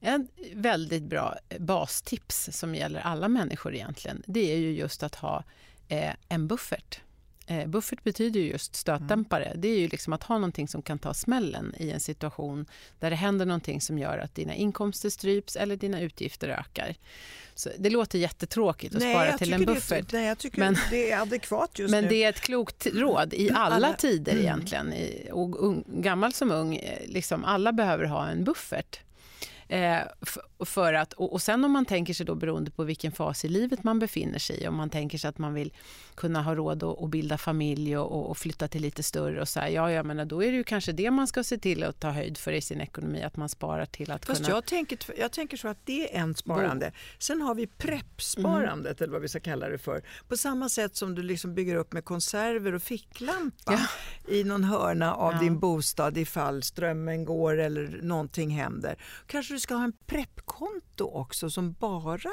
En 0.00 0.28
väldigt 0.54 1.02
bra 1.02 1.36
eh, 1.48 1.60
bastips 1.60 2.48
som 2.52 2.74
gäller 2.74 3.00
alla 3.00 3.28
människor 3.28 3.74
egentligen, 3.74 4.22
det 4.26 4.52
är 4.52 4.56
ju 4.56 4.72
just 4.72 5.02
att 5.02 5.14
ha 5.14 5.44
eh, 5.88 6.12
en 6.28 6.46
buffert. 6.46 7.00
Eh, 7.46 7.66
buffert 7.66 8.04
betyder 8.04 8.40
ju 8.40 8.46
just 8.46 8.74
stötdämpare. 8.74 9.44
Mm. 9.44 9.60
Det 9.60 9.68
är 9.68 9.78
ju 9.78 9.88
liksom 9.88 10.12
att 10.12 10.22
ha 10.22 10.34
någonting 10.34 10.68
som 10.68 10.82
kan 10.82 10.98
ta 10.98 11.14
smällen 11.14 11.74
i 11.78 11.90
en 11.90 12.00
situation 12.00 12.66
där 13.00 13.10
det 13.10 13.16
händer 13.16 13.46
någonting 13.46 13.80
som 13.80 13.98
gör 13.98 14.18
att 14.18 14.34
dina 14.34 14.54
inkomster 14.54 15.10
stryps 15.10 15.56
eller 15.56 15.76
dina 15.76 16.00
utgifter 16.00 16.48
ökar. 16.48 16.94
Så 17.54 17.70
det 17.78 17.90
låter 17.90 18.18
jättetråkigt 18.18 18.94
att 18.94 19.00
nej, 19.00 19.14
spara 19.14 19.38
till 19.38 19.52
en 19.52 19.64
buffert. 19.64 20.10
Det, 20.10 20.16
nej, 20.16 20.26
jag 20.26 20.38
tycker 20.38 20.58
men, 20.58 20.76
det 20.90 21.10
är 21.10 21.20
adekvat 21.20 21.78
just 21.78 21.90
men 21.90 22.04
nu. 22.04 22.10
Det 22.10 22.24
är 22.24 22.28
ett 22.28 22.40
klokt 22.40 22.86
råd 22.86 23.34
i 23.34 23.50
alla, 23.50 23.74
alla 23.74 23.92
tider 23.92 24.32
mm. 24.32 24.44
egentligen. 24.44 24.94
Och 25.32 25.64
ung, 25.64 25.84
gammal 25.88 26.32
som 26.32 26.50
ung, 26.50 26.76
eh, 26.76 27.06
liksom 27.06 27.44
alla 27.44 27.72
behöver 27.72 28.04
ha 28.04 28.28
en 28.28 28.44
buffert. 28.44 29.00
Eh, 29.68 29.98
för 30.64 30.94
att, 30.94 31.12
och, 31.12 31.42
sen 31.42 31.64
om 31.64 31.72
man 31.72 31.84
tänker 31.84 32.14
sig 32.14 32.26
då 32.26 32.34
beroende 32.34 32.70
på 32.70 32.84
vilken 32.84 33.12
fas 33.12 33.44
i 33.44 33.48
livet 33.48 33.84
man 33.84 33.98
befinner 33.98 34.38
sig 34.38 34.62
i, 34.62 34.68
om 34.68 34.74
man 34.74 34.90
tänker 34.90 35.18
sig 35.18 35.28
att 35.28 35.38
man 35.38 35.54
vill 35.54 35.72
kunna 36.14 36.42
ha 36.42 36.54
råd 36.54 36.82
att, 36.82 37.10
bilda 37.10 37.38
familj 37.38 37.96
och, 37.98 38.30
och, 38.30 38.38
flytta 38.38 38.68
till 38.68 38.82
lite 38.82 39.02
större 39.02 39.40
och 39.40 39.48
så 39.48 39.60
här, 39.60 39.68
ja, 39.68 39.92
jag 39.92 40.06
menar, 40.06 40.24
då 40.24 40.42
är 40.42 40.50
det 40.50 40.56
ju 40.56 40.64
kanske 40.64 40.92
det 40.92 41.10
man 41.10 41.26
ska 41.26 41.44
se 41.44 41.58
till 41.58 41.84
att 41.84 42.00
ta 42.00 42.10
höjd 42.10 42.38
för 42.38 42.52
i 42.52 42.60
sin 42.60 42.80
ekonomi, 42.80 43.22
att 43.22 43.36
man 43.36 43.48
sparar 43.48 43.86
till 43.86 44.10
att 44.10 44.26
Fast 44.26 44.40
kunna... 44.44 44.56
Jag 44.56 44.64
tänker, 44.66 44.98
jag 45.18 45.32
tänker 45.32 45.56
så 45.56 45.68
att 45.68 45.78
det 45.84 46.16
är 46.16 46.20
en 46.20 46.34
sparande. 46.34 46.92
Sen 47.18 47.40
har 47.40 47.54
vi 47.54 47.66
preppsparandet, 47.66 49.00
mm. 49.00 49.04
eller 49.04 49.12
vad 49.12 49.22
vi 49.22 49.28
ska 49.28 49.40
kalla 49.40 49.68
det 49.68 49.78
för. 49.78 50.02
På 50.28 50.36
samma 50.36 50.68
sätt 50.68 50.96
som 50.96 51.14
du 51.14 51.22
liksom 51.22 51.54
bygger 51.54 51.76
upp 51.76 51.92
med 51.92 52.04
konserver 52.04 52.74
och 52.74 52.82
ficklampa 52.82 53.72
ja. 53.72 54.32
i 54.34 54.44
någon 54.44 54.64
hörna 54.64 55.14
av 55.14 55.32
ja. 55.32 55.40
din 55.40 55.58
bostad 55.58 56.18
ifall 56.18 56.62
strömmen 56.62 57.24
går 57.24 57.58
eller 57.58 58.00
någonting 58.02 58.50
händer. 58.50 58.96
Kanske 59.26 59.54
du 59.54 59.60
ska 59.60 59.74
ha 59.74 59.84
en 59.84 59.92
preppkonto 60.06 61.04
också 61.04 61.50
som 61.50 61.72
bara 61.72 62.30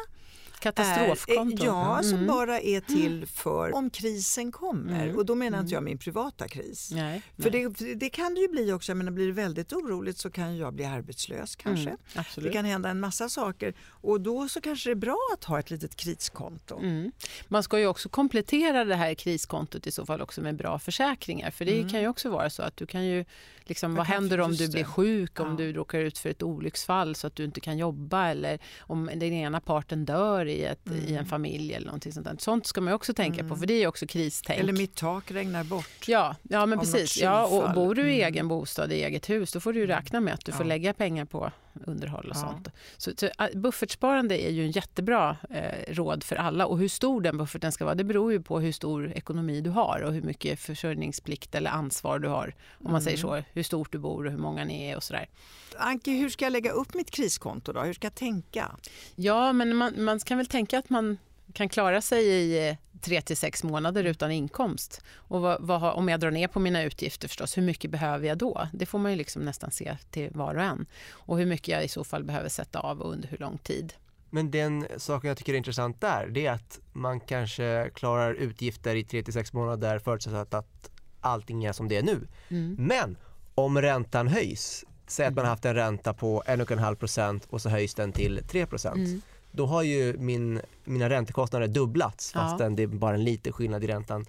Katastrofkonto? 0.62 1.64
Är, 1.64 1.68
ja, 1.68 2.00
mm. 2.00 2.04
som 2.04 2.28
bara 2.28 2.60
är 2.60 2.82
till 2.82 3.28
för 3.28 3.71
om 3.74 3.90
krisen 3.90 4.52
kommer. 4.52 5.04
Mm. 5.04 5.18
Och 5.18 5.26
då 5.26 5.36
menar 5.36 5.60
inte 5.60 5.74
jag 5.74 5.78
mm. 5.78 5.92
min 5.92 5.98
privata 5.98 6.48
kris. 6.48 6.92
Nej, 6.92 7.22
för 7.38 7.52
nej. 7.52 7.68
Det, 7.78 7.96
det, 7.96 8.10
kan 8.10 8.36
det 8.36 8.42
ju 8.42 8.48
bli 8.48 8.74
också. 8.74 8.92
Jag 8.92 8.98
menar, 8.98 9.12
blir 9.12 9.28
det 9.28 9.34
väldigt 9.34 9.74
oroligt 9.74 10.18
så 10.18 10.30
kan 10.30 10.58
jag 10.58 10.74
bli 10.74 10.86
arbetslös 10.86 11.56
kanske. 11.56 11.90
Mm, 11.90 12.26
det 12.36 12.50
kan 12.50 12.66
hända 12.66 12.90
en 12.90 13.00
massa 13.00 13.30
saker 13.30 13.74
och 13.88 14.22
då 14.22 14.50
så 14.50 14.62
kanske 14.62 14.90
det 14.90 14.94
är 14.94 14.96
bra 14.96 15.18
att 15.34 15.44
ha 15.44 15.60
ett 15.60 15.70
litet 15.70 15.96
kriskonto. 15.96 16.80
Mm. 16.80 17.12
Man 17.48 17.64
ska 17.64 17.80
ju 17.80 17.88
också 17.88 18.10
komplettera 18.10 18.86
det 18.86 18.96
här 18.96 19.14
kriskontot 19.14 19.88
i 19.88 19.92
så 19.92 20.06
fall 20.06 20.22
också 20.22 20.42
med 20.42 20.56
bra 20.56 20.80
försäkringar. 20.80 21.52
För 21.52 21.66
det 21.66 21.78
mm. 21.78 21.90
kan 21.90 22.02
ju 22.02 22.08
också 22.08 22.30
vara 22.30 22.50
så 22.50 22.64
att 22.64 22.78
du 22.78 22.86
kan 22.86 23.06
ju 23.06 23.26
liksom, 23.72 23.96
vad 23.96 24.06
händer 24.06 24.40
om 24.40 24.52
du 24.56 24.70
blir 24.70 24.84
sjuk, 24.84 25.40
om 25.40 25.50
ja. 25.50 25.56
du 25.56 25.74
råkar 25.74 26.00
ut 26.00 26.18
för 26.18 26.30
ett 26.30 26.44
olycksfall 26.44 27.16
så 27.16 27.28
att 27.28 27.36
du 27.36 27.44
inte 27.44 27.60
kan 27.60 27.78
jobba 27.78 28.28
eller 28.28 28.60
om 28.80 29.06
den 29.06 29.34
ena 29.34 29.62
parten 29.62 30.06
dör 30.06 30.46
i, 30.46 30.64
ett, 30.64 30.88
mm. 30.88 31.00
i 31.00 31.08
en 31.08 31.14
mm. 31.14 31.26
familj 31.26 31.74
eller 31.74 31.86
någonting 31.86 32.12
sånt 32.12 32.26
där. 32.26 32.36
Sånt 32.40 32.68
ska 32.68 32.82
man 32.82 32.94
också 32.94 33.14
tänka 33.14 33.40
mm. 33.40 33.50
på 33.50 33.56
för 33.56 33.66
det 33.66 33.74
är 33.74 33.88
också 33.88 34.08
kristänk. 34.08 34.60
Eller 34.60 34.74
mitt 34.74 34.96
tak 34.96 35.32
regnar 35.32 35.64
bort. 35.64 36.08
Ja, 36.08 36.36
ja 36.44 36.66
men 36.66 36.80
precis. 36.80 37.22
Ja, 37.22 37.46
och 37.46 37.74
bor 37.74 37.96
du 37.96 38.02
i 38.02 38.22
mm. 38.22 38.34
egen 38.34 38.48
bostad 38.48 38.92
i 38.92 39.04
eget 39.04 39.30
hus 39.30 39.52
då 39.52 39.60
får 39.60 39.74
du 39.74 39.88
räkna 39.88 40.20
med 40.20 40.34
att 40.34 40.46
du 40.46 40.52
får 40.52 40.64
lägga 40.64 40.94
pengar 40.94 41.26
på 41.26 41.52
underhåll 41.86 42.30
och 42.30 42.36
ja. 42.36 42.40
sånt. 42.40 42.68
Så, 42.98 43.12
så, 43.18 43.26
äh, 43.26 43.60
buffertsparande 43.60 44.44
är 44.44 44.50
ju 44.50 44.66
en 44.66 44.72
jättebra 44.72 45.38
eh, 45.50 45.94
råd 45.94 46.24
för 46.24 46.36
alla 46.36 46.66
och 46.66 46.78
hur 46.78 46.88
stor 46.88 47.22
den 47.22 47.38
bufferten 47.38 47.72
ska 47.72 47.86
vara 47.86 47.96
det 47.96 48.04
beror 48.04 48.32
ju 48.32 48.42
på 48.42 48.60
hur 48.60 48.72
stor 48.72 49.12
ekonomi 49.12 49.62
du 49.62 49.70
har 49.70 50.02
och 50.02 50.14
hur 50.14 50.22
mycket 50.22 50.60
försörjningsplikt 50.60 51.56
eller 51.56 51.72
ansvar 51.72 52.20
du 52.20 52.28
har. 52.28 52.56
Om 52.72 52.84
man 52.84 52.92
mm. 52.92 53.02
säger 53.02 53.18
så, 53.18 53.44
hur 53.54 53.64
stort 53.64 53.92
du 53.92 53.98
bor 53.98 54.26
och 54.26 54.32
hur 54.32 54.40
många 54.40 54.64
ni 54.64 54.84
är 54.84 54.96
och 54.96 55.04
sådär. 55.04 55.30
Anke, 55.78 56.12
hur 56.12 56.30
ska 56.30 56.46
jag 56.46 56.52
lägga 56.52 56.72
upp 56.72 56.94
mitt 56.94 57.12
kriskonto 57.12 57.74
då? 57.74 57.82
Hur 57.82 57.94
ska 57.94 58.06
jag 58.06 58.16
tänka? 58.16 58.72
Ja, 59.16 59.54
men 59.54 59.76
man, 59.76 60.04
man 60.04 60.20
kan 60.20 60.38
väl 60.38 60.48
tänka 60.48 60.80
att 60.80 60.90
man 60.90 61.18
kan 61.54 61.70
klara 61.70 62.02
sig 62.02 62.26
i 62.26 62.70
eh, 62.70 62.76
tre 63.02 63.22
till 63.22 63.38
sex 63.38 63.64
månader 63.64 64.04
utan 64.04 64.32
inkomst. 64.32 65.02
Och 65.14 65.42
vad, 65.42 65.62
vad, 65.62 65.94
om 65.94 66.10
jag 66.10 66.20
drar 66.20 66.32
ner 66.32 66.48
på 66.48 66.60
mina 66.60 66.84
utgifter 66.84 67.28
förstås, 67.28 67.58
hur 67.58 67.62
mycket 67.62 67.92
behöver 67.92 68.28
jag 68.28 68.38
då? 68.38 68.68
Det 68.74 68.86
får 68.86 69.00
man 69.00 69.12
ju 69.12 69.18
liksom 69.18 69.42
nästan 69.42 69.72
se 69.72 69.98
till 70.12 70.30
var 70.32 70.56
och 70.56 70.64
en. 70.64 70.86
Och 71.12 71.38
hur 71.38 71.46
mycket 71.46 71.68
jag 71.68 71.86
i 71.86 71.88
så 71.88 72.04
fall 72.04 72.24
behöver 72.24 72.50
sätta 72.50 72.80
av 72.80 73.02
och 73.02 73.12
under 73.12 73.28
hur 73.28 73.38
lång 73.38 73.58
tid. 73.58 73.94
Men 74.30 74.52
den 74.52 74.88
saken 74.98 75.28
jag 75.28 75.38
tycker 75.38 75.54
är 75.54 75.58
intressant 75.58 76.02
där, 76.02 76.28
det 76.28 76.46
är 76.46 76.52
att 76.52 76.80
man 76.94 77.20
kanske 77.20 77.90
klarar 77.96 78.34
utgifter 78.34 78.96
i 78.96 79.04
tre 79.04 79.24
till 79.24 79.34
sex 79.34 79.54
månader 79.54 80.00
förutsatt 80.00 80.54
att 80.54 80.92
allting 81.22 81.66
är 81.66 81.74
som 81.74 81.88
det 81.88 81.98
är 81.98 82.04
nu. 82.04 82.28
Mm. 82.50 82.76
Men 82.80 83.18
om 83.56 83.82
räntan 83.82 84.28
höjs, 84.28 84.86
säg 85.08 85.26
att 85.26 85.36
man 85.36 85.46
har 85.46 85.50
haft 85.50 85.66
en 85.66 85.76
ränta 85.76 86.14
på 86.14 86.44
1,5% 86.46 87.42
och 87.50 87.62
så 87.62 87.70
höjs 87.70 87.96
den 87.96 88.12
till 88.12 88.40
3% 88.40 88.94
mm 88.94 89.22
då 89.52 89.66
har 89.66 89.84
ju 89.84 90.18
min, 90.18 90.62
mina 90.84 91.10
räntekostnader 91.10 91.68
dubblats 91.68 92.32
fastän 92.32 92.72
ja. 92.72 92.76
det 92.76 92.84
är 92.84 92.88
bara 92.88 93.16
en 93.16 93.24
liten 93.24 93.54
skillnad 93.54 93.84
i 93.84 93.88
räntan. 93.88 94.26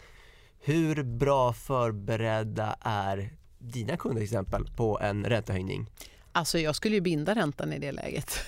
Hur 0.60 1.02
bra 1.02 1.52
förberedda 1.52 2.76
är 2.80 3.32
dina 3.58 3.96
kunder 3.96 4.16
till 4.16 4.24
exempel 4.24 4.66
på 4.76 5.00
en 5.00 5.24
räntehöjning? 5.24 5.86
Alltså 6.32 6.58
jag 6.58 6.76
skulle 6.76 6.94
ju 6.94 7.00
binda 7.00 7.34
räntan 7.34 7.72
i 7.72 7.78
det 7.78 7.92
läget. 7.92 8.38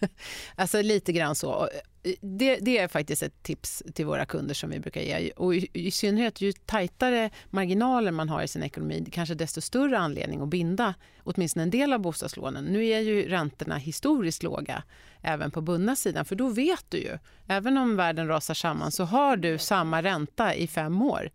alltså 0.56 0.82
lite 0.82 1.12
grann 1.12 1.34
så. 1.34 1.68
Eh, 2.02 2.12
det, 2.20 2.56
det, 2.56 2.78
är 2.78 2.88
faktiskt 2.88 3.22
ett 3.22 3.42
tips 3.42 3.82
till 3.94 4.06
våra 4.06 4.26
kunder 4.26 4.54
som 4.54 4.70
vi 4.70 4.80
brukar 4.80 5.00
ge. 5.00 5.30
Och 5.30 5.54
i, 5.54 5.68
i, 5.72 5.90
synnerhet 5.90 6.40
ju 6.40 6.52
tajtare 6.52 7.30
marginaler 7.50 8.10
man 8.10 8.28
har 8.28 8.42
i 8.42 8.48
sin 8.48 8.62
ekonomi, 8.62 9.06
kanske 9.12 9.34
desto 9.34 9.60
större 9.60 9.98
anledning 9.98 10.40
att 10.40 10.48
binda 10.48 10.94
åtminstone 11.24 11.62
en 11.62 11.70
del 11.70 11.92
av 11.92 12.00
bostadslånen. 12.00 12.64
Nu 12.64 12.86
är 12.86 13.00
ju 13.00 13.28
räntorna 13.28 13.76
historiskt 13.76 14.42
låga 14.42 14.82
även 15.20 15.50
på 15.50 15.60
bundna 15.60 15.96
sidan, 15.96 16.24
för 16.24 16.36
då 16.36 16.48
vet 16.48 16.84
du 16.88 16.98
ju, 16.98 17.18
även 17.48 17.76
om 17.78 17.96
världen 17.96 18.28
rasar 18.28 18.54
samman 18.54 18.92
så 18.92 19.04
har 19.04 19.36
du 19.36 19.58
samma 19.58 20.02
ränta 20.02 20.54
i 20.54 20.66
fem 20.66 21.02
år. 21.02 21.30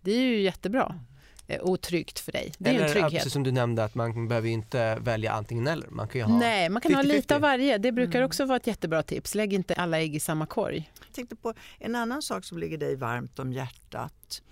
Det 0.00 0.12
är 0.12 0.20
ju 0.20 0.40
jättebra. 0.40 1.00
Eh, 1.46 1.62
otryggt 1.62 2.18
för 2.18 2.32
dig. 2.32 2.52
Det 2.58 2.70
är 2.70 2.74
eller, 2.74 2.86
en 2.86 2.92
trygghet. 2.92 3.12
Precis 3.12 3.32
som 3.32 3.42
du 3.42 3.52
nämnde 3.52 3.84
att 3.84 3.94
man 3.94 4.28
behöver 4.28 4.48
inte 4.48 4.94
välja 4.94 5.32
antingen 5.32 5.66
eller. 5.66 5.88
Man 5.88 6.08
kan 6.08 6.22
ha 6.22 6.38
Nej, 6.38 6.68
man 6.68 6.82
kan 6.82 6.92
50 6.92 7.06
-50. 7.06 7.10
ha 7.10 7.16
lite 7.16 7.34
av 7.34 7.40
varje. 7.40 7.78
Det 7.78 7.92
brukar 7.92 8.18
mm. 8.18 8.26
också 8.26 8.44
vara 8.44 8.56
ett 8.56 8.66
jättebra 8.66 9.02
tips. 9.02 9.34
Lägg 9.34 9.52
inte 9.52 9.74
alla 9.74 10.00
ägg 10.00 10.14
i 10.14 10.20
samma 10.20 10.46
korg. 10.46 10.90
Jag 11.00 11.12
tänkte 11.12 11.36
på 11.36 11.54
en 11.78 11.94
annan 11.94 12.22
sak 12.22 12.44
som 12.44 12.58
ligger 12.58 12.78
dig 12.78 12.96
varmt 12.96 13.38
om 13.38 13.52
hjärtat. 13.52 14.42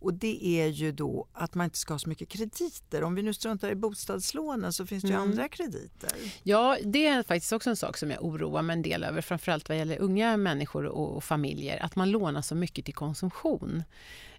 Och 0.00 0.14
det 0.14 0.44
är 0.44 0.66
ju 0.66 0.92
då 0.92 1.26
att 1.32 1.54
man 1.54 1.64
inte 1.64 1.78
ska 1.78 1.94
ha 1.94 1.98
så 1.98 2.08
mycket 2.08 2.28
krediter. 2.28 3.02
Om 3.02 3.14
vi 3.14 3.22
nu 3.22 3.34
struntar 3.34 3.70
i 3.70 3.74
bostadslånen 3.74 4.72
så 4.72 4.86
finns 4.86 5.02
det 5.02 5.08
ju 5.08 5.14
mm. 5.14 5.30
andra 5.30 5.48
krediter. 5.48 6.10
Ja, 6.42 6.76
det 6.84 7.06
är 7.06 7.22
faktiskt 7.22 7.52
också 7.52 7.70
en 7.70 7.76
sak 7.76 7.96
som 7.96 8.10
jag 8.10 8.24
oroar 8.24 8.62
mig 8.62 8.74
en 8.74 8.82
del 8.82 9.04
över, 9.04 9.20
framförallt 9.20 9.68
vad 9.68 9.78
gäller 9.78 9.98
unga 9.98 10.36
människor 10.36 10.84
och 10.84 11.24
familjer, 11.24 11.84
att 11.84 11.96
man 11.96 12.10
lånar 12.10 12.42
så 12.42 12.54
mycket 12.54 12.84
till 12.84 12.94
konsumtion. 12.94 13.82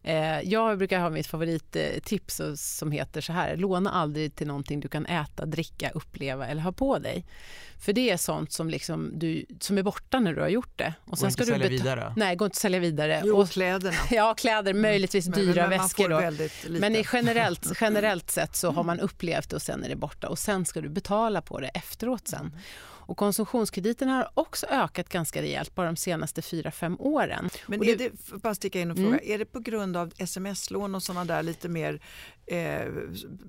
Eh, 0.04 0.42
jag 0.42 0.78
brukar 0.78 1.00
ha 1.00 1.10
mitt 1.10 1.28
favorittips 1.28 2.42
som 2.56 2.92
heter 2.92 3.22
så 3.22 3.34
här, 3.34 3.58
låna 3.58 3.92
aldrig 3.92 4.36
till 4.36 4.48
någonting 4.48 4.80
du 4.80 4.88
kan 4.88 5.06
äta, 5.06 5.46
dricka, 5.46 5.90
uppleva 5.90 6.48
eller 6.48 6.62
ha 6.62 6.72
på 6.72 7.00
dig. 7.00 7.26
För 7.80 7.94
det 7.94 8.10
är 8.10 8.18
sånt 8.18 8.52
som, 8.52 8.70
liksom 8.70 9.12
du, 9.14 9.46
som 9.60 9.78
är 9.78 9.84
borta 9.84 10.20
när 10.20 10.34
du 10.34 10.42
har 10.42 10.48
gjort 10.48 10.78
det. 10.78 10.94
Och 11.06 11.18
sen 11.18 11.26
går 11.26 11.32
ska 11.32 11.44
inte 11.44 11.56
att 11.56 11.62
sälja 11.62 11.70
vidare? 11.70 12.14
Nej, 12.18 12.36
går 12.36 12.46
inte 12.46 12.54
att 12.54 12.62
sälja 12.62 12.80
vidare. 12.80 13.22
Jo, 13.26 13.38
och 13.38 13.50
kläderna. 13.50 13.98
Ja, 14.12 14.34
kläder, 14.34 14.74
möjligtvis 14.74 15.28
mm. 15.28 15.40
dyra 15.40 15.62
men, 15.62 15.70
men 15.70 15.80
väskor. 15.80 16.10
Då. 16.10 16.80
Men 16.80 16.96
i 16.96 17.06
generellt, 17.14 17.72
generellt 17.82 18.32
sett 18.32 18.56
så 18.56 18.72
har 18.72 18.84
man 18.84 19.00
upplevt 19.00 19.50
det 19.50 19.56
och 19.56 19.62
sen 19.62 19.84
är 19.84 19.90
det 19.90 19.96
borta. 19.96 20.30
Och 20.30 20.40
sen 20.40 20.66
ska 20.66 20.82
du 20.82 20.90
betala 20.90 21.42
på 21.42 21.60
det 21.60 21.68
efteråt 21.68 22.28
sen. 22.28 22.40
Mm. 22.40 22.54
Och 23.10 23.18
konsumtionskrediterna 23.18 24.16
har 24.16 24.30
också 24.34 24.66
ökat 24.66 25.10
ganska 25.10 25.42
rejält 25.42 25.76
bara 25.76 25.88
de 25.88 25.96
senaste 25.96 26.42
4-5 26.42 26.96
åren. 27.00 27.50
Men 27.68 27.84
är 27.84 27.96
det, 27.96 28.12
bara 28.42 28.56
sticka 28.56 28.80
in 28.82 28.92
och 28.92 28.98
fråga, 28.98 29.10
mm. 29.10 29.22
är 29.24 29.38
det 29.38 29.46
på 29.46 29.60
grund 29.60 29.98
av 29.98 30.14
sms-lån 30.18 30.96
och 30.96 31.04
sådana 31.04 31.26
där 31.26 31.44
lite 31.44 31.70
mer 31.70 32.02
eh, 32.50 32.88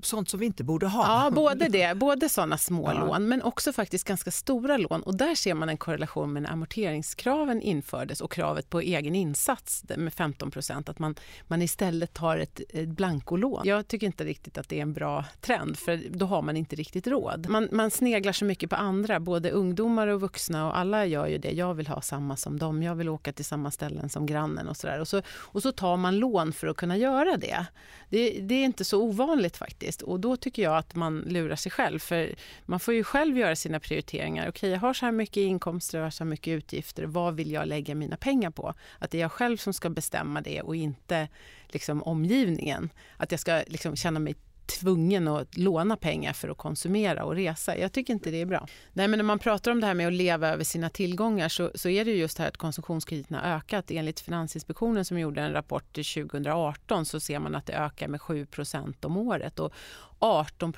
sånt 0.02 0.28
som 0.28 0.40
vi 0.40 0.46
inte 0.46 0.64
borde 0.64 0.86
ha? 0.86 1.24
Ja, 1.24 1.30
både 1.34 1.68
det, 1.68 1.96
både 1.96 2.28
sådana 2.28 2.58
små 2.58 2.92
ja. 2.92 3.06
lån 3.06 3.28
men 3.28 3.42
också 3.42 3.72
faktiskt 3.72 4.04
ganska 4.04 4.30
stora 4.30 4.76
lån 4.76 5.02
och 5.02 5.14
där 5.14 5.34
ser 5.34 5.54
man 5.54 5.68
en 5.68 5.76
korrelation 5.76 6.32
med 6.32 6.42
när 6.42 6.50
amorteringskraven 6.50 7.62
infördes 7.62 8.20
och 8.20 8.32
kravet 8.32 8.70
på 8.70 8.80
egen 8.80 9.14
insats 9.14 9.84
med 9.96 10.14
15 10.14 10.50
procent, 10.50 10.88
att 10.88 10.98
man, 10.98 11.14
man 11.46 11.62
istället 11.62 12.12
tar 12.12 12.38
ett, 12.38 12.60
ett 12.68 12.88
blankolån. 12.88 13.62
Jag 13.64 13.88
tycker 13.88 14.06
inte 14.06 14.24
riktigt 14.24 14.58
att 14.58 14.68
det 14.68 14.78
är 14.78 14.82
en 14.82 14.92
bra 14.92 15.24
trend 15.40 15.78
för 15.78 16.00
då 16.10 16.26
har 16.26 16.42
man 16.42 16.56
inte 16.56 16.76
riktigt 16.76 17.06
råd. 17.06 17.46
Man, 17.48 17.68
man 17.72 17.90
sneglar 17.90 18.32
så 18.32 18.44
mycket 18.44 18.70
på 18.70 18.76
andra, 18.76 19.20
både 19.20 19.50
ungdomar 19.50 20.06
och 20.06 20.20
vuxna 20.20 20.66
och 20.66 20.78
alla 20.78 21.06
gör 21.06 21.26
ju 21.26 21.38
det. 21.38 21.50
Jag 21.50 21.74
vill 21.74 21.86
ha 21.86 22.00
samma 22.00 22.36
som 22.36 22.58
dem, 22.58 22.82
jag 22.82 22.94
vill 22.94 23.08
åka 23.08 23.32
till 23.32 23.44
samma 23.44 23.70
ställen 23.70 24.08
som 24.08 24.26
grannen 24.26 24.68
och 24.68 24.76
sådär. 24.76 25.00
Och 25.00 25.08
så, 25.08 25.22
och 25.28 25.62
så 25.62 25.72
tar 25.72 25.96
man 25.96 26.18
lån 26.18 26.52
för 26.52 26.66
att 26.66 26.76
kunna 26.76 26.96
göra 26.96 27.36
det. 27.36 27.66
det. 28.08 28.40
Det 28.40 28.54
är 28.54 28.64
inte 28.64 28.84
så 28.84 28.89
så 28.90 29.02
ovanligt 29.02 29.56
faktiskt 29.56 30.02
och 30.02 30.20
då 30.20 30.36
tycker 30.36 30.62
jag 30.62 30.76
att 30.76 30.94
man 30.94 31.20
lurar 31.20 31.56
sig 31.56 31.72
själv 31.72 31.98
för 31.98 32.34
man 32.66 32.80
får 32.80 32.94
ju 32.94 33.04
själv 33.04 33.38
göra 33.38 33.56
sina 33.56 33.80
prioriteringar. 33.80 34.42
Okej, 34.42 34.48
okay, 34.48 34.70
jag 34.70 34.80
har 34.80 34.94
så 34.94 35.04
här 35.04 35.12
mycket 35.12 35.36
inkomster 35.36 36.00
och 36.00 36.14
så 36.14 36.24
här 36.24 36.28
mycket 36.30 36.50
utgifter. 36.50 37.04
Vad 37.04 37.34
vill 37.34 37.50
jag 37.50 37.68
lägga 37.68 37.94
mina 37.94 38.16
pengar 38.16 38.50
på? 38.50 38.74
Att 38.98 39.10
det 39.10 39.18
är 39.18 39.22
jag 39.22 39.32
själv 39.32 39.56
som 39.56 39.72
ska 39.72 39.90
bestämma 39.90 40.40
det 40.40 40.62
och 40.62 40.76
inte 40.76 41.28
liksom 41.68 42.02
omgivningen. 42.02 42.90
Att 43.16 43.30
jag 43.30 43.40
ska 43.40 43.62
liksom 43.66 43.96
känna 43.96 44.20
mig 44.20 44.34
tvungen 44.70 45.28
att 45.28 45.56
låna 45.56 45.96
pengar 45.96 46.32
för 46.32 46.48
att 46.48 46.58
konsumera 46.58 47.24
och 47.24 47.34
resa. 47.34 47.76
Jag 47.76 47.92
tycker 47.92 48.12
inte 48.12 48.30
det 48.30 48.40
är 48.40 48.46
bra. 48.46 48.66
Nej, 48.92 49.08
men 49.08 49.18
när 49.18 49.24
man 49.24 49.38
pratar 49.38 49.70
om 49.70 49.80
det 49.80 49.86
här 49.86 49.94
med 49.94 50.06
att 50.06 50.12
leva 50.12 50.48
över 50.48 50.64
sina 50.64 50.90
tillgångar 50.90 51.48
så, 51.48 51.70
så 51.74 51.88
är 51.88 52.04
det 52.04 52.10
just 52.10 52.38
här 52.38 52.48
att 52.48 52.56
konsumtionskrediterna 52.56 53.40
har 53.40 53.56
ökat. 53.56 53.90
Enligt 53.90 54.20
Finansinspektionen 54.20 55.04
som 55.04 55.18
gjorde 55.18 55.40
en 55.40 55.52
rapport 55.52 55.94
2018 55.94 57.06
så 57.06 57.20
ser 57.20 57.38
man 57.38 57.54
att 57.54 57.66
det 57.66 57.72
ökar 57.72 58.08
med 58.08 58.20
7% 58.20 59.06
om 59.06 59.16
året. 59.16 59.58
Och 59.58 59.72
18 60.18 60.74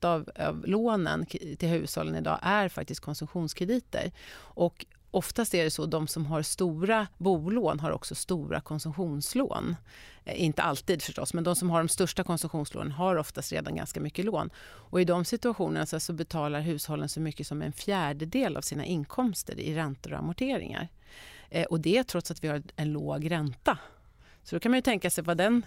av, 0.00 0.30
av 0.38 0.64
lånen 0.66 1.26
till 1.26 1.68
hushållen 1.68 2.14
idag 2.14 2.38
är 2.42 2.68
faktiskt 2.68 3.00
konsumtionskrediter. 3.00 4.12
Och 4.38 4.86
Oftast 5.10 5.54
är 5.54 5.64
det 5.64 5.70
så 5.70 5.82
att 5.82 5.90
de 5.90 6.08
som 6.08 6.26
har 6.26 6.42
stora 6.42 7.06
bolån 7.18 7.80
har 7.80 7.90
också 7.90 8.14
stora 8.14 8.60
konsumtionslån. 8.60 9.76
Eh, 10.24 10.42
inte 10.42 10.62
alltid 10.62 11.02
förstås, 11.02 11.34
men 11.34 11.44
de 11.44 11.56
som 11.56 11.70
har 11.70 11.78
de 11.78 11.88
största 11.88 12.24
konsumtionslånen 12.24 12.92
har 12.92 13.16
oftast 13.16 13.52
redan 13.52 13.76
ganska 13.76 14.00
mycket 14.00 14.24
lån. 14.24 14.50
Och 14.60 15.00
I 15.00 15.04
de 15.04 15.24
situationerna 15.24 15.86
så, 15.86 16.12
betalar 16.12 16.60
hushållen 16.60 17.08
så 17.08 17.20
mycket 17.20 17.46
som 17.46 17.62
en 17.62 17.72
fjärdedel 17.72 18.56
av 18.56 18.60
sina 18.60 18.84
inkomster 18.84 19.60
i 19.60 19.74
räntor 19.74 20.12
och 20.12 20.18
amorteringar. 20.18 20.88
Eh, 21.50 21.64
och 21.64 21.80
det 21.80 22.04
trots 22.04 22.30
att 22.30 22.44
vi 22.44 22.48
har 22.48 22.62
en 22.76 22.92
låg 22.92 23.30
ränta. 23.30 23.78
Så 24.44 24.56
då 24.56 24.60
kan 24.60 24.70
man 24.70 24.78
ju 24.78 24.82
tänka 24.82 25.10
sig 25.10 25.24
vad 25.24 25.36
den 25.36 25.62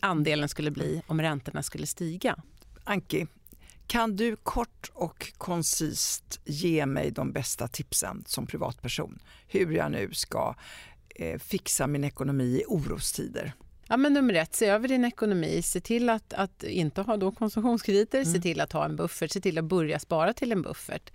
andelen 0.00 0.48
skulle 0.48 0.70
bli 0.70 1.02
om 1.06 1.20
räntorna 1.20 1.62
skulle 1.62 1.86
stiga. 1.86 2.36
Anki, 2.84 3.26
kan 3.86 4.16
du 4.16 4.36
kort 4.36 4.90
och 4.94 5.32
koncist 5.38 6.40
ge 6.44 6.86
mig 6.86 7.10
de 7.10 7.32
bästa 7.32 7.68
tipsen 7.68 8.24
som 8.26 8.46
privatperson 8.46 9.18
hur 9.48 9.72
jag 9.72 9.92
nu 9.92 10.10
ska 10.12 10.54
eh, 11.14 11.38
fixa 11.38 11.86
min 11.86 12.04
ekonomi 12.04 12.44
i 12.44 12.64
orostider? 12.66 13.52
Ja, 13.88 13.96
men 13.96 14.12
nummer 14.12 14.34
ett, 14.34 14.54
se 14.54 14.66
över 14.66 14.88
din 14.88 15.04
ekonomi. 15.04 15.62
Se 15.62 15.80
till 15.80 16.10
att, 16.10 16.32
att 16.32 16.64
inte 16.64 17.02
ha 17.02 17.16
då 17.16 17.32
konsumtionskrediter, 17.32 18.18
mm. 18.18 18.32
se 18.34 18.40
till 18.40 18.60
att 18.60 18.72
ha 18.72 18.84
en 18.84 18.96
buffert, 18.96 19.30
se 19.30 19.40
till 19.40 19.58
att 19.58 19.64
börja 19.64 19.98
spara 19.98 20.32
till 20.32 20.52
en 20.52 20.62
buffert. 20.62 21.10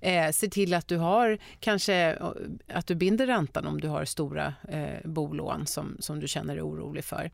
Eh, 0.00 0.30
se 0.30 0.48
till 0.48 0.74
att 0.74 0.88
du 0.88 0.96
har 0.96 1.38
kanske 1.60 2.18
att 2.68 2.86
du 2.86 2.94
binder 2.94 3.26
räntan 3.26 3.66
om 3.66 3.80
du 3.80 3.88
har 3.88 4.04
stora 4.04 4.54
eh, 4.68 5.08
bolån 5.10 5.66
som, 5.66 5.96
som 6.00 6.20
du 6.20 6.28
känner 6.28 6.54
dig 6.54 6.62
orolig 6.62 7.04
för. 7.04 7.30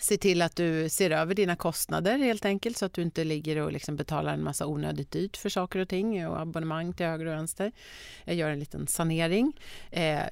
Se 0.00 0.16
till 0.16 0.42
att 0.42 0.56
du 0.56 0.88
ser 0.88 1.10
över 1.10 1.34
dina 1.34 1.56
kostnader 1.56 2.18
helt 2.18 2.44
enkelt 2.44 2.76
så 2.76 2.84
att 2.84 2.92
du 2.92 3.02
inte 3.02 3.24
ligger 3.24 3.56
och 3.56 3.72
liksom 3.72 3.96
betalar 3.96 4.34
en 4.34 4.42
massa 4.42 4.66
onödigt 4.66 5.10
dyrt 5.10 5.36
för 5.36 5.48
saker 5.48 5.78
och 5.78 5.88
ting 5.88 6.28
och 6.28 6.40
abonnemang 6.40 6.92
till 6.92 7.06
höger 7.06 7.26
och 7.26 7.32
vänster. 7.32 7.72
Jag 8.24 8.36
gör 8.36 8.50
en 8.50 8.58
liten 8.58 8.86
sanering. 8.86 9.52
Eh, 9.90 10.22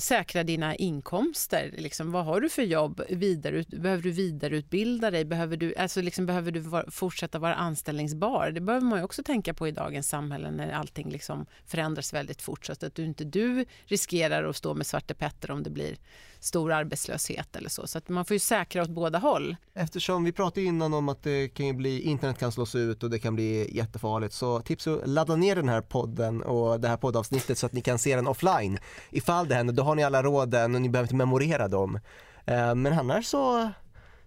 säkra 0.00 0.44
dina 0.44 0.74
inkomster. 0.76 1.74
Liksom, 1.78 2.12
vad 2.12 2.24
har 2.24 2.40
du 2.40 2.48
för 2.48 2.62
jobb? 2.62 3.02
Vidare, 3.08 3.64
behöver 3.68 4.02
du 4.02 4.10
vidareutbilda 4.10 5.10
dig? 5.10 5.24
Behöver 5.24 5.56
du, 5.56 5.74
alltså 5.74 6.02
liksom, 6.02 6.26
behöver 6.26 6.52
du 6.52 6.60
var, 6.60 6.84
fortsätta 6.90 7.38
vara 7.38 7.54
anställningsbar? 7.54 8.50
Det 8.50 8.60
behöver 8.60 8.86
man 8.86 8.98
ju 8.98 9.04
också 9.04 9.22
tänka 9.22 9.54
på 9.54 9.68
i 9.68 9.70
dagens 9.70 10.08
samhälle 10.08 10.50
när 10.50 10.72
allting 10.72 11.10
liksom 11.10 11.46
förändras 11.66 12.14
väldigt 12.14 12.42
fort 12.42 12.66
så 12.66 12.72
att 12.72 12.94
du 12.94 13.04
inte 13.04 13.24
du 13.24 13.64
riskerar 13.84 14.44
att 14.44 14.56
stå 14.56 14.74
med 14.74 14.86
Svarte 14.86 15.14
Petter 15.14 15.50
om 15.50 15.62
det 15.62 15.70
blir 15.70 15.96
stor 16.40 16.72
arbetslöshet 16.72 17.56
eller 17.56 17.68
så. 17.68 17.86
Så 17.86 17.98
att 17.98 18.08
man 18.08 18.24
får 18.24 18.34
ju 18.34 18.38
säkra 18.38 18.82
åt 18.82 18.90
båda 18.90 19.18
håll. 19.18 19.56
Eftersom 19.74 20.24
vi 20.24 20.32
pratade 20.32 20.66
innan 20.66 20.94
om 20.94 21.08
att 21.08 21.22
det 21.22 21.48
kan 21.48 21.76
bli, 21.76 22.00
internet 22.00 22.38
kan 22.38 22.52
slås 22.52 22.74
ut 22.74 23.02
och 23.02 23.10
det 23.10 23.18
kan 23.18 23.34
bli 23.34 23.76
jättefarligt 23.76 24.34
så 24.34 24.60
tips 24.60 24.86
att 24.86 25.08
ladda 25.08 25.36
ner 25.36 25.56
den 25.56 25.68
här 25.68 25.80
podden 25.80 26.42
och 26.42 26.80
det 26.80 26.88
här 26.88 26.96
poddavsnittet 26.96 27.58
så 27.58 27.66
att 27.66 27.72
ni 27.72 27.80
kan 27.80 27.98
se 27.98 28.16
den 28.16 28.26
offline. 28.26 28.78
Ifall 29.10 29.48
det 29.48 29.54
händer, 29.54 29.74
då 29.74 29.82
har 29.82 29.94
ni 29.94 30.04
alla 30.04 30.22
råden 30.22 30.74
och 30.74 30.82
ni 30.82 30.88
behöver 30.88 31.06
inte 31.06 31.16
memorera 31.16 31.68
dem. 31.68 32.00
Eh, 32.44 32.74
men 32.74 32.92
annars 32.92 33.26
så 33.26 33.70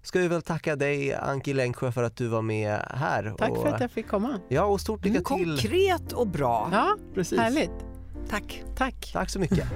ska 0.01 0.19
vi 0.19 0.27
väl 0.27 0.41
tacka 0.41 0.75
dig 0.75 1.13
Anki 1.13 1.53
Längsjö 1.53 1.91
för 1.91 2.03
att 2.03 2.15
du 2.15 2.27
var 2.27 2.41
med 2.41 2.79
här. 2.89 3.35
Tack 3.37 3.49
och, 3.49 3.61
för 3.61 3.67
att 3.67 3.81
jag 3.81 3.91
fick 3.91 4.07
komma. 4.07 4.39
Ja, 4.47 4.65
och 4.65 4.81
stort 4.81 5.05
lycka 5.05 5.15
till. 5.15 5.23
Konkret 5.23 6.11
och 6.13 6.27
bra. 6.27 6.69
Ja, 6.71 6.97
Precis. 7.13 7.39
härligt. 7.39 7.92
Tack. 8.29 8.63
Tack. 8.75 9.09
Tack 9.13 9.29
så 9.29 9.39
mycket. 9.39 9.67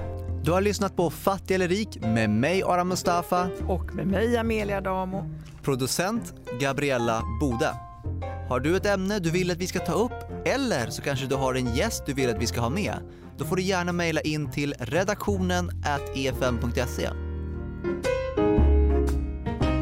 Du 0.42 0.52
har 0.52 0.60
lyssnat 0.60 0.96
på 0.96 1.10
Fattig 1.10 1.54
eller 1.54 1.68
rik 1.68 1.98
med 2.00 2.30
mig 2.30 2.62
Aram 2.62 2.88
Mustafa. 2.88 3.48
Och 3.66 3.94
med 3.94 4.06
mig 4.06 4.36
Amelia 4.36 4.80
Damo. 4.80 5.24
Producent 5.62 6.34
Gabriella 6.60 7.22
Bode. 7.40 7.74
Har 8.48 8.60
du 8.60 8.76
ett 8.76 8.86
ämne 8.86 9.18
du 9.18 9.30
vill 9.30 9.50
att 9.50 9.58
vi 9.58 9.66
ska 9.66 9.78
ta 9.78 9.92
upp 9.92 10.46
eller 10.46 10.90
så 10.90 11.02
kanske 11.02 11.26
du 11.26 11.34
har 11.34 11.54
en 11.54 11.74
gäst 11.74 12.06
du 12.06 12.14
vill 12.14 12.30
att 12.30 12.42
vi 12.42 12.46
ska 12.46 12.60
ha 12.60 12.70
med? 12.70 12.94
Då 13.38 13.44
får 13.44 13.56
du 13.56 13.62
gärna 13.62 13.92
mejla 13.92 14.20
in 14.20 14.50
till 14.50 14.74
redaktionen 14.78 15.70
efm.se. 15.84 17.08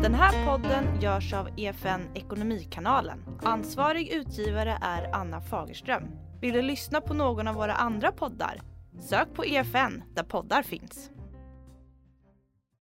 Den 0.02 0.14
här 0.14 0.46
podden 0.46 1.00
görs 1.00 1.32
av 1.32 1.48
EFN 1.56 2.00
Ekonomikanalen. 2.14 3.18
Ansvarig 3.42 4.08
utgivare 4.08 4.78
är 4.82 5.14
Anna 5.14 5.40
Fagerström. 5.40 6.02
Vill 6.40 6.52
du 6.52 6.62
lyssna 6.62 7.00
på 7.00 7.14
någon 7.14 7.48
av 7.48 7.54
våra 7.54 7.74
andra 7.74 8.12
poddar? 8.12 8.60
Sök 9.00 9.34
på 9.34 9.44
EFN 9.44 10.02
där 10.14 10.22
poddar 10.22 10.62
finns. 10.62 11.10